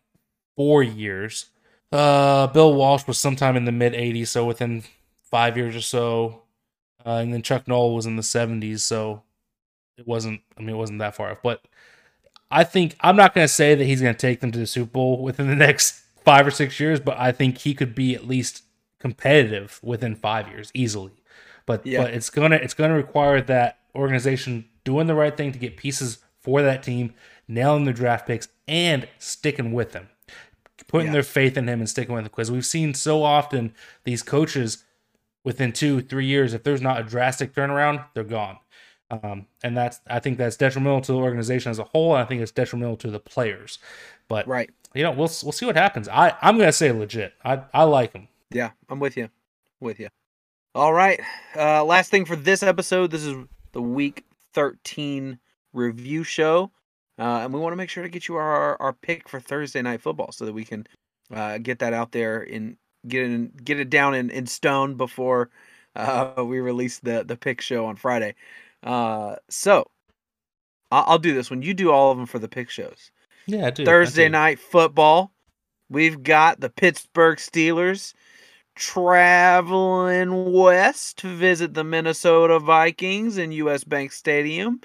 four 0.57 0.83
years. 0.83 1.47
Uh, 1.93 2.47
Bill 2.49 2.75
Walsh 2.75 3.07
was 3.07 3.19
sometime 3.19 3.57
in 3.57 3.65
the 3.65 3.73
mid 3.73 3.93
80s, 3.93 4.29
so 4.29 4.45
within 4.47 4.83
five 5.23 5.57
years 5.57 5.77
or 5.77 5.81
so. 5.81 6.43
Uh, 7.05 7.17
and 7.17 7.35
then 7.35 7.43
Chuck 7.43 7.69
Noll 7.69 7.95
was 7.95 8.07
in 8.07 8.17
the 8.17 8.23
70s, 8.23 8.81
so 8.81 9.23
it 9.99 10.07
wasn't. 10.07 10.41
I 10.57 10.61
mean, 10.61 10.71
it 10.71 10.79
wasn't 10.79 11.01
that 11.01 11.15
far 11.15 11.31
off. 11.33 11.39
But 11.43 11.61
I 12.51 12.65
think 12.65 12.97
I'm 13.01 13.17
not 13.17 13.35
going 13.35 13.45
to 13.45 13.53
say 13.53 13.75
that 13.75 13.85
he's 13.85 14.01
going 14.01 14.15
to 14.15 14.19
take 14.19 14.41
them 14.41 14.53
to 14.53 14.59
the 14.59 14.67
Super 14.67 14.91
Bowl 14.91 15.23
within 15.23 15.49
the 15.49 15.57
next 15.57 16.04
five 16.25 16.47
or 16.47 16.51
six 16.51 16.79
years, 16.81 17.01
but 17.01 17.19
I 17.19 17.33
think 17.33 17.59
he 17.59 17.75
could 17.75 17.95
be 17.95 18.15
at 18.15 18.27
least 18.27 18.63
competitive 18.99 19.81
within 19.83 20.15
five 20.17 20.49
years 20.49 20.71
easily. 20.75 21.13
But 21.67 21.87
Yeah. 21.87 22.03
but 22.03 22.15
it's 22.15 22.31
gonna 22.31 22.57
it's 22.57 22.75
gonna 22.75 22.95
require 22.95 23.41
that 23.43 23.79
organization 23.95 24.67
doing 24.85 25.07
the 25.07 25.15
right 25.15 25.37
thing 25.37 25.53
to 25.53 25.59
get 25.59 25.77
pieces 25.77 26.19
for 26.41 26.63
that 26.63 26.83
team, 26.83 27.15
nailing 27.49 27.85
their 27.85 27.95
draft 27.95 28.27
picks, 28.27 28.49
and 28.69 29.09
sticking 29.19 29.73
with 29.73 29.93
them, 29.93 30.09
putting 30.89 31.07
Yeah. 31.09 31.13
their 31.15 31.23
faith 31.23 31.57
in 31.57 31.69
him 31.69 31.81
and 31.81 31.89
sticking 31.89 32.15
with 32.15 32.21
him. 32.25 32.31
Because 32.31 32.51
we've 32.51 32.67
seen 32.67 32.95
so 32.95 33.23
often 33.23 33.75
these 34.05 34.23
coaches 34.23 34.85
within 35.43 35.73
two 35.73 36.01
three 36.03 36.27
years, 36.27 36.55
if 36.55 36.63
there's 36.65 36.83
not 36.83 37.01
a 37.01 37.03
drastic 37.05 37.55
turnaround, 37.55 38.05
they're 38.15 38.25
gone. 38.25 38.59
Um, 39.11 39.47
and 39.63 39.77
that's 39.77 40.01
I 40.07 40.19
think 40.19 40.39
that's 40.39 40.57
detrimental 40.57 41.01
to 41.03 41.13
the 41.13 41.19
organization 41.19 41.71
as 41.71 41.79
a 41.79 41.85
whole. 41.85 42.15
And 42.15 42.23
I 42.25 42.27
think 42.27 42.41
it's 42.43 42.51
detrimental 42.53 42.97
to 42.99 43.11
the 43.11 43.21
players. 43.21 43.79
But 44.29 44.47
Right. 44.49 44.71
You 44.95 45.03
know, 45.03 45.11
we'll 45.11 45.31
we'll 45.43 45.53
see 45.53 45.67
what 45.67 45.77
happens. 45.77 46.09
I 46.09 46.35
I'm 46.41 46.57
gonna 46.57 46.73
say 46.73 46.93
legit. 46.93 47.35
I 47.45 47.63
I 47.73 47.83
like 47.85 48.13
him. 48.13 48.29
Yeah, 48.51 48.71
I'm 48.89 49.01
with 49.01 49.17
you. 49.17 49.29
With 49.81 49.99
you. 49.99 50.09
All 50.75 50.93
right. 50.93 51.21
Uh, 51.57 51.85
last 51.85 52.11
thing 52.11 52.25
for 52.25 52.37
this 52.37 52.63
episode. 52.63 53.11
This 53.11 53.25
is 53.25 53.37
the 53.73 53.83
week 53.83 54.25
13 54.55 55.39
review 55.73 56.25
show, 56.25 56.71
uh, 57.19 57.41
and 57.43 57.53
we 57.53 57.61
want 57.61 57.73
to 57.73 57.77
make 57.77 57.91
sure 57.91 58.03
to 58.05 58.09
get 58.09 58.29
you 58.29 58.37
our 58.37 58.81
our 58.81 58.93
pick 58.93 59.29
for 59.29 59.41
Thursday 59.41 59.83
night 59.83 60.01
football 60.01 60.33
so 60.33 60.45
that 60.45 60.53
we 60.53 60.65
can 60.65 60.87
uh, 61.33 61.59
get 61.59 61.81
that 61.81 61.93
out 61.93 62.13
there 62.13 62.41
and 62.41 62.77
get 63.09 63.23
it 63.23 63.33
in, 63.33 63.53
get 63.65 63.81
it 63.81 63.91
down 63.91 64.15
in, 64.15 64.31
in 64.31 64.47
stone 64.47 64.95
before 64.95 65.51
uh, 65.97 66.33
we 66.45 66.61
release 66.61 67.01
the 67.01 67.25
the 67.25 67.37
pick 67.37 67.61
show 67.61 67.87
on 67.87 67.97
Friday. 67.97 68.35
Uh, 68.83 69.37
so 69.49 69.91
I'll, 70.91 71.05
I'll 71.07 71.19
do 71.19 71.35
this 71.35 71.51
one. 71.51 71.63
You 71.63 71.75
do 71.75 71.91
all 71.91 72.13
of 72.13 72.17
them 72.17 72.27
for 72.27 72.39
the 72.39 72.49
pick 72.49 72.71
shows. 72.71 73.11
Yeah, 73.47 73.67
I 73.67 73.71
do. 73.71 73.83
I 73.83 73.87
Thursday 73.87 74.27
do. 74.27 74.33
night 74.33 74.59
football. 74.59 75.33
We've 75.91 76.23
got 76.23 76.61
the 76.61 76.71
Pittsburgh 76.71 77.39
Steelers 77.39 78.15
traveling 78.75 80.53
west 80.53 81.19
to 81.19 81.29
visit 81.29 81.75
the 81.75 81.85
Minnesota 81.85 82.59
Vikings 82.59 83.39
in 83.39 83.53
US 83.53 83.85
Bank 83.85 84.13
Stadium. 84.13 84.81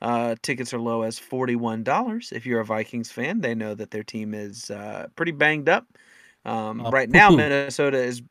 Uh, 0.00 0.34
tickets 0.42 0.74
are 0.74 0.80
low 0.80 1.02
as 1.02 1.18
$41. 1.18 2.32
If 2.32 2.44
you're 2.44 2.60
a 2.60 2.64
Vikings 2.64 3.10
fan, 3.12 3.40
they 3.40 3.54
know 3.54 3.74
that 3.74 3.92
their 3.92 4.02
team 4.02 4.34
is 4.34 4.70
uh, 4.70 5.06
pretty 5.14 5.32
banged 5.32 5.68
up. 5.68 5.86
Um, 6.44 6.84
Uh, 6.84 6.90
right 6.90 7.08
now. 7.08 7.30
Minnesota 7.30 7.98
is 7.98 8.22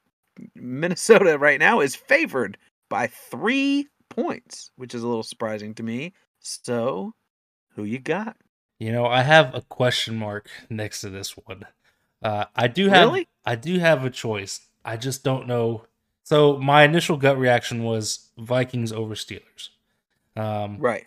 Minnesota 0.56 1.38
right 1.38 1.60
now 1.60 1.82
is 1.82 1.96
favored 1.96 2.58
by 2.90 3.08
three 3.08 3.88
points, 4.10 4.72
which 4.76 4.94
is 4.94 5.04
a 5.04 5.08
little 5.08 5.24
surprising 5.24 5.74
to 5.76 5.84
me. 5.84 6.14
So, 6.40 7.14
who 7.76 7.84
you 7.84 8.00
got? 8.00 8.36
You 8.82 8.92
know, 8.92 9.06
I 9.06 9.22
have 9.22 9.54
a 9.54 9.62
question 9.62 10.18
mark 10.18 10.50
next 10.68 11.02
to 11.02 11.12
this 11.12 11.38
one. 11.38 11.68
Uh, 12.24 12.46
I 12.56 12.68
do 12.68 12.90
have 12.90 13.10
Really? 13.10 13.28
I 13.46 13.54
do 13.54 13.78
have 13.78 14.04
a 14.04 14.10
choice. 14.10 14.62
I 14.84 14.98
just 14.98 15.24
don't 15.24 15.46
know. 15.46 15.86
So 16.24 16.58
my 16.58 16.82
initial 16.82 17.16
gut 17.18 17.38
reaction 17.38 17.84
was 17.84 18.30
Vikings 18.40 18.92
over 18.92 19.14
Steelers. 19.14 19.70
Um, 20.36 20.80
Right. 20.80 21.06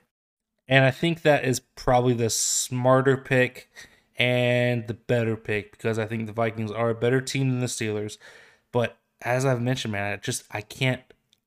and 0.68 0.85
I 0.85 0.93
think 0.93 1.22
that 1.22 1.45
is 1.45 1.59
probably 1.59 2.14
the 2.14 2.31
smarter 2.31 3.16
pick 3.16 3.68
and 4.16 4.87
the 4.87 4.95
better 4.95 5.37
pick 5.37 5.72
because 5.72 5.99
I 5.99 6.07
think 6.07 6.27
the 6.27 6.33
Vikings 6.33 6.70
are 6.70 6.91
a 6.91 6.95
better 6.95 7.20
team 7.20 7.51
than 7.51 7.59
the 7.59 7.66
Steelers. 7.66 8.18
But 8.70 8.97
as 9.22 9.45
I've 9.45 9.61
mentioned, 9.61 9.91
man, 9.91 10.12
I 10.12 10.16
just 10.16 10.45
I 10.53 10.61
can't 10.61 11.03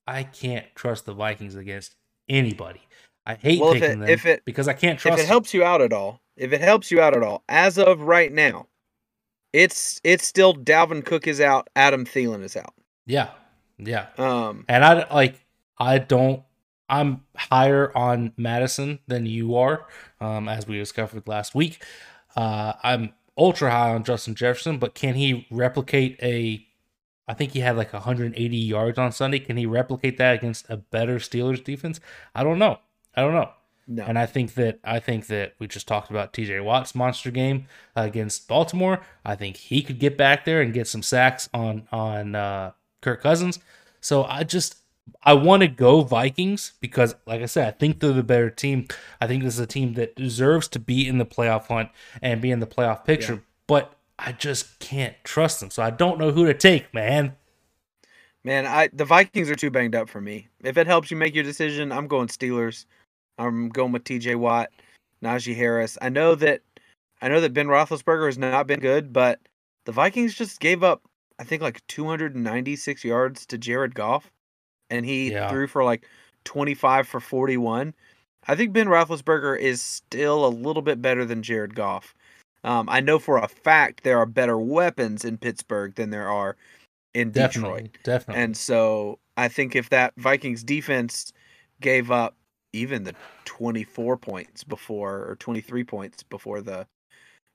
I 0.06 0.24
can't 0.24 0.66
trust 0.76 1.06
the 1.06 1.14
Vikings 1.14 1.56
against 1.56 1.96
anybody. 2.28 2.82
I 3.28 3.36
hate 3.36 3.60
Well, 3.62 3.74
if 3.74 3.84
it- 3.84 3.88
them 4.00 4.04
if 4.04 4.26
it- 4.26 4.44
because 4.46 4.68
I 4.68 4.74
can't 4.74 4.98
trust. 4.98 5.20
if 5.20 5.26
it 5.26 5.28
helps 5.28 5.54
you 5.54 5.64
out 5.64 5.82
at 5.82 5.92
all, 5.94 6.22
if 6.36 6.54
it 6.54 6.62
helps 6.62 6.90
you 6.92 7.02
out 7.02 7.16
at 7.16 7.22
all, 7.22 7.44
as 7.50 7.78
of 7.78 8.02
right 8.02 8.32
now, 8.32 8.68
it's 9.54 10.00
it's 10.04 10.26
still 10.26 10.54
Dalvin 10.56 11.06
Cook 11.06 11.28
is 11.28 11.40
out, 11.42 11.70
Adam 11.76 12.06
Thielen 12.06 12.44
is 12.44 12.56
out. 12.56 12.74
Yeah, 13.06 13.30
yeah. 13.78 14.08
Um, 14.18 14.66
And 14.68 14.84
I 14.84 15.14
like 15.14 15.46
I 15.78 16.00
don't 16.00 16.44
I'm 16.90 17.24
higher 17.36 17.96
on 17.98 18.32
Mattison 18.38 19.00
than 19.08 19.26
you 19.26 19.56
are, 19.56 19.86
um, 20.22 20.48
as 20.48 20.66
we 20.68 20.78
discovered 20.78 21.28
last 21.28 21.54
week. 21.54 21.84
Uh, 22.36 22.74
I'm 22.82 23.14
ultra 23.38 23.70
high 23.72 23.94
on 23.94 24.06
Justin 24.06 24.36
Jefferson, 24.36 24.78
but 24.78 24.96
can 24.96 25.16
he 25.16 25.48
replicate 25.52 26.18
a? 26.24 26.66
I 27.28 27.34
think 27.34 27.52
he 27.52 27.60
had 27.60 27.76
like 27.76 27.92
180 27.92 28.56
yards 28.56 28.98
on 28.98 29.12
Sunday. 29.12 29.40
Can 29.40 29.58
he 29.58 29.66
replicate 29.66 30.18
that 30.18 30.36
against 30.36 30.70
a 30.70 30.78
better 30.78 31.18
Steelers 31.18 31.62
defense? 31.62 32.00
I 32.34 32.44
don't 32.46 32.58
know. 32.58 32.80
I 33.18 33.22
don't 33.22 33.34
know. 33.34 33.50
no, 33.88 34.04
And 34.04 34.18
I 34.18 34.26
think 34.26 34.54
that 34.54 34.80
I 34.84 35.00
think 35.00 35.28
that 35.28 35.56
we 35.60 35.68
just 35.68 35.88
talked 35.88 36.10
about 36.10 36.32
TJ 36.32 36.64
Watt's 36.64 36.96
monster 36.96 37.32
game 37.32 37.66
against 37.96 38.48
Baltimore. 38.48 39.02
I 39.26 39.36
think 39.36 39.58
he 39.58 39.82
could 39.82 40.00
get 40.00 40.18
back 40.18 40.46
there 40.46 40.62
and 40.62 40.74
get 40.74 40.88
some 40.88 41.04
sacks 41.04 41.50
on 41.54 41.88
on 41.92 42.36
uh, 42.36 42.72
Kirk 43.02 43.22
Cousins. 43.22 43.60
So 44.00 44.24
I 44.24 44.44
just 44.44 44.78
I 45.24 45.34
want 45.34 45.62
to 45.62 45.68
go 45.68 46.02
Vikings 46.02 46.74
because, 46.80 47.16
like 47.26 47.42
I 47.42 47.46
said, 47.46 47.68
I 47.68 47.72
think 47.72 48.00
they're 48.00 48.14
the 48.14 48.24
better 48.24 48.50
team. 48.50 48.88
I 49.20 49.28
think 49.28 49.44
this 49.44 49.56
is 49.56 49.60
a 49.60 49.68
team 49.68 49.94
that 49.94 50.16
deserves 50.16 50.68
to 50.70 50.80
be 50.80 51.08
in 51.08 51.18
the 51.18 51.26
playoff 51.26 51.68
hunt 51.68 51.90
and 52.22 52.42
be 52.42 52.52
in 52.52 52.60
the 52.60 52.68
playoff 52.68 53.06
picture. 53.06 53.34
Yeah. 53.34 53.40
But 53.68 53.94
I 54.20 54.32
just 54.32 54.80
can't 54.80 55.16
trust 55.24 55.60
them, 55.60 55.70
so 55.70 55.84
I 55.84 55.90
don't 55.90 56.20
know 56.20 56.32
who 56.32 56.46
to 56.46 56.54
take, 56.54 56.94
man. 56.94 57.36
man, 58.44 58.66
I 58.66 58.90
the 58.94 59.06
Vikings 59.06 59.50
are 59.50 59.56
too 59.56 59.72
banged 59.72 59.96
up 59.96 60.10
for 60.10 60.22
me. 60.22 60.48
If 60.64 60.78
it 60.78 60.88
helps 60.88 61.12
you 61.12 61.18
make 61.18 61.36
your 61.36 61.44
decision, 61.44 61.92
I'm 61.92 62.08
going 62.08 62.28
Steelers. 62.28 62.86
I'm 63.38 63.70
going 63.70 63.92
with 63.92 64.04
T.J. 64.04 64.36
Watt, 64.36 64.70
Najee 65.24 65.56
Harris. 65.56 65.98
I 66.02 66.10
know 66.10 66.36
that 66.36 66.62
I 67.22 67.30
know 67.30 67.42
that 67.42 67.54
Ben 67.54 67.68
Roethlisberger 67.68 68.28
has 68.28 68.38
not 68.38 68.68
been 68.68 68.80
good, 68.80 69.12
but 69.12 69.40
the 69.86 69.92
Vikings 69.92 70.36
just 70.36 70.60
gave 70.60 70.84
up, 70.84 71.02
I 71.40 71.44
think, 71.44 71.62
like 71.64 71.86
296 71.88 73.04
yards 73.04 73.46
to 73.48 73.58
Jared 73.58 73.96
Goff, 73.96 74.32
and 74.92 75.06
he 75.06 75.32
Yeah. 75.32 75.50
threw 75.50 75.68
for 75.68 75.84
like 75.84 76.08
25 76.46 77.08
for 77.08 77.20
41. 77.20 77.94
I 78.48 78.56
think 78.56 78.72
Ben 78.72 78.88
Roethlisberger 78.88 79.60
is 79.60 79.82
still 79.82 80.46
a 80.46 80.48
little 80.48 80.82
bit 80.84 81.02
better 81.02 81.26
than 81.26 81.44
Jared 81.44 81.76
Goff. 81.76 82.14
Um, 82.64 82.88
I 82.90 83.02
know 83.02 83.20
for 83.20 83.38
a 83.38 83.48
fact 83.48 84.04
there 84.04 84.18
are 84.20 84.26
better 84.26 84.58
weapons 84.58 85.26
in 85.26 85.38
Pittsburgh 85.38 85.96
than 85.96 86.12
there 86.12 86.30
are 86.30 86.56
in 87.14 87.32
Detroit. 87.32 87.54
Definitely, 87.54 87.92
definitely. 88.04 88.44
And 88.44 88.56
so 88.58 89.20
I 89.36 89.48
think 89.50 89.76
if 89.76 89.90
that 89.90 90.14
Vikings 90.18 90.64
defense 90.64 91.34
gave 91.82 92.10
up 92.12 92.37
even 92.74 93.04
the 93.04 93.16
24 93.46 94.18
points 94.18 94.64
before 94.64 95.26
or 95.28 95.36
23 95.38 95.84
points 95.84 96.24
before 96.24 96.62
the 96.62 96.86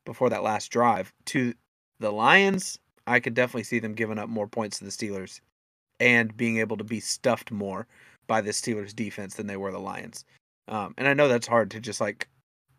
before 0.04 0.30
that 0.30 0.42
last 0.42 0.68
drive 0.68 1.12
to 1.26 1.54
the 2.00 2.10
Lions, 2.10 2.78
I 3.06 3.20
could 3.20 3.34
definitely 3.34 3.64
see 3.64 3.78
them 3.78 3.94
giving 3.94 4.18
up 4.18 4.28
more 4.28 4.48
points 4.48 4.78
to 4.78 4.84
the 4.84 4.90
Steelers 4.90 5.40
and 6.00 6.36
being 6.36 6.58
able 6.58 6.76
to 6.76 6.84
be 6.84 6.98
stuffed 6.98 7.52
more 7.52 7.86
by 8.26 8.40
the 8.40 8.50
Steelers 8.50 8.94
defense 8.94 9.34
than 9.34 9.46
they 9.46 9.56
were 9.56 9.70
the 9.70 9.78
Lions. 9.78 10.24
Um, 10.66 10.94
and 10.98 11.06
I 11.06 11.14
know 11.14 11.28
that's 11.28 11.46
hard 11.46 11.70
to 11.72 11.80
just 11.80 12.00
like 12.00 12.28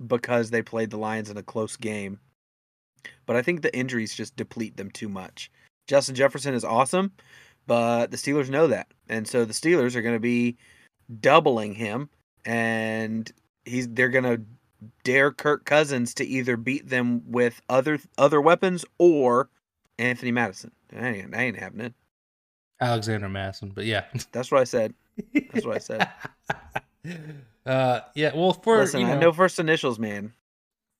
because 0.06 0.50
they 0.50 0.62
played 0.62 0.90
the 0.90 0.98
Lions 0.98 1.30
in 1.30 1.38
a 1.38 1.44
close 1.44 1.78
game 1.78 2.20
but 3.26 3.36
I 3.36 3.42
think 3.42 3.62
the 3.62 3.76
injuries 3.76 4.16
just 4.16 4.36
deplete 4.36 4.78
them 4.78 4.92
too 4.92 5.10
much. 5.10 5.52
Justin 5.88 6.16
Jefferson 6.16 6.54
is 6.54 6.64
awesome, 6.64 7.12
but 7.68 8.12
the 8.12 8.18
Steelers 8.18 8.50
know 8.50 8.68
that. 8.68 8.88
And 9.10 9.28
so 9.28 9.46
the 9.46 9.54
Steelers 9.54 9.96
are 9.96 10.02
going 10.02 10.16
to 10.16 10.20
be 10.20 10.58
doubling 11.20 11.74
him 11.76 12.10
and 12.46 13.32
he's 13.66 13.88
they're 13.90 14.10
going 14.10 14.24
to 14.24 14.42
dare 15.04 15.32
Kirk 15.32 15.66
Cousins 15.66 16.14
to 16.16 16.26
either 16.26 16.58
beat 16.58 16.90
them 16.90 17.24
with 17.26 17.62
other 17.70 18.00
other 18.18 18.42
weapons 18.42 18.86
or 18.98 19.50
Anthony 19.98 20.32
Mattison. 20.32 20.72
That 20.90 21.04
ain't, 21.04 21.32
that 21.32 21.40
ain't 21.40 21.60
happening. 21.60 21.94
Alexander 22.80 23.30
Mattison, 23.30 23.72
but 23.74 23.86
yeah. 23.86 24.06
That's 24.32 24.52
what 24.52 24.62
I 24.62 24.66
said. 24.66 24.94
That's 25.52 25.66
what 25.66 25.76
I 25.76 25.80
said. 25.80 26.10
uh, 27.66 28.02
yeah. 28.16 28.32
Well, 28.36 28.54
for 28.54 28.78
Listen, 28.78 29.02
you 29.02 29.08
know, 29.08 29.14
I 29.14 29.18
know 29.18 29.32
first 29.32 29.60
initials, 29.60 30.00
man. 30.00 30.34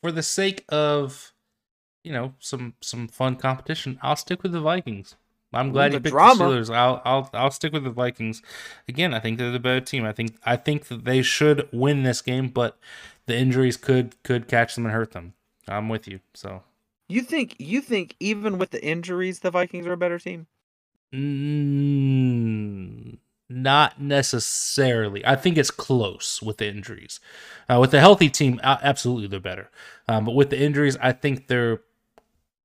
for 0.02 0.12
the 0.12 0.24
sake 0.24 0.64
of 0.70 1.34
you 2.04 2.12
know 2.12 2.34
some 2.40 2.74
some 2.82 3.08
fun 3.08 3.36
competition, 3.36 4.00
I'll 4.02 4.16
stick 4.16 4.44
with 4.44 4.52
the 4.52 4.62
Vikings. 4.62 5.16
I'm 5.54 5.72
glad 5.72 5.94
you 5.94 6.00
picked 6.00 6.14
drama. 6.14 6.50
the 6.50 6.56
Steelers. 6.62 6.74
I'll 6.74 7.02
I'll 7.06 7.30
I'll 7.34 7.52
stick 7.52 7.74
with 7.74 7.84
the 7.84 7.90
Vikings. 7.92 8.42
Again, 8.88 9.14
I 9.14 9.20
think 9.20 9.38
they're 9.38 9.52
the 9.52 9.60
better 9.60 9.82
team. 9.82 10.06
I 10.06 10.12
think 10.12 10.36
I 10.46 10.56
think 10.56 10.88
that 10.88 11.06
they 11.06 11.22
should 11.22 11.68
win 11.72 12.04
this 12.04 12.22
game, 12.22 12.50
but 12.50 12.78
the 13.26 13.38
injuries 13.38 13.78
could 13.78 14.22
could 14.24 14.48
catch 14.48 14.76
them 14.76 14.86
and 14.86 14.94
hurt 14.94 15.12
them. 15.12 15.34
I'm 15.68 15.90
with 15.90 16.08
you. 16.08 16.20
So 16.34 16.64
You 17.08 17.22
think 17.22 17.56
you 17.60 17.82
think 17.82 18.16
even 18.20 18.58
with 18.58 18.72
the 18.72 18.84
injuries, 18.84 19.40
the 19.40 19.52
Vikings 19.52 19.88
are 19.88 19.94
a 19.94 19.98
better 19.98 20.20
team? 20.20 20.48
Mm, 21.14 23.18
not 23.50 24.02
necessarily. 24.02 25.26
I 25.26 25.36
think 25.36 25.58
it's 25.58 25.72
close 25.72 26.42
with 26.42 26.58
the 26.58 26.68
injuries. 26.68 27.20
Uh, 27.70 27.80
with 27.80 27.92
the 27.92 28.00
healthy 28.00 28.30
team, 28.30 28.60
absolutely 28.64 29.28
they're 29.28 29.40
better. 29.40 29.70
Um, 30.08 30.26
but 30.26 30.36
with 30.36 30.50
the 30.50 30.60
injuries, 30.60 30.98
I 31.02 31.12
think 31.12 31.48
they're 31.48 31.82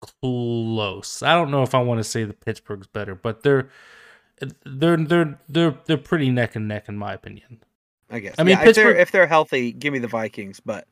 close. 0.01 1.23
I 1.23 1.35
don't 1.35 1.51
know 1.51 1.63
if 1.63 1.75
I 1.75 1.81
want 1.83 1.99
to 1.99 2.05
say 2.05 2.25
the 2.25 2.35
Pittsburgh's 2.35 2.87
better, 2.87 3.15
but 3.15 3.43
they're 3.43 3.69
they're 4.65 4.97
they're 4.97 5.39
they're 5.49 5.75
they're 5.87 5.97
pretty 5.99 6.31
neck 6.31 6.57
and 6.57 6.69
neck 6.69 6.89
in 6.89 6.97
my 6.97 7.13
opinion. 7.15 7.61
I 8.11 8.21
guess. 8.21 8.35
I 8.39 8.43
mean, 8.45 8.57
yeah, 8.59 8.69
if 8.69 8.75
they're 8.75 8.85
Pittsburgh- 8.87 9.01
if 9.01 9.11
they're 9.11 9.27
healthy, 9.27 9.73
give 9.73 9.93
me 9.93 9.99
the 9.99 10.09
Vikings. 10.09 10.61
But 10.61 10.87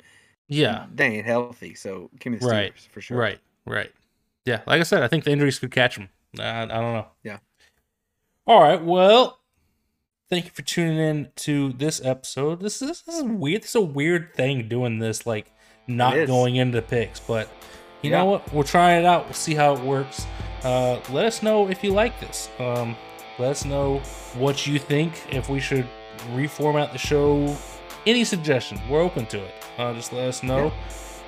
Yeah, 0.49 0.87
they 0.95 1.07
ain't 1.07 1.27
healthy, 1.27 1.75
so 1.75 2.11
give 2.19 2.33
me 2.33 2.39
the 2.39 2.47
Steelers 2.47 2.51
Right, 2.51 2.79
for 2.93 3.01
sure. 3.01 3.17
right, 3.17 3.39
right. 3.65 3.91
Yeah, 4.45 4.61
like 4.67 4.81
I 4.81 4.85
said, 4.85 5.03
I 5.03 5.09
think 5.09 5.25
the 5.25 5.31
injuries 5.33 5.59
could 5.59 5.71
catch 5.71 5.97
them. 5.97 6.09
I, 6.39 6.63
I 6.63 6.67
don't 6.67 6.93
know. 6.93 7.07
Yeah. 7.25 7.39
All 8.47 8.63
right. 8.63 8.81
Well, 8.83 9.41
thank 10.31 10.45
you 10.45 10.51
for 10.53 10.63
tuning 10.63 10.99
in 10.99 11.29
to 11.37 11.73
this 11.73 12.05
episode. 12.05 12.61
This 12.61 12.81
is, 12.81 13.03
this 13.03 13.17
is 13.17 13.23
weird. 13.25 13.63
This 13.63 13.71
is 13.71 13.75
a 13.77 13.81
weird 13.81 14.35
thing 14.35 14.69
doing 14.69 14.99
this, 15.01 15.27
like 15.27 15.51
not 15.89 16.27
going 16.29 16.55
into 16.57 16.81
picks. 16.83 17.19
But 17.19 17.49
you 18.03 18.11
Yeah. 18.11 18.19
know 18.19 18.25
what? 18.27 18.53
We'll 18.53 18.65
try 18.65 18.95
it 18.99 19.05
out. 19.05 19.25
We'll 19.25 19.35
see 19.35 19.55
how 19.55 19.75
it 19.75 19.81
works. 19.81 20.27
Uh, 20.65 20.99
let 21.11 21.27
us 21.27 21.43
know 21.43 21.69
if 21.69 21.83
you 21.85 21.93
like 21.93 22.19
this. 22.21 22.49
Um, 22.59 22.97
let 23.39 23.51
us 23.51 23.65
know 23.65 23.99
what 24.35 24.67
you 24.67 24.79
think. 24.79 25.13
If 25.31 25.49
we 25.49 25.61
should 25.61 25.87
reformat 26.33 26.93
the 26.93 26.99
show, 26.99 27.55
any 28.07 28.25
suggestion, 28.25 28.81
we're 28.89 29.03
open 29.03 29.27
to 29.27 29.39
it. 29.39 29.55
Uh, 29.79 29.93
just 29.95 30.13
let 30.13 30.29
us 30.29 30.43
know. 30.43 30.73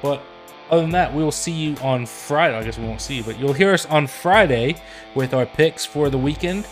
But 0.03 0.23
other 0.71 0.83
than 0.83 0.91
that, 0.93 1.13
we 1.15 1.23
will 1.23 1.33
see 1.33 1.53
you 1.53 1.77
on 1.83 2.07
Friday. 2.07 2.57
I 2.57 2.63
guess 2.63 2.79
we 2.79 2.85
won't 2.87 3.01
see 3.01 3.17
you, 3.17 3.23
but 3.25 3.39
you'll 3.39 3.53
hear 3.53 3.73
us 3.73 3.87
on 3.87 4.07
Friday 4.07 4.77
with 5.15 5.35
our 5.35 5.47
picks 5.47 5.85
for 5.85 6.09
the 6.11 6.19
weekend. 6.19 6.67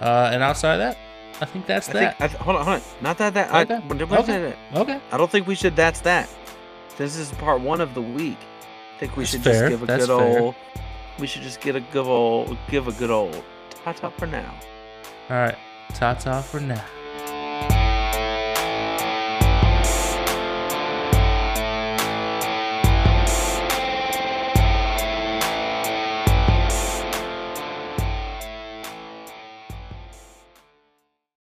Uh, 0.00 0.30
and 0.32 0.42
outside 0.42 0.74
of 0.74 0.78
that, 0.80 0.98
I 1.42 1.44
think 1.46 1.66
that's 1.66 1.88
I 1.90 1.92
that. 1.94 2.18
think. 2.18 2.34
I, 2.34 2.42
hold 2.42 2.56
on, 2.56 2.64
hold 2.64 2.76
on. 2.76 2.82
Not 3.02 3.18
that 3.18 3.34
that. 3.34 3.48
Okay, 3.48 3.74
I, 3.74 4.18
okay. 4.18 4.54
that? 4.72 4.80
okay. 4.80 5.00
I 5.12 5.16
don't 5.16 5.30
think 5.30 5.46
we 5.46 5.54
should. 5.54 5.76
That's 5.76 6.00
that. 6.00 6.28
This 6.96 7.16
is 7.16 7.30
part 7.32 7.60
one 7.60 7.80
of 7.80 7.94
the 7.94 8.02
week. 8.02 8.36
I 9.00 9.04
think 9.08 9.16
we 9.16 9.22
That's 9.22 9.30
should 9.30 9.42
fair, 9.44 9.52
just 9.52 9.70
give 9.70 9.82
a 9.82 9.86
that's 9.86 10.06
good 10.06 10.18
fair. 10.18 10.40
old. 10.42 10.54
We 11.18 11.26
should 11.26 11.40
just 11.40 11.62
get 11.62 11.74
a 11.74 11.80
good 11.80 12.04
old. 12.04 12.58
Give 12.68 12.86
a 12.86 12.92
good 12.92 13.10
old. 13.10 13.42
Ta 13.82 13.94
ta 13.94 14.10
for 14.10 14.26
now. 14.26 14.54
All 15.30 15.36
right. 15.38 15.56
Ta 15.94 16.12
ta 16.12 16.42
for 16.42 16.60
now. 16.60 16.84